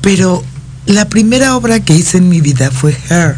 pero 0.04 0.44
la 0.84 1.08
primera 1.08 1.56
obra 1.56 1.80
que 1.80 1.94
hice 1.94 2.18
en 2.18 2.28
mi 2.28 2.42
vida 2.42 2.70
fue 2.70 2.94
Her. 3.08 3.36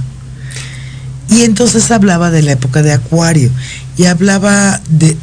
Y 1.31 1.43
entonces 1.43 1.93
hablaba 1.93 2.33
de 2.33 2.43
la 2.43 2.53
época 2.53 2.83
de 2.83 2.93
Acuario 2.93 3.51
y 3.97 4.07
hablaba 4.07 4.81
de 4.91 5.17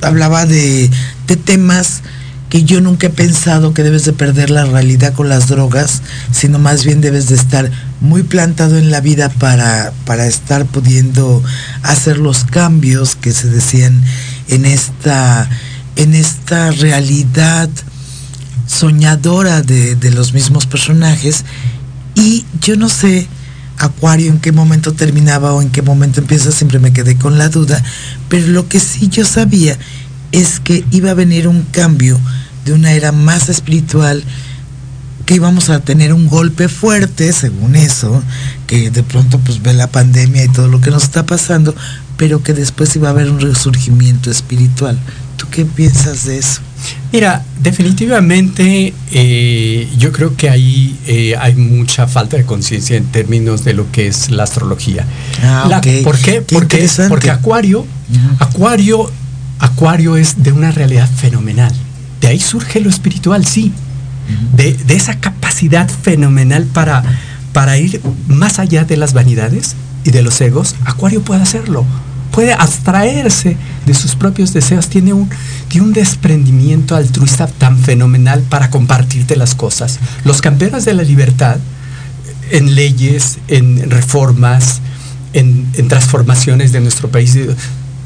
hablaba 0.00 0.46
de, 0.46 0.88
de 1.26 1.36
temas 1.36 2.02
que 2.48 2.62
yo 2.62 2.80
nunca 2.80 3.08
he 3.08 3.10
pensado 3.10 3.74
que 3.74 3.82
debes 3.82 4.04
de 4.04 4.12
perder 4.12 4.50
la 4.50 4.66
realidad 4.66 5.14
con 5.14 5.28
las 5.28 5.48
drogas, 5.48 6.02
sino 6.30 6.60
más 6.60 6.84
bien 6.84 7.00
debes 7.00 7.28
de 7.28 7.34
estar 7.34 7.72
muy 8.00 8.22
plantado 8.22 8.78
en 8.78 8.92
la 8.92 9.00
vida 9.00 9.30
para, 9.30 9.92
para 10.06 10.26
estar 10.28 10.64
pudiendo 10.64 11.42
hacer 11.82 12.18
los 12.18 12.44
cambios 12.44 13.16
que 13.16 13.32
se 13.32 13.48
decían 13.48 14.00
en 14.46 14.64
esta, 14.64 15.48
en 15.96 16.14
esta 16.14 16.70
realidad 16.70 17.68
soñadora 18.68 19.62
de, 19.62 19.96
de 19.96 20.10
los 20.12 20.32
mismos 20.32 20.66
personajes. 20.66 21.44
Y 22.14 22.44
yo 22.60 22.76
no 22.76 22.88
sé, 22.88 23.26
Acuario 23.78 24.30
en 24.30 24.40
qué 24.40 24.52
momento 24.52 24.92
terminaba 24.92 25.52
o 25.52 25.62
en 25.62 25.70
qué 25.70 25.82
momento 25.82 26.20
empieza, 26.20 26.50
siempre 26.50 26.78
me 26.78 26.92
quedé 26.92 27.16
con 27.16 27.38
la 27.38 27.48
duda, 27.48 27.82
pero 28.28 28.48
lo 28.48 28.68
que 28.68 28.80
sí 28.80 29.08
yo 29.08 29.24
sabía 29.24 29.78
es 30.32 30.60
que 30.60 30.84
iba 30.90 31.10
a 31.10 31.14
venir 31.14 31.46
un 31.46 31.62
cambio 31.62 32.18
de 32.64 32.72
una 32.72 32.92
era 32.92 33.12
más 33.12 33.48
espiritual, 33.48 34.24
que 35.26 35.36
íbamos 35.36 35.70
a 35.70 35.80
tener 35.80 36.12
un 36.12 36.26
golpe 36.26 36.68
fuerte, 36.68 37.32
según 37.32 37.76
eso, 37.76 38.22
que 38.66 38.90
de 38.90 39.02
pronto 39.02 39.38
pues 39.38 39.62
ve 39.62 39.74
la 39.74 39.86
pandemia 39.86 40.44
y 40.44 40.48
todo 40.48 40.68
lo 40.68 40.80
que 40.80 40.90
nos 40.90 41.04
está 41.04 41.24
pasando, 41.24 41.74
pero 42.16 42.42
que 42.42 42.54
después 42.54 42.96
iba 42.96 43.08
a 43.08 43.12
haber 43.12 43.30
un 43.30 43.40
resurgimiento 43.40 44.30
espiritual. 44.30 44.98
¿Tú 45.36 45.46
qué 45.50 45.64
piensas 45.64 46.24
de 46.24 46.38
eso? 46.38 46.62
Mira, 47.12 47.42
definitivamente 47.60 48.92
eh, 49.12 49.88
yo 49.98 50.12
creo 50.12 50.36
que 50.36 50.50
ahí 50.50 50.98
eh, 51.06 51.34
hay 51.38 51.54
mucha 51.54 52.06
falta 52.06 52.36
de 52.36 52.44
conciencia 52.44 52.96
en 52.96 53.06
términos 53.06 53.64
de 53.64 53.72
lo 53.72 53.90
que 53.90 54.06
es 54.08 54.30
la 54.30 54.44
astrología. 54.44 55.06
Ah, 55.42 55.66
La-. 55.68 55.80
¿Por 55.80 56.18
qué? 56.18 56.42
Qué 56.46 56.54
Porque, 56.54 56.76
interesante. 56.76 57.08
porque 57.08 57.30
Acuario, 57.30 57.86
Acuario, 58.38 59.10
Acuario 59.58 60.16
es 60.16 60.42
de 60.42 60.52
una 60.52 60.70
realidad 60.70 61.08
fenomenal. 61.10 61.72
De 62.20 62.28
ahí 62.28 62.40
surge 62.40 62.80
lo 62.80 62.90
espiritual, 62.90 63.46
sí. 63.46 63.72
De, 64.54 64.74
de 64.74 64.94
esa 64.94 65.18
capacidad 65.20 65.88
fenomenal 65.88 66.64
para, 66.64 67.02
para 67.54 67.78
ir 67.78 68.02
más 68.28 68.58
allá 68.58 68.84
de 68.84 68.98
las 68.98 69.14
vanidades 69.14 69.74
y 70.04 70.10
de 70.10 70.20
los 70.20 70.38
egos, 70.42 70.74
Acuario 70.84 71.22
puede 71.22 71.40
hacerlo. 71.40 71.86
Puede 72.38 72.52
abstraerse 72.52 73.56
de 73.84 73.94
sus 73.94 74.14
propios 74.14 74.52
deseos. 74.52 74.86
Tiene 74.86 75.12
un, 75.12 75.28
tiene 75.66 75.88
un 75.88 75.92
desprendimiento 75.92 76.94
altruista 76.94 77.48
tan 77.48 77.76
fenomenal 77.76 78.42
para 78.42 78.70
compartirte 78.70 79.34
las 79.34 79.56
cosas. 79.56 79.98
Los 80.22 80.40
campeones 80.40 80.84
de 80.84 80.94
la 80.94 81.02
libertad, 81.02 81.56
en 82.52 82.76
leyes, 82.76 83.38
en 83.48 83.90
reformas, 83.90 84.80
en, 85.32 85.66
transformaciones 85.88 86.70
de 86.70 86.80
nuestro 86.80 87.08
país, 87.10 87.36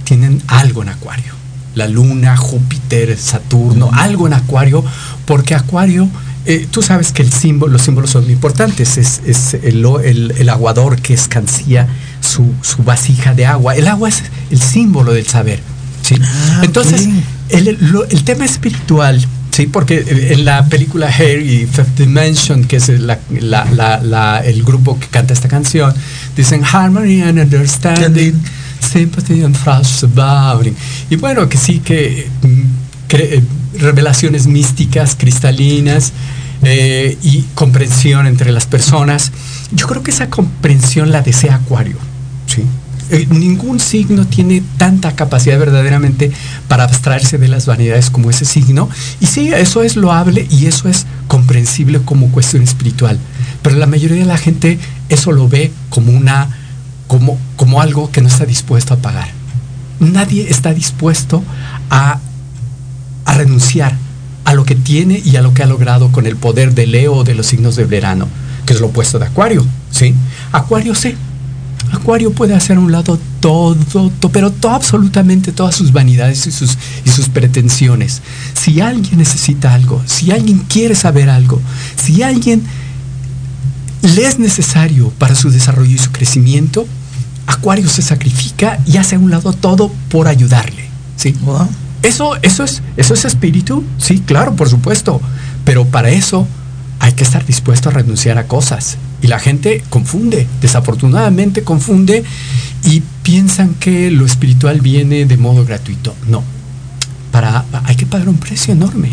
tienen 0.04 0.42
algo 0.46 0.80
en 0.82 0.88
Acuario. 0.88 1.34
La 1.74 1.86
Luna, 1.86 2.34
Júpiter, 2.38 3.18
Saturno, 3.18 3.90
algo 3.92 4.26
en 4.28 4.32
Acuario, 4.32 4.82
porque 5.26 5.54
Acuario, 5.54 6.08
eh, 6.46 6.66
tú 6.70 6.80
sabes 6.80 7.12
que 7.12 7.20
el 7.20 7.30
símbolo, 7.30 7.74
los 7.74 7.82
símbolos 7.82 8.08
son 8.08 8.24
muy 8.24 8.32
importantes. 8.32 8.96
Es, 8.96 9.20
es 9.26 9.52
el, 9.62 9.84
el- 10.02 10.30
el 10.38 10.48
aguador 10.48 11.02
que 11.02 11.12
escancía 11.12 11.86
su, 12.32 12.52
su 12.62 12.82
vasija 12.82 13.34
de 13.34 13.44
agua. 13.46 13.74
El 13.76 13.86
agua 13.88 14.08
es 14.08 14.22
el 14.50 14.60
símbolo 14.60 15.12
del 15.12 15.26
saber. 15.26 15.60
¿sí? 16.02 16.14
Ah, 16.20 16.60
Entonces, 16.64 17.08
el, 17.48 17.76
lo- 17.92 18.04
el 18.08 18.24
tema 18.24 18.44
espiritual, 18.44 19.24
sí, 19.50 19.66
porque 19.66 20.04
en 20.32 20.44
la 20.44 20.66
película 20.66 21.06
Hair 21.08 21.40
y 21.42 21.66
Fifth 21.66 21.96
Dimension, 21.98 22.64
que 22.64 22.76
es 22.76 22.88
la- 22.88 23.18
la- 23.40 23.64
la- 23.66 24.00
la- 24.02 24.38
el 24.44 24.62
grupo 24.62 24.98
que 24.98 25.06
canta 25.08 25.32
esta 25.34 25.48
canción, 25.48 25.92
dicen 26.36 26.62
Harmony 26.64 27.20
and 27.22 27.38
Understanding, 27.38 28.32
Sympathy 28.92 29.44
and 29.44 29.56
Trust 29.62 30.04
Abounding. 30.04 30.74
Y 31.10 31.16
bueno, 31.16 31.48
que 31.48 31.56
sí, 31.58 31.78
que 31.80 32.28
mm, 32.42 32.62
eh, 33.14 33.42
revelaciones 33.78 34.46
místicas, 34.46 35.14
cristalinas 35.16 36.12
eh, 36.64 37.16
y 37.22 37.42
comprensión 37.54 38.26
entre 38.26 38.50
las 38.52 38.66
personas. 38.66 39.30
Yo 39.72 39.86
creo 39.86 40.02
que 40.02 40.10
esa 40.10 40.28
comprensión 40.30 41.10
la 41.12 41.20
desea 41.22 41.56
Acuario. 41.56 41.96
Eh, 43.10 43.26
ningún 43.30 43.78
signo 43.80 44.26
tiene 44.26 44.62
tanta 44.78 45.14
capacidad 45.14 45.58
verdaderamente 45.58 46.32
para 46.68 46.84
abstraerse 46.84 47.36
de 47.38 47.48
las 47.48 47.66
vanidades 47.66 48.10
como 48.10 48.30
ese 48.30 48.44
signo. 48.44 48.88
Y 49.20 49.26
sí, 49.26 49.52
eso 49.52 49.82
es 49.82 49.96
loable 49.96 50.46
y 50.50 50.66
eso 50.66 50.88
es 50.88 51.06
comprensible 51.28 52.00
como 52.04 52.30
cuestión 52.30 52.62
espiritual. 52.62 53.18
Pero 53.62 53.76
la 53.76 53.86
mayoría 53.86 54.18
de 54.18 54.24
la 54.24 54.38
gente 54.38 54.78
eso 55.08 55.32
lo 55.32 55.48
ve 55.48 55.72
como 55.90 56.12
una 56.12 56.48
como, 57.06 57.38
como 57.56 57.82
algo 57.82 58.10
que 58.10 58.22
no 58.22 58.28
está 58.28 58.46
dispuesto 58.46 58.94
a 58.94 58.96
pagar. 58.96 59.28
Nadie 60.00 60.48
está 60.48 60.72
dispuesto 60.72 61.42
a, 61.90 62.18
a 63.26 63.34
renunciar 63.34 63.94
a 64.44 64.54
lo 64.54 64.64
que 64.64 64.74
tiene 64.74 65.20
y 65.22 65.36
a 65.36 65.42
lo 65.42 65.52
que 65.52 65.62
ha 65.62 65.66
logrado 65.66 66.10
con 66.10 66.26
el 66.26 66.36
poder 66.36 66.74
de 66.74 66.86
Leo 66.86 67.12
o 67.14 67.24
de 67.24 67.34
los 67.34 67.46
signos 67.46 67.76
de 67.76 67.84
verano, 67.84 68.28
que 68.64 68.72
es 68.72 68.80
lo 68.80 68.86
opuesto 68.86 69.18
de 69.18 69.26
Acuario. 69.26 69.64
¿sí? 69.90 70.14
Acuario 70.52 70.94
sí. 70.94 71.14
Acuario 71.92 72.32
puede 72.32 72.54
hacer 72.54 72.78
a 72.78 72.80
un 72.80 72.90
lado 72.90 73.18
todo, 73.40 73.74
to- 73.74 74.30
pero 74.32 74.50
todo, 74.50 74.72
absolutamente 74.72 75.52
todas 75.52 75.74
sus 75.74 75.92
vanidades 75.92 76.46
y 76.46 76.50
sus, 76.50 76.78
y 77.04 77.10
sus 77.10 77.28
pretensiones. 77.28 78.22
Si 78.54 78.80
alguien 78.80 79.18
necesita 79.18 79.74
algo, 79.74 80.02
si 80.06 80.32
alguien 80.32 80.58
quiere 80.68 80.94
saber 80.94 81.28
algo, 81.28 81.60
si 82.02 82.22
alguien 82.22 82.62
le 84.02 84.26
es 84.26 84.38
necesario 84.38 85.10
para 85.18 85.34
su 85.34 85.50
desarrollo 85.50 85.94
y 85.94 85.98
su 85.98 86.10
crecimiento, 86.10 86.86
Acuario 87.46 87.88
se 87.88 88.02
sacrifica 88.02 88.78
y 88.86 88.96
hace 88.96 89.16
a 89.16 89.18
un 89.18 89.30
lado 89.30 89.52
todo 89.52 89.92
por 90.08 90.28
ayudarle. 90.28 90.88
¿sí? 91.16 91.34
Wow. 91.42 91.68
Eso, 92.02 92.36
eso, 92.42 92.64
es, 92.64 92.82
eso 92.96 93.14
es 93.14 93.24
espíritu, 93.24 93.84
sí, 93.98 94.20
claro, 94.24 94.56
por 94.56 94.68
supuesto. 94.68 95.20
Pero 95.64 95.84
para 95.86 96.08
eso 96.10 96.48
hay 97.02 97.14
que 97.14 97.24
estar 97.24 97.44
dispuesto 97.44 97.88
a 97.88 97.92
renunciar 97.92 98.38
a 98.38 98.46
cosas. 98.46 98.96
Y 99.22 99.26
la 99.26 99.40
gente 99.40 99.82
confunde, 99.90 100.46
desafortunadamente 100.60 101.64
confunde 101.64 102.22
y 102.84 103.02
piensan 103.24 103.74
que 103.74 104.12
lo 104.12 104.24
espiritual 104.24 104.80
viene 104.80 105.24
de 105.26 105.36
modo 105.36 105.64
gratuito. 105.64 106.14
No. 106.28 106.44
Para, 107.32 107.64
hay 107.84 107.96
que 107.96 108.06
pagar 108.06 108.28
un 108.28 108.36
precio 108.36 108.72
enorme. 108.72 109.10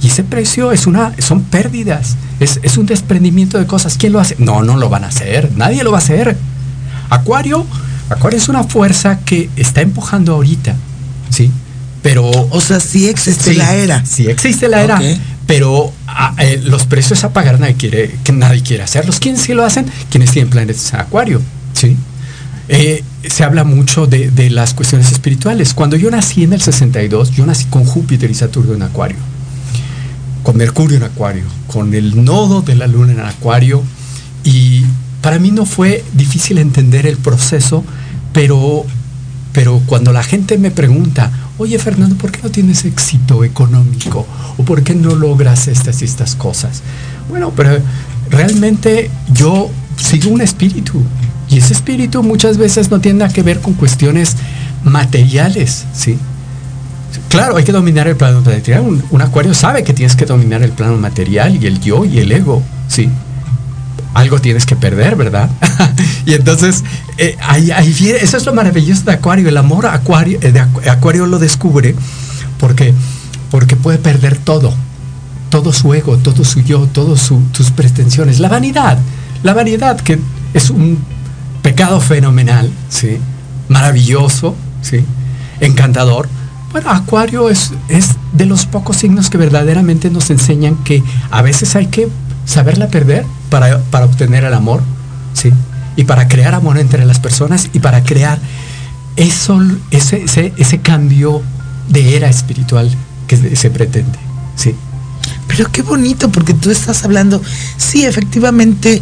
Y 0.00 0.06
ese 0.06 0.22
precio 0.22 0.70
es 0.70 0.86
una, 0.86 1.12
son 1.18 1.42
pérdidas, 1.42 2.16
es, 2.38 2.60
es 2.62 2.78
un 2.78 2.86
desprendimiento 2.86 3.58
de 3.58 3.66
cosas. 3.66 3.96
¿Quién 3.98 4.12
lo 4.12 4.20
hace? 4.20 4.36
No, 4.38 4.62
no 4.62 4.76
lo 4.76 4.88
van 4.88 5.02
a 5.02 5.08
hacer, 5.08 5.50
nadie 5.56 5.82
lo 5.82 5.90
va 5.90 5.98
a 5.98 6.02
hacer. 6.02 6.36
Acuario, 7.10 7.66
Acuario 8.10 8.38
es 8.38 8.48
una 8.48 8.62
fuerza 8.62 9.18
que 9.24 9.50
está 9.56 9.80
empujando 9.80 10.34
ahorita, 10.34 10.76
¿sí? 11.30 11.50
Pero 12.00 12.30
O 12.30 12.60
sea, 12.60 12.78
sí 12.78 13.08
existe 13.08 13.54
Sí, 13.54 13.56
la 13.56 13.74
era. 13.74 14.04
Sí 14.04 14.28
existe 14.28 14.68
la 14.68 14.84
era, 14.84 14.96
Ok. 14.96 15.02
Pero 15.46 15.92
ah, 16.06 16.34
eh, 16.38 16.60
los 16.64 16.86
precios 16.86 17.24
a 17.24 17.32
pagar 17.32 17.60
nadie 17.60 17.74
quiere, 17.74 18.14
que 18.24 18.32
nadie 18.32 18.62
quiere 18.62 18.82
hacerlos. 18.82 19.20
¿Quiénes 19.20 19.42
sí 19.42 19.54
lo 19.54 19.64
hacen? 19.64 19.86
Quienes 20.10 20.30
tienen 20.30 20.50
planetas 20.50 20.92
en 20.92 21.00
acuario, 21.00 21.40
¿sí? 21.74 21.96
Eh, 22.68 23.04
se 23.28 23.44
habla 23.44 23.64
mucho 23.64 24.06
de, 24.06 24.30
de 24.30 24.48
las 24.50 24.72
cuestiones 24.72 25.12
espirituales. 25.12 25.74
Cuando 25.74 25.96
yo 25.96 26.10
nací 26.10 26.44
en 26.44 26.54
el 26.54 26.62
62, 26.62 27.32
yo 27.32 27.44
nací 27.44 27.66
con 27.66 27.84
Júpiter 27.84 28.30
y 28.30 28.34
Saturno 28.34 28.74
en 28.74 28.82
acuario, 28.82 29.18
con 30.42 30.56
Mercurio 30.56 30.96
en 30.96 31.02
acuario, 31.02 31.44
con 31.66 31.92
el 31.94 32.24
nodo 32.24 32.62
de 32.62 32.74
la 32.74 32.86
luna 32.86 33.12
en 33.12 33.20
acuario, 33.20 33.82
y 34.44 34.84
para 35.20 35.38
mí 35.38 35.50
no 35.50 35.66
fue 35.66 36.04
difícil 36.14 36.58
entender 36.58 37.06
el 37.06 37.16
proceso, 37.18 37.84
pero 38.32 38.86
pero 39.54 39.80
cuando 39.86 40.12
la 40.12 40.24
gente 40.24 40.58
me 40.58 40.72
pregunta, 40.72 41.30
oye 41.58 41.78
Fernando, 41.78 42.16
¿por 42.16 42.30
qué 42.30 42.40
no 42.42 42.50
tienes 42.50 42.84
éxito 42.84 43.44
económico? 43.44 44.26
¿O 44.58 44.64
por 44.64 44.82
qué 44.82 44.94
no 44.94 45.14
logras 45.14 45.68
estas 45.68 46.02
y 46.02 46.04
estas 46.04 46.34
cosas? 46.34 46.82
Bueno, 47.28 47.52
pero 47.54 47.78
realmente 48.30 49.10
yo 49.32 49.70
sigo 49.96 50.30
un 50.30 50.40
espíritu. 50.40 51.02
Y 51.48 51.58
ese 51.58 51.72
espíritu 51.72 52.22
muchas 52.22 52.56
veces 52.56 52.90
no 52.90 53.00
tiene 53.00 53.20
nada 53.20 53.32
que 53.32 53.42
ver 53.42 53.60
con 53.60 53.74
cuestiones 53.74 54.36
materiales, 54.82 55.84
¿sí? 55.92 56.18
Claro, 57.28 57.56
hay 57.56 57.64
que 57.64 57.72
dominar 57.72 58.08
el 58.08 58.16
plano 58.16 58.40
material. 58.40 58.80
Un, 58.82 59.02
un 59.10 59.22
acuario 59.22 59.54
sabe 59.54 59.84
que 59.84 59.92
tienes 59.92 60.16
que 60.16 60.26
dominar 60.26 60.62
el 60.62 60.72
plano 60.72 60.96
material 60.96 61.62
y 61.62 61.66
el 61.66 61.80
yo 61.80 62.04
y 62.04 62.18
el 62.18 62.32
ego, 62.32 62.62
¿sí? 62.88 63.08
Algo 64.14 64.40
tienes 64.40 64.64
que 64.64 64.76
perder, 64.76 65.16
¿verdad? 65.16 65.50
y 66.26 66.34
entonces, 66.34 66.82
eh, 67.18 67.36
ahí, 67.42 67.70
ahí 67.70 67.92
eso 68.20 68.36
es 68.36 68.46
lo 68.46 68.54
maravilloso 68.54 69.02
de 69.02 69.12
Acuario, 69.12 69.48
el 69.48 69.56
amor 69.56 69.86
Acuario, 69.86 70.38
eh, 70.40 70.52
de 70.52 70.62
Acu- 70.62 70.88
Acuario 70.88 71.26
lo 71.26 71.38
descubre 71.38 71.94
porque, 72.58 72.94
porque 73.50 73.76
puede 73.76 73.98
perder 73.98 74.38
todo, 74.38 74.72
todo 75.50 75.72
su 75.72 75.92
ego, 75.94 76.16
todo 76.16 76.44
su 76.44 76.60
yo, 76.62 76.86
todas 76.86 77.20
sus 77.52 77.70
pretensiones, 77.72 78.40
la 78.40 78.48
vanidad, 78.48 78.98
la 79.42 79.52
vanidad 79.54 80.00
que 80.00 80.18
es 80.54 80.70
un 80.70 80.98
pecado 81.62 82.00
fenomenal, 82.00 82.70
¿sí? 82.88 83.18
Maravilloso, 83.68 84.54
¿sí? 84.82 85.04
Encantador. 85.60 86.28
Bueno, 86.72 86.90
Acuario 86.90 87.50
es, 87.50 87.72
es 87.88 88.10
de 88.32 88.46
los 88.46 88.66
pocos 88.66 88.96
signos 88.96 89.30
que 89.30 89.38
verdaderamente 89.38 90.10
nos 90.10 90.30
enseñan 90.30 90.76
que 90.84 91.02
a 91.30 91.40
veces 91.42 91.74
hay 91.76 91.86
que 91.86 92.08
saberla 92.44 92.88
perder 92.88 93.24
para, 93.50 93.80
para 93.84 94.06
obtener 94.06 94.44
el 94.44 94.54
amor, 94.54 94.82
¿sí? 95.32 95.52
Y 95.96 96.04
para 96.04 96.28
crear 96.28 96.54
amor 96.54 96.78
entre 96.78 97.04
las 97.04 97.20
personas 97.20 97.70
y 97.72 97.78
para 97.78 98.02
crear 98.02 98.38
eso, 99.16 99.60
ese, 99.90 100.24
ese, 100.24 100.52
ese 100.56 100.80
cambio 100.80 101.42
de 101.88 102.16
era 102.16 102.28
espiritual 102.28 102.90
que 103.26 103.56
se 103.56 103.70
pretende, 103.70 104.18
¿sí? 104.56 104.74
Pero 105.46 105.70
qué 105.70 105.82
bonito, 105.82 106.30
porque 106.30 106.54
tú 106.54 106.70
estás 106.70 107.04
hablando, 107.04 107.40
sí, 107.76 108.04
efectivamente 108.04 109.00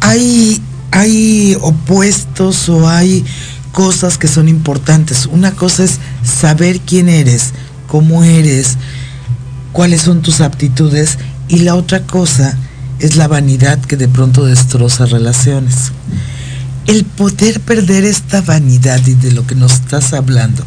hay, 0.00 0.60
hay 0.90 1.56
opuestos 1.60 2.68
o 2.68 2.88
hay 2.88 3.24
cosas 3.72 4.18
que 4.18 4.28
son 4.28 4.48
importantes. 4.48 5.26
Una 5.26 5.52
cosa 5.52 5.84
es 5.84 5.98
saber 6.24 6.80
quién 6.80 7.08
eres, 7.08 7.52
cómo 7.86 8.24
eres, 8.24 8.76
cuáles 9.72 10.02
son 10.02 10.22
tus 10.22 10.40
aptitudes 10.40 11.18
y 11.48 11.60
la 11.60 11.74
otra 11.74 12.02
cosa 12.02 12.58
es 13.02 13.16
la 13.16 13.28
vanidad 13.28 13.80
que 13.80 13.96
de 13.96 14.08
pronto 14.08 14.46
destroza 14.46 15.06
relaciones. 15.06 15.92
El 16.86 17.04
poder 17.04 17.60
perder 17.60 18.04
esta 18.04 18.40
vanidad 18.40 19.04
y 19.06 19.14
de 19.14 19.32
lo 19.32 19.46
que 19.46 19.56
nos 19.56 19.72
estás 19.74 20.12
hablando 20.12 20.64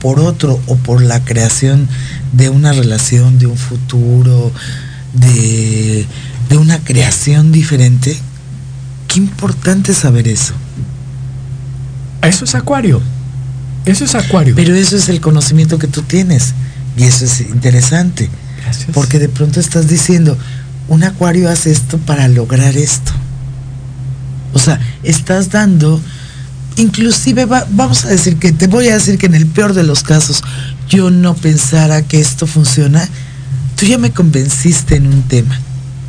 por 0.00 0.18
otro 0.18 0.60
o 0.66 0.76
por 0.76 1.00
la 1.00 1.24
creación 1.24 1.88
de 2.32 2.50
una 2.50 2.72
relación, 2.72 3.38
de 3.38 3.46
un 3.46 3.56
futuro, 3.56 4.52
de, 5.14 6.06
de 6.48 6.56
una 6.56 6.80
creación 6.80 7.52
diferente, 7.52 8.18
qué 9.06 9.20
importante 9.20 9.94
saber 9.94 10.26
eso. 10.26 10.54
Eso 12.22 12.44
es 12.44 12.54
acuario. 12.56 13.00
Eso 13.86 14.04
es 14.04 14.14
acuario. 14.16 14.54
Pero 14.56 14.74
eso 14.74 14.96
es 14.96 15.08
el 15.08 15.20
conocimiento 15.20 15.78
que 15.78 15.86
tú 15.86 16.02
tienes. 16.02 16.52
Y 16.96 17.04
eso 17.04 17.24
es 17.24 17.40
interesante. 17.40 18.28
Porque 18.92 19.18
de 19.18 19.28
pronto 19.28 19.60
estás 19.60 19.88
diciendo, 19.88 20.36
un 20.90 21.04
acuario 21.04 21.48
hace 21.48 21.70
esto 21.70 21.98
para 21.98 22.28
lograr 22.28 22.76
esto. 22.76 23.12
O 24.52 24.58
sea, 24.58 24.80
estás 25.04 25.48
dando, 25.50 26.00
inclusive 26.76 27.46
vamos 27.46 28.04
a 28.04 28.08
decir 28.08 28.36
que, 28.36 28.52
te 28.52 28.66
voy 28.66 28.88
a 28.88 28.94
decir 28.94 29.16
que 29.16 29.26
en 29.26 29.36
el 29.36 29.46
peor 29.46 29.72
de 29.72 29.84
los 29.84 30.02
casos, 30.02 30.42
yo 30.88 31.10
no 31.10 31.34
pensara 31.34 32.02
que 32.02 32.20
esto 32.20 32.48
funciona, 32.48 33.08
tú 33.76 33.86
ya 33.86 33.98
me 33.98 34.10
convenciste 34.10 34.96
en 34.96 35.06
un 35.06 35.22
tema. 35.22 35.56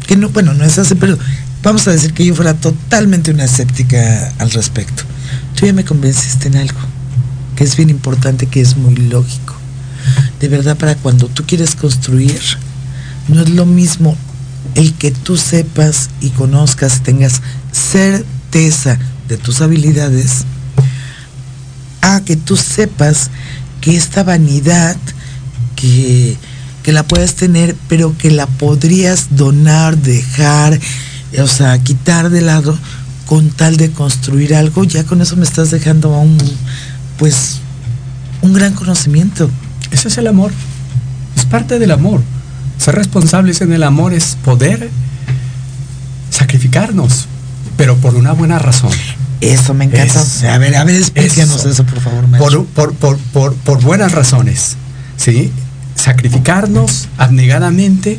Que 0.08 0.18
no, 0.18 0.30
bueno, 0.30 0.56
no 0.56 0.66
es 0.66 0.80
así, 0.80 0.96
pero 0.96 1.16
vamos 1.62 1.88
a 1.88 1.92
decir 1.92 2.14
que 2.14 2.26
yo 2.26 2.34
fuera 2.34 2.56
totalmente 2.56 3.30
una 3.30 3.46
escéptica 3.46 4.34
al 4.40 4.50
respecto. 4.50 5.04
Tú 5.56 5.68
ya 5.68 5.74
me 5.74 5.86
convenciste 5.86 6.48
en 6.48 6.58
algo, 6.58 6.80
que 7.56 7.64
es 7.64 7.78
bien 7.78 7.92
importante, 7.92 8.48
que 8.48 8.62
es 8.62 8.76
muy 8.76 8.96
lógico. 8.96 9.54
De 10.40 10.48
verdad, 10.48 10.76
para 10.76 10.96
cuando 10.96 11.28
tú 11.28 11.44
quieres 11.46 11.76
construir, 11.76 12.42
no 13.28 13.42
es 13.42 13.50
lo 13.50 13.68
mismo 13.68 14.18
el 14.76 14.94
que 14.94 15.12
tú 15.12 15.38
sepas 15.38 16.10
y 16.22 16.30
conozcas, 16.30 17.02
tengas 17.04 17.42
certeza 17.72 18.98
de 19.28 19.38
tus 19.38 19.62
habilidades, 19.62 20.46
a 22.02 22.22
que 22.22 22.36
tú 22.36 22.58
sepas 22.58 23.30
que 23.80 23.96
esta 23.96 24.24
vanidad, 24.24 24.96
que, 25.76 26.38
que 26.84 26.92
la 26.92 27.04
puedes 27.04 27.36
tener, 27.36 27.76
pero 27.88 28.18
que 28.18 28.32
la 28.32 28.48
podrías 28.48 29.28
donar, 29.32 29.98
dejar, 29.98 30.80
o 31.40 31.48
sea, 31.48 31.78
quitar 31.80 32.30
de 32.30 32.42
lado 32.42 32.78
con 33.26 33.50
tal 33.50 33.78
de 33.78 33.92
construir 33.92 34.54
algo, 34.56 34.84
ya 34.84 35.06
con 35.06 35.22
eso 35.22 35.38
me 35.38 35.44
estás 35.44 35.72
dejando 35.72 36.10
un, 36.10 36.38
pues, 37.18 37.60
un 38.42 38.54
gran 38.54 38.74
conocimiento. 38.74 39.50
Ese 39.92 40.10
es 40.10 40.18
el 40.18 40.28
amor. 40.28 40.52
Es 41.38 41.46
parte 41.46 41.80
del 41.80 41.92
amor. 41.92 42.22
Ser 42.82 42.96
responsables 42.96 43.62
en 43.62 43.74
el 43.74 43.84
amor 43.84 44.12
es 44.12 44.36
poder 44.44 44.90
sacrificarnos, 46.32 47.28
pero 47.78 47.96
por 47.98 48.16
una 48.16 48.32
buena 48.32 48.58
razón. 48.58 48.90
Eso 49.40 49.76
me 49.76 49.86
encanta. 49.86 50.20
a 50.52 50.58
ver, 50.58 50.76
a 50.76 50.84
ver, 50.84 50.96
explíquenos 50.96 51.64
eso, 51.66 51.84
por 51.84 52.00
favor. 52.00 52.26
Por, 52.40 52.66
por, 52.96 53.20
por, 53.20 53.54
por, 53.54 53.82
buenas 53.84 54.14
razones, 54.14 54.78
¿sí? 55.16 55.52
Sacrificarnos 55.94 57.08
abnegadamente 57.20 58.18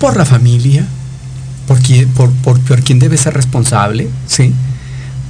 por 0.00 0.16
la 0.16 0.24
familia, 0.24 0.84
por 1.68 1.78
quien, 1.78 2.08
por, 2.08 2.32
por, 2.32 2.58
quien 2.82 2.98
debe 2.98 3.16
ser 3.16 3.34
responsable, 3.34 4.08
¿sí? 4.26 4.52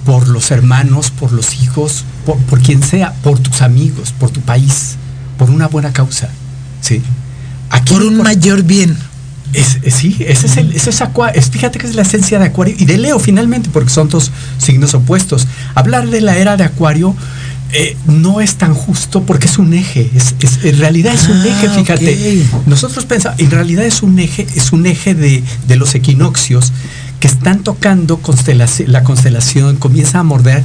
Por 0.06 0.28
los 0.28 0.50
hermanos, 0.50 1.10
por 1.10 1.30
los 1.30 1.62
hijos, 1.62 2.06
por, 2.24 2.38
por 2.38 2.62
quien 2.62 2.82
sea, 2.82 3.12
por 3.22 3.38
tus 3.38 3.60
amigos, 3.60 4.14
por 4.18 4.30
tu 4.30 4.40
país, 4.40 4.96
por 5.36 5.50
una 5.50 5.68
buena 5.68 5.92
causa, 5.92 6.30
¿sí? 6.80 7.02
Aquí, 7.70 7.92
por 7.92 8.02
un 8.02 8.16
mayor 8.18 8.62
bien. 8.62 8.96
Es, 9.52 9.78
sí, 9.94 10.16
ese 10.20 10.46
es 10.46 10.56
el, 10.56 10.74
eso 10.74 10.90
es 10.90 11.00
acuario. 11.00 11.40
fíjate 11.40 11.78
que 11.78 11.86
es 11.86 11.94
la 11.94 12.02
esencia 12.02 12.40
de 12.40 12.46
Acuario 12.46 12.74
y 12.76 12.86
de 12.86 12.98
Leo 12.98 13.20
finalmente, 13.20 13.70
porque 13.72 13.90
son 13.90 14.08
dos 14.08 14.32
signos 14.58 14.94
opuestos. 14.94 15.46
Hablar 15.76 16.08
de 16.08 16.20
la 16.20 16.36
era 16.36 16.56
de 16.56 16.64
Acuario 16.64 17.14
eh, 17.72 17.96
no 18.06 18.40
es 18.40 18.56
tan 18.56 18.74
justo 18.74 19.22
porque 19.22 19.46
es 19.46 19.58
un 19.58 19.74
eje. 19.74 20.10
Es, 20.14 20.34
en 20.64 20.78
realidad 20.78 21.14
es 21.14 21.28
un 21.28 21.38
ah, 21.38 21.46
eje, 21.46 21.68
fíjate. 21.68 22.46
Nosotros 22.66 23.04
pensamos, 23.04 23.38
en 23.40 23.50
realidad 23.50 23.84
es 23.84 24.02
un 24.02 24.18
eje, 24.18 24.46
es 24.54 24.72
un 24.72 24.86
eje 24.86 25.14
de, 25.14 25.42
de 25.66 25.76
los 25.76 25.94
equinoccios 25.94 26.72
que 27.24 27.28
están 27.28 27.62
tocando 27.62 28.20
la 28.86 29.02
constelación, 29.02 29.76
comienza 29.76 30.18
a 30.18 30.22
morder 30.22 30.62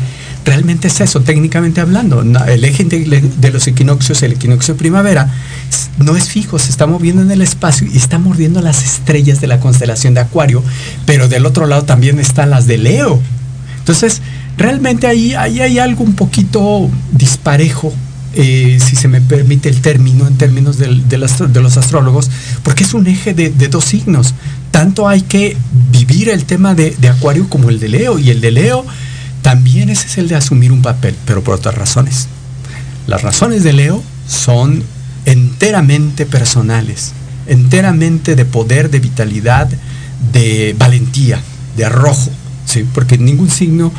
realmente 0.50 0.88
es 0.88 1.00
eso, 1.00 1.22
técnicamente 1.22 1.80
hablando. 1.80 2.22
El 2.22 2.66
eje 2.66 2.84
de 2.84 3.52
los 3.52 3.68
equinoccios, 3.68 4.24
el 4.24 4.32
equinoccio 4.32 4.76
primavera, 4.76 5.32
no 6.00 6.18
es 6.18 6.30
fijo, 6.30 6.58
se 6.58 6.72
está 6.72 6.88
moviendo 6.88 7.22
en 7.22 7.30
el 7.30 7.44
espacio 7.44 7.88
y 7.88 7.98
está 7.98 8.18
mordiendo 8.18 8.60
las 8.60 8.84
estrellas 8.84 9.42
de 9.42 9.46
la 9.46 9.60
constelación 9.60 10.16
de 10.16 10.22
Acuario, 10.22 10.64
pero 11.06 11.28
del 11.28 11.46
otro 11.46 11.68
lado 11.68 11.84
también 11.84 12.18
están 12.18 12.50
las 12.50 12.66
de 12.66 12.80
Leo. 12.80 13.22
Entonces, 13.78 14.24
realmente 14.58 15.06
ahí, 15.06 15.36
ahí 15.36 15.60
hay 15.60 15.78
algo 15.78 16.04
un 16.04 16.16
poquito 16.16 16.90
disparejo 17.12 17.94
eh, 18.34 18.80
si 18.84 18.96
se 18.96 19.08
me 19.08 19.22
permite 19.22 19.70
el 19.70 19.82
término 19.82 20.26
en 20.26 20.36
términos 20.36 20.80
de, 20.80 21.18
los 21.20 21.78
astrólogos, 21.78 22.32
porque 22.64 22.86
es 22.86 22.96
un 22.96 23.06
eje 23.06 23.36
de, 23.36 23.52
dos 23.68 23.86
signos. 23.86 24.34
Tanto 24.72 25.08
hay 25.08 25.22
que 25.22 25.56
vivir 25.92 26.30
el 26.30 26.46
tema 26.46 26.74
de, 26.74 26.96
de, 27.00 27.10
Acuario 27.10 27.48
como 27.50 27.70
el 27.70 27.80
de 27.80 27.90
Leo, 27.90 28.18
y 28.18 28.32
el 28.32 28.42
de 28.42 28.50
Leo 28.50 28.86
también 29.50 29.90
ese 29.90 30.06
es 30.06 30.20
el 30.20 30.28
de 30.28 30.36
asumir 30.36 30.72
un 30.72 30.84
papel, 30.84 31.16
pero 31.26 31.44
por 31.44 31.56
otras 31.56 31.74
razones. 31.74 32.28
Las 33.08 33.24
razones 33.24 33.64
de 33.64 33.74
Leo 33.74 34.04
son 34.28 34.84
enteramente 35.26 36.28
personales, 36.28 37.14
enteramente 37.48 38.36
de 38.36 38.46
poder, 38.46 38.92
de 38.92 39.00
vitalidad, 39.00 39.68
de 40.32 40.76
valentía, 40.78 41.42
de 41.76 41.86
arrojo, 41.86 42.30
¿sí? 42.66 42.86
porque 42.94 43.18
ningún 43.18 43.50
signo, 43.50 43.92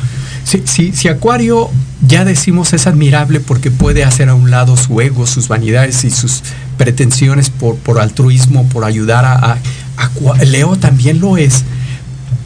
si, 0.45 1.09
Acuario 1.09 1.69
ya 2.07 2.23
decimos 2.23 2.71
es 2.71 2.87
admirable 2.87 3.41
porque 3.41 3.71
puede 3.71 4.05
hacer 4.05 4.29
a 4.29 4.35
un 4.35 4.51
lado 4.51 4.77
su 4.77 5.01
ego, 5.01 5.27
sus 5.27 5.49
vanidades 5.49 6.05
y 6.05 6.11
sus 6.11 6.43
pretensiones 6.77 7.49
por, 7.49 7.75
por 7.75 7.99
altruismo, 7.99 8.69
por 8.69 8.85
ayudar 8.85 9.25
a, 9.25 9.57
a 9.97 10.45
Leo 10.45 10.77
también 10.77 11.19
lo 11.19 11.35
es, 11.35 11.65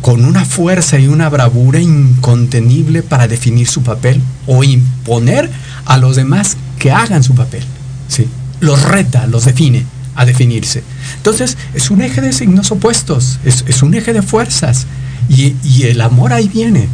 con 0.06 0.24
una 0.24 0.45
fuerza 0.45 0.99
y 0.99 1.08
una 1.08 1.30
bravura 1.30 1.80
incontenible 1.80 3.01
para 3.01 3.28
definir 3.28 3.66
su 3.66 3.82
papel 3.82 4.22
o 4.45 4.64
imponer 4.64 5.49
a 5.84 5.97
los 5.97 6.16
demás 6.16 6.58
que 6.78 6.91
hagan 6.91 7.24
su 7.24 7.34
papel. 7.34 7.64
¿sí? 8.08 8.28
Los 8.60 8.84
reta, 8.84 9.26
los 9.26 9.45
define 9.45 9.84
a 10.14 10.24
definirse. 10.26 10.84
Entonces, 11.18 11.58
es 11.74 11.89
un 11.89 12.03
eje 12.03 12.22
de 12.22 12.34
signos 12.34 12.70
opuestos, 12.70 13.39
es, 13.45 13.82
un 13.82 13.95
eje 13.95 14.14
de 14.14 14.22
fuerzas. 14.22 14.86
Y, 15.28 15.56
el 15.82 15.99
amor 16.01 16.34
ahí 16.34 16.49
viene. 16.49 16.88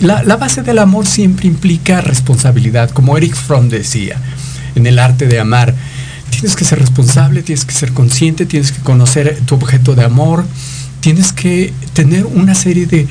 La, 0.00 0.24
la, 0.24 0.36
base 0.36 0.62
del 0.62 0.80
amor 0.80 1.06
siempre 1.06 1.46
implica 1.46 2.00
responsabilidad, 2.00 2.90
como 2.90 3.16
Eric 3.16 3.36
Fromm 3.36 3.68
decía 3.68 4.20
en 4.74 4.88
el 4.88 4.98
arte 4.98 5.28
de 5.28 5.38
amar. 5.38 5.76
Tienes 6.30 6.56
que 6.56 6.64
ser 6.64 6.80
responsable, 6.80 7.44
tienes 7.44 7.64
que 7.64 7.72
ser 7.72 7.92
consciente, 7.92 8.46
tienes 8.46 8.72
que 8.72 8.80
conocer 8.80 9.38
tu 9.46 9.54
objeto 9.54 9.94
de 9.94 10.02
amor, 10.02 10.44
tienes 11.04 11.34
que 11.34 11.70
tener 11.92 12.24
una 12.24 12.54
serie 12.54 12.86
de 12.86 13.06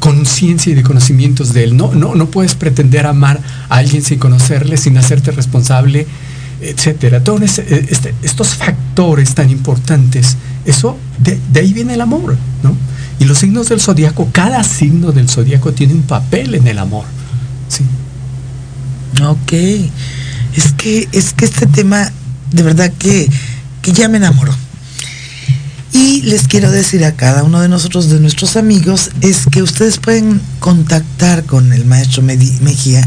conciencia 0.00 0.70
y 0.70 0.74
de 0.74 0.82
conocimientos 0.82 1.54
de 1.54 1.64
él. 1.64 1.78
No, 1.78 1.94
no, 1.94 2.14
no 2.14 2.26
puedes 2.26 2.54
pretender 2.54 3.06
amar 3.06 3.40
a 3.70 3.76
alguien 3.76 4.02
sin 4.02 4.18
conocerle, 4.18 4.76
sin 4.76 4.98
hacerte 4.98 5.30
responsable, 5.30 6.06
etcétera. 6.60 7.24
Todos 7.24 7.58
eh, 7.60 7.86
este, 7.88 8.14
estos 8.22 8.48
factores 8.48 9.34
tan 9.34 9.48
importantes, 9.48 10.36
eso, 10.66 10.98
de, 11.20 11.40
ahí 11.58 11.72
viene 11.72 11.94
el 11.94 12.02
amor, 12.02 12.36
¿no? 12.62 12.76
Y 13.18 13.24
los 13.24 13.38
signos 13.38 13.70
del 13.70 13.80
zodiaco, 13.80 14.28
cada 14.30 14.62
signo 14.62 15.12
del 15.12 15.30
zodiaco 15.30 15.72
tiene 15.72 15.94
un 15.94 16.02
papel 16.02 16.54
en 16.54 16.66
el 16.66 16.78
amor. 16.78 17.06
Sí. 17.68 17.82
Ok. 19.24 19.52
Es 20.54 20.72
que, 20.76 21.08
es 21.12 21.32
que 21.32 21.46
este 21.46 21.64
tema, 21.64 22.12
de 22.52 22.62
verdad 22.62 22.92
que, 22.98 23.26
que 23.80 23.92
ya 23.92 24.10
me 24.10 24.18
enamoró. 24.18 24.52
Y 26.08 26.22
les 26.22 26.48
quiero 26.48 26.70
decir 26.70 27.04
a 27.04 27.12
cada 27.12 27.44
uno 27.44 27.60
de 27.60 27.68
nosotros, 27.68 28.08
de 28.08 28.18
nuestros 28.18 28.56
amigos, 28.56 29.10
es 29.20 29.44
que 29.44 29.62
ustedes 29.62 29.98
pueden 29.98 30.40
contactar 30.58 31.44
con 31.44 31.70
el 31.74 31.84
maestro 31.84 32.22
Mejía 32.22 33.06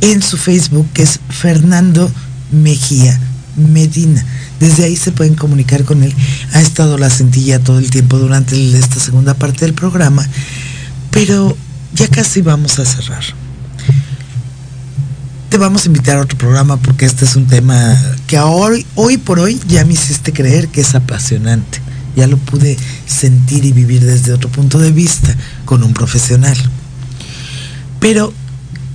en 0.00 0.22
su 0.22 0.38
Facebook, 0.38 0.88
que 0.94 1.02
es 1.02 1.20
Fernando 1.28 2.10
Mejía 2.50 3.20
Medina. 3.56 4.24
Desde 4.58 4.84
ahí 4.84 4.96
se 4.96 5.12
pueden 5.12 5.34
comunicar 5.34 5.84
con 5.84 6.02
él. 6.02 6.14
Ha 6.54 6.62
estado 6.62 6.96
la 6.96 7.10
cintilla 7.10 7.58
todo 7.58 7.78
el 7.78 7.90
tiempo 7.90 8.16
durante 8.16 8.56
esta 8.74 8.98
segunda 8.98 9.34
parte 9.34 9.66
del 9.66 9.74
programa, 9.74 10.26
pero 11.10 11.54
ya 11.92 12.08
casi 12.08 12.40
vamos 12.40 12.78
a 12.78 12.86
cerrar. 12.86 13.22
Te 15.50 15.58
vamos 15.58 15.84
a 15.84 15.88
invitar 15.88 16.16
a 16.16 16.22
otro 16.22 16.38
programa 16.38 16.78
porque 16.78 17.04
este 17.04 17.26
es 17.26 17.36
un 17.36 17.46
tema 17.46 18.00
que 18.26 18.38
hoy, 18.38 18.86
hoy 18.94 19.18
por 19.18 19.40
hoy 19.40 19.60
ya 19.68 19.84
me 19.84 19.92
hiciste 19.92 20.32
creer 20.32 20.68
que 20.68 20.80
es 20.80 20.94
apasionante. 20.94 21.89
Ya 22.16 22.26
lo 22.26 22.36
pude 22.36 22.76
sentir 23.06 23.64
y 23.64 23.72
vivir 23.72 24.04
desde 24.04 24.32
otro 24.32 24.50
punto 24.50 24.78
de 24.78 24.92
vista 24.92 25.34
con 25.64 25.82
un 25.82 25.92
profesional. 25.92 26.56
Pero, 28.00 28.32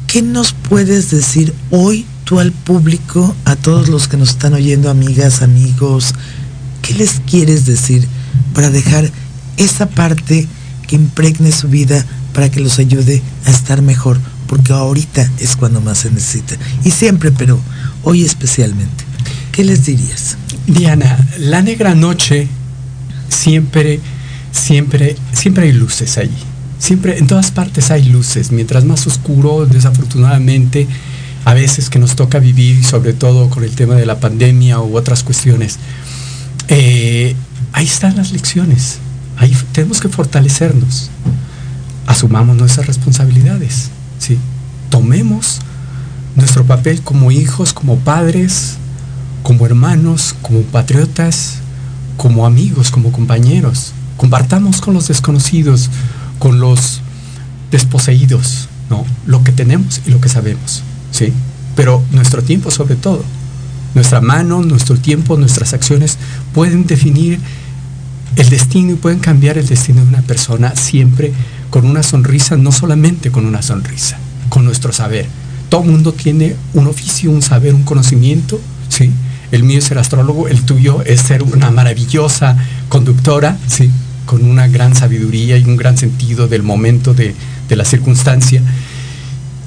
¿qué 0.08 0.22
nos 0.22 0.54
puedes 0.54 1.12
decir 1.12 1.54
hoy 1.70 2.06
tú 2.24 2.40
al 2.40 2.52
público, 2.52 3.36
a 3.46 3.56
todos 3.56 3.88
los 3.88 4.08
que 4.08 4.18
nos 4.18 4.30
están 4.30 4.54
oyendo, 4.54 4.90
amigas, 4.90 5.42
amigos? 5.42 6.14
¿Qué 6.82 6.94
les 6.96 7.22
quieres 7.22 7.66
decir 7.66 8.08
para 8.54 8.70
dejar 8.70 9.10
esa 9.58 9.88
parte 9.88 10.48
que 10.88 10.96
impregne 10.96 11.52
su 11.52 11.68
vida 11.68 12.06
para 12.34 12.50
que 12.50 12.60
los 12.60 12.80
ayude 12.80 13.22
a 13.46 13.52
estar 13.52 13.82
mejor? 13.82 14.20
Porque 14.48 14.74
ahorita 14.74 15.30
es 15.40 15.56
cuando 15.56 15.82
más 15.82 16.00
se 16.00 16.12
necesita. 16.12 16.56
Y 16.84 16.92
siempre, 16.92 17.32
pero 17.32 17.60
hoy 18.04 18.24
especialmente. 18.24 19.06
¿Qué 19.52 19.64
les 19.64 19.86
dirías? 19.86 20.38
Diana, 20.68 21.18
la 21.40 21.62
negra 21.62 21.96
noche 21.96 22.50
siempre, 23.30 24.00
siempre, 24.52 25.16
siempre 25.34 25.66
hay 25.66 25.72
luces 25.72 26.18
allí. 26.18 26.38
Siempre, 26.80 27.18
en 27.18 27.28
todas 27.28 27.52
partes 27.52 27.92
hay 27.92 28.04
luces. 28.04 28.52
Mientras 28.52 28.86
más 28.86 29.08
oscuro, 29.08 29.66
desafortunadamente, 29.66 30.88
a 31.46 31.54
veces 31.54 31.90
que 31.90 32.00
nos 32.00 32.16
toca 32.16 32.40
vivir, 32.40 32.84
sobre 32.84 33.14
todo 33.14 33.50
con 33.50 33.64
el 33.64 33.72
tema 33.72 33.96
de 33.96 34.06
la 34.06 34.20
pandemia 34.20 34.80
u 34.80 34.98
otras 34.98 35.24
cuestiones, 35.24 35.78
eh, 36.68 37.36
ahí 37.72 37.86
están 37.86 38.16
las 38.16 38.32
lecciones. 38.32 38.98
Ahí 39.38 39.56
tenemos 39.72 40.00
que 40.00 40.10
fortalecernos. 40.10 41.10
Asumamos 42.08 42.56
nuestras 42.56 42.88
responsabilidades. 42.88 43.90
¿sí? 44.20 44.38
Tomemos 44.90 45.60
nuestro 46.36 46.66
papel 46.66 47.02
como 47.02 47.32
hijos, 47.32 47.74
como 47.74 47.98
padres, 47.98 48.76
como 49.44 49.66
hermanos, 49.66 50.36
como 50.42 50.62
patriotas, 50.62 51.60
como 52.18 52.46
amigos, 52.46 52.92
como 52.92 53.12
compañeros. 53.12 53.94
Compartamos 54.18 54.82
con 54.82 54.94
los 54.94 55.08
desconocidos, 55.08 55.90
con 56.40 56.60
los 56.60 57.02
desposeídos, 57.72 58.70
¿no? 58.90 59.06
Lo 59.26 59.44
que 59.44 59.52
tenemos 59.52 60.02
y 60.06 60.12
lo 60.12 60.22
que 60.22 60.30
sabemos, 60.30 60.84
¿sí? 61.12 61.34
Pero 61.76 62.02
nuestro 62.12 62.42
tiempo 62.42 62.72
sobre 62.72 62.96
todo, 62.96 63.24
nuestra 63.94 64.22
mano, 64.22 64.62
nuestro 64.62 64.98
tiempo, 64.98 65.38
nuestras 65.38 65.74
acciones 65.74 66.18
pueden 66.54 66.86
definir 66.86 67.40
el 68.36 68.50
destino 68.50 68.92
y 68.92 68.96
pueden 68.96 69.20
cambiar 69.20 69.58
el 69.58 69.68
destino 69.68 70.02
de 70.02 70.08
una 70.10 70.22
persona 70.22 70.76
siempre 70.76 71.32
con 71.70 71.86
una 71.86 72.04
sonrisa, 72.04 72.58
no 72.58 72.72
solamente 72.72 73.32
con 73.32 73.46
una 73.46 73.62
sonrisa, 73.62 74.18
con 74.50 74.66
nuestro 74.66 74.94
saber. 74.94 75.28
Todo 75.70 75.84
mundo 75.84 76.14
tiene 76.14 76.56
un 76.74 76.88
oficio, 76.88 77.32
un 77.32 77.42
saber, 77.42 77.74
un 77.74 77.84
conocimiento, 77.84 78.60
¿sí? 78.90 79.12
El 79.56 79.64
mío 79.64 79.80
es 79.80 79.86
ser 79.86 79.98
astrólogo, 79.98 80.50
el 80.50 80.64
tuyo 80.64 81.02
es 81.06 81.22
ser 81.22 81.42
una 81.42 81.72
maravillosa 81.72 82.58
conductora, 82.90 83.58
¿sí? 83.68 83.90
con 84.26 84.44
una 84.44 84.68
gran 84.68 84.94
sabiduría 84.94 85.58
y 85.58 85.64
un 85.64 85.78
gran 85.78 85.98
sentido 85.98 86.50
del 86.50 86.62
momento 86.62 87.14
de, 87.14 87.34
la 87.70 87.86
circunstancia. 87.86 88.62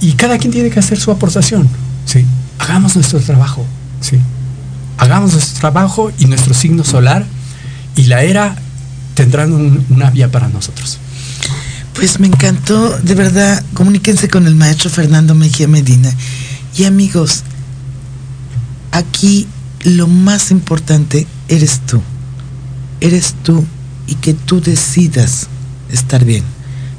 Y 0.03 0.13
cada 0.13 0.37
quien 0.37 0.53
tiene 0.53 0.69
que 0.69 0.79
hacer 0.79 1.01
su 1.01 1.11
aportación. 1.11 1.67
¿sí? 2.05 2.27
Hagamos 2.59 2.97
nuestro 2.97 3.19
trabajo. 3.21 3.65
¿sí? 4.03 4.19
Hagamos 4.99 5.33
nuestro 5.33 5.59
trabajo 5.59 6.13
y 6.19 6.27
nuestro 6.27 6.53
signo 6.53 6.85
solar 6.85 7.25
y 7.97 8.03
la 8.03 8.23
era 8.25 8.57
tendrán 9.15 9.87
una 9.89 10.11
vía 10.11 10.31
para 10.31 10.49
nosotros. 10.49 10.99
Pues 11.95 12.21
me 12.21 12.27
encantó, 12.27 12.99
de 12.99 13.15
verdad, 13.15 13.65
comuníquense 13.73 14.29
con 14.29 14.47
el 14.47 14.55
maestro 14.55 14.91
Fernando 14.91 15.35
Mejía 15.35 15.67
Medina. 15.67 16.13
Y 16.77 16.85
amigos, 16.85 17.43
aquí 18.93 19.49
lo 19.85 20.07
más 20.07 20.51
importante 20.51 21.27
eres 21.49 21.81
tú. 21.87 22.03
Eres 23.01 23.35
tú 23.43 23.65
y 24.07 24.15
que 24.17 24.35
tú 24.35 24.61
decidas 24.61 25.49
estar 25.91 26.25
bien, 26.25 26.45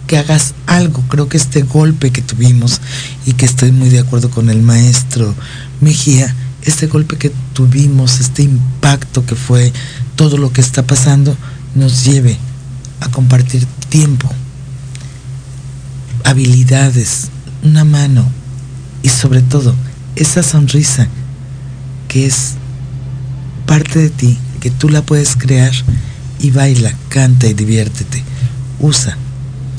que 0.08 0.18
hagas 0.18 0.54
algo. 0.66 1.04
Creo 1.10 1.28
que 1.28 1.38
este 1.38 1.64
golpe 1.64 2.12
que 2.12 2.22
tuvimos 2.22 2.80
y 3.26 3.34
que 3.34 3.46
estoy 3.46 3.72
muy 3.72 3.90
de 3.90 4.00
acuerdo 4.00 4.30
con 4.30 4.50
el 4.50 4.62
maestro 4.62 5.36
Mejía, 5.82 6.36
este 6.64 6.88
golpe 6.88 7.18
que 7.18 7.32
tuvimos, 7.54 8.20
este 8.20 8.44
impacto 8.44 9.26
que 9.26 9.36
fue 9.36 9.72
todo 10.16 10.38
lo 10.38 10.52
que 10.52 10.62
está 10.62 10.84
pasando, 10.84 11.36
nos 11.76 12.04
lleve 12.04 12.38
a 13.00 13.10
compartir 13.10 13.66
tiempo, 13.90 14.30
habilidades, 16.26 17.30
una 17.64 17.86
mano 17.86 18.30
y 19.04 19.10
sobre 19.10 19.42
todo 19.42 19.74
esa 20.16 20.44
sonrisa 20.44 21.08
que 22.10 22.26
es 22.26 22.56
parte 23.70 24.00
de 24.00 24.10
ti, 24.10 24.36
que 24.62 24.72
tú 24.72 24.90
la 24.90 25.04
puedes 25.04 25.36
crear 25.36 25.72
y 26.40 26.50
baila, 26.50 26.92
canta 27.10 27.46
y 27.46 27.54
diviértete. 27.54 28.24
Usa 28.80 29.16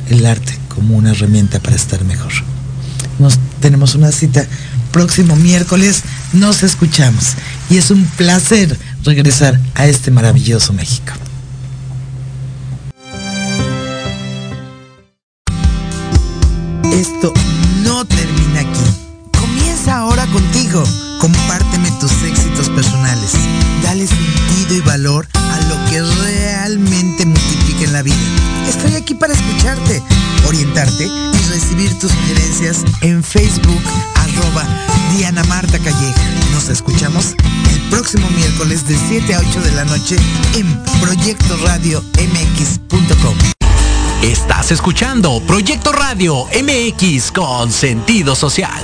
el 0.08 0.24
arte 0.26 0.56
como 0.68 0.96
una 0.96 1.10
herramienta 1.10 1.58
para 1.58 1.74
estar 1.74 2.04
mejor. 2.04 2.30
Nos 3.18 3.40
tenemos 3.60 3.96
una 3.96 4.12
cita 4.12 4.46
próximo 4.92 5.34
miércoles, 5.34 6.04
nos 6.32 6.62
escuchamos 6.62 7.32
y 7.68 7.78
es 7.78 7.90
un 7.90 8.04
placer 8.16 8.78
regresar 9.04 9.58
a 9.74 9.88
este 9.88 10.12
maravilloso 10.12 10.72
México. 10.72 11.12
A 25.06 25.60
lo 25.70 25.90
que 25.90 26.02
realmente 26.02 27.24
multiplica 27.24 27.84
en 27.84 27.92
la 27.94 28.02
vida. 28.02 28.16
Estoy 28.68 28.96
aquí 28.96 29.14
para 29.14 29.32
escucharte, 29.32 30.02
orientarte 30.46 31.06
y 31.06 31.48
recibir 31.48 31.98
tus 31.98 32.12
sugerencias 32.12 32.84
en 33.00 33.24
Facebook 33.24 33.80
arroba 34.16 34.62
Diana 35.16 35.42
Marta 35.44 35.78
Calleja. 35.78 36.22
Nos 36.52 36.68
escuchamos 36.68 37.34
el 37.72 37.80
próximo 37.88 38.28
miércoles 38.28 38.86
de 38.86 38.98
7 39.08 39.34
a 39.36 39.38
8 39.38 39.62
de 39.62 39.72
la 39.72 39.86
noche 39.86 40.16
en 40.54 40.84
Proyecto 41.00 41.56
Radio 41.64 42.04
MX.com. 42.18 43.36
Estás 44.22 44.70
escuchando 44.70 45.40
Proyecto 45.46 45.92
Radio 45.92 46.44
MX 46.44 47.32
con 47.32 47.72
sentido 47.72 48.34
social. 48.34 48.78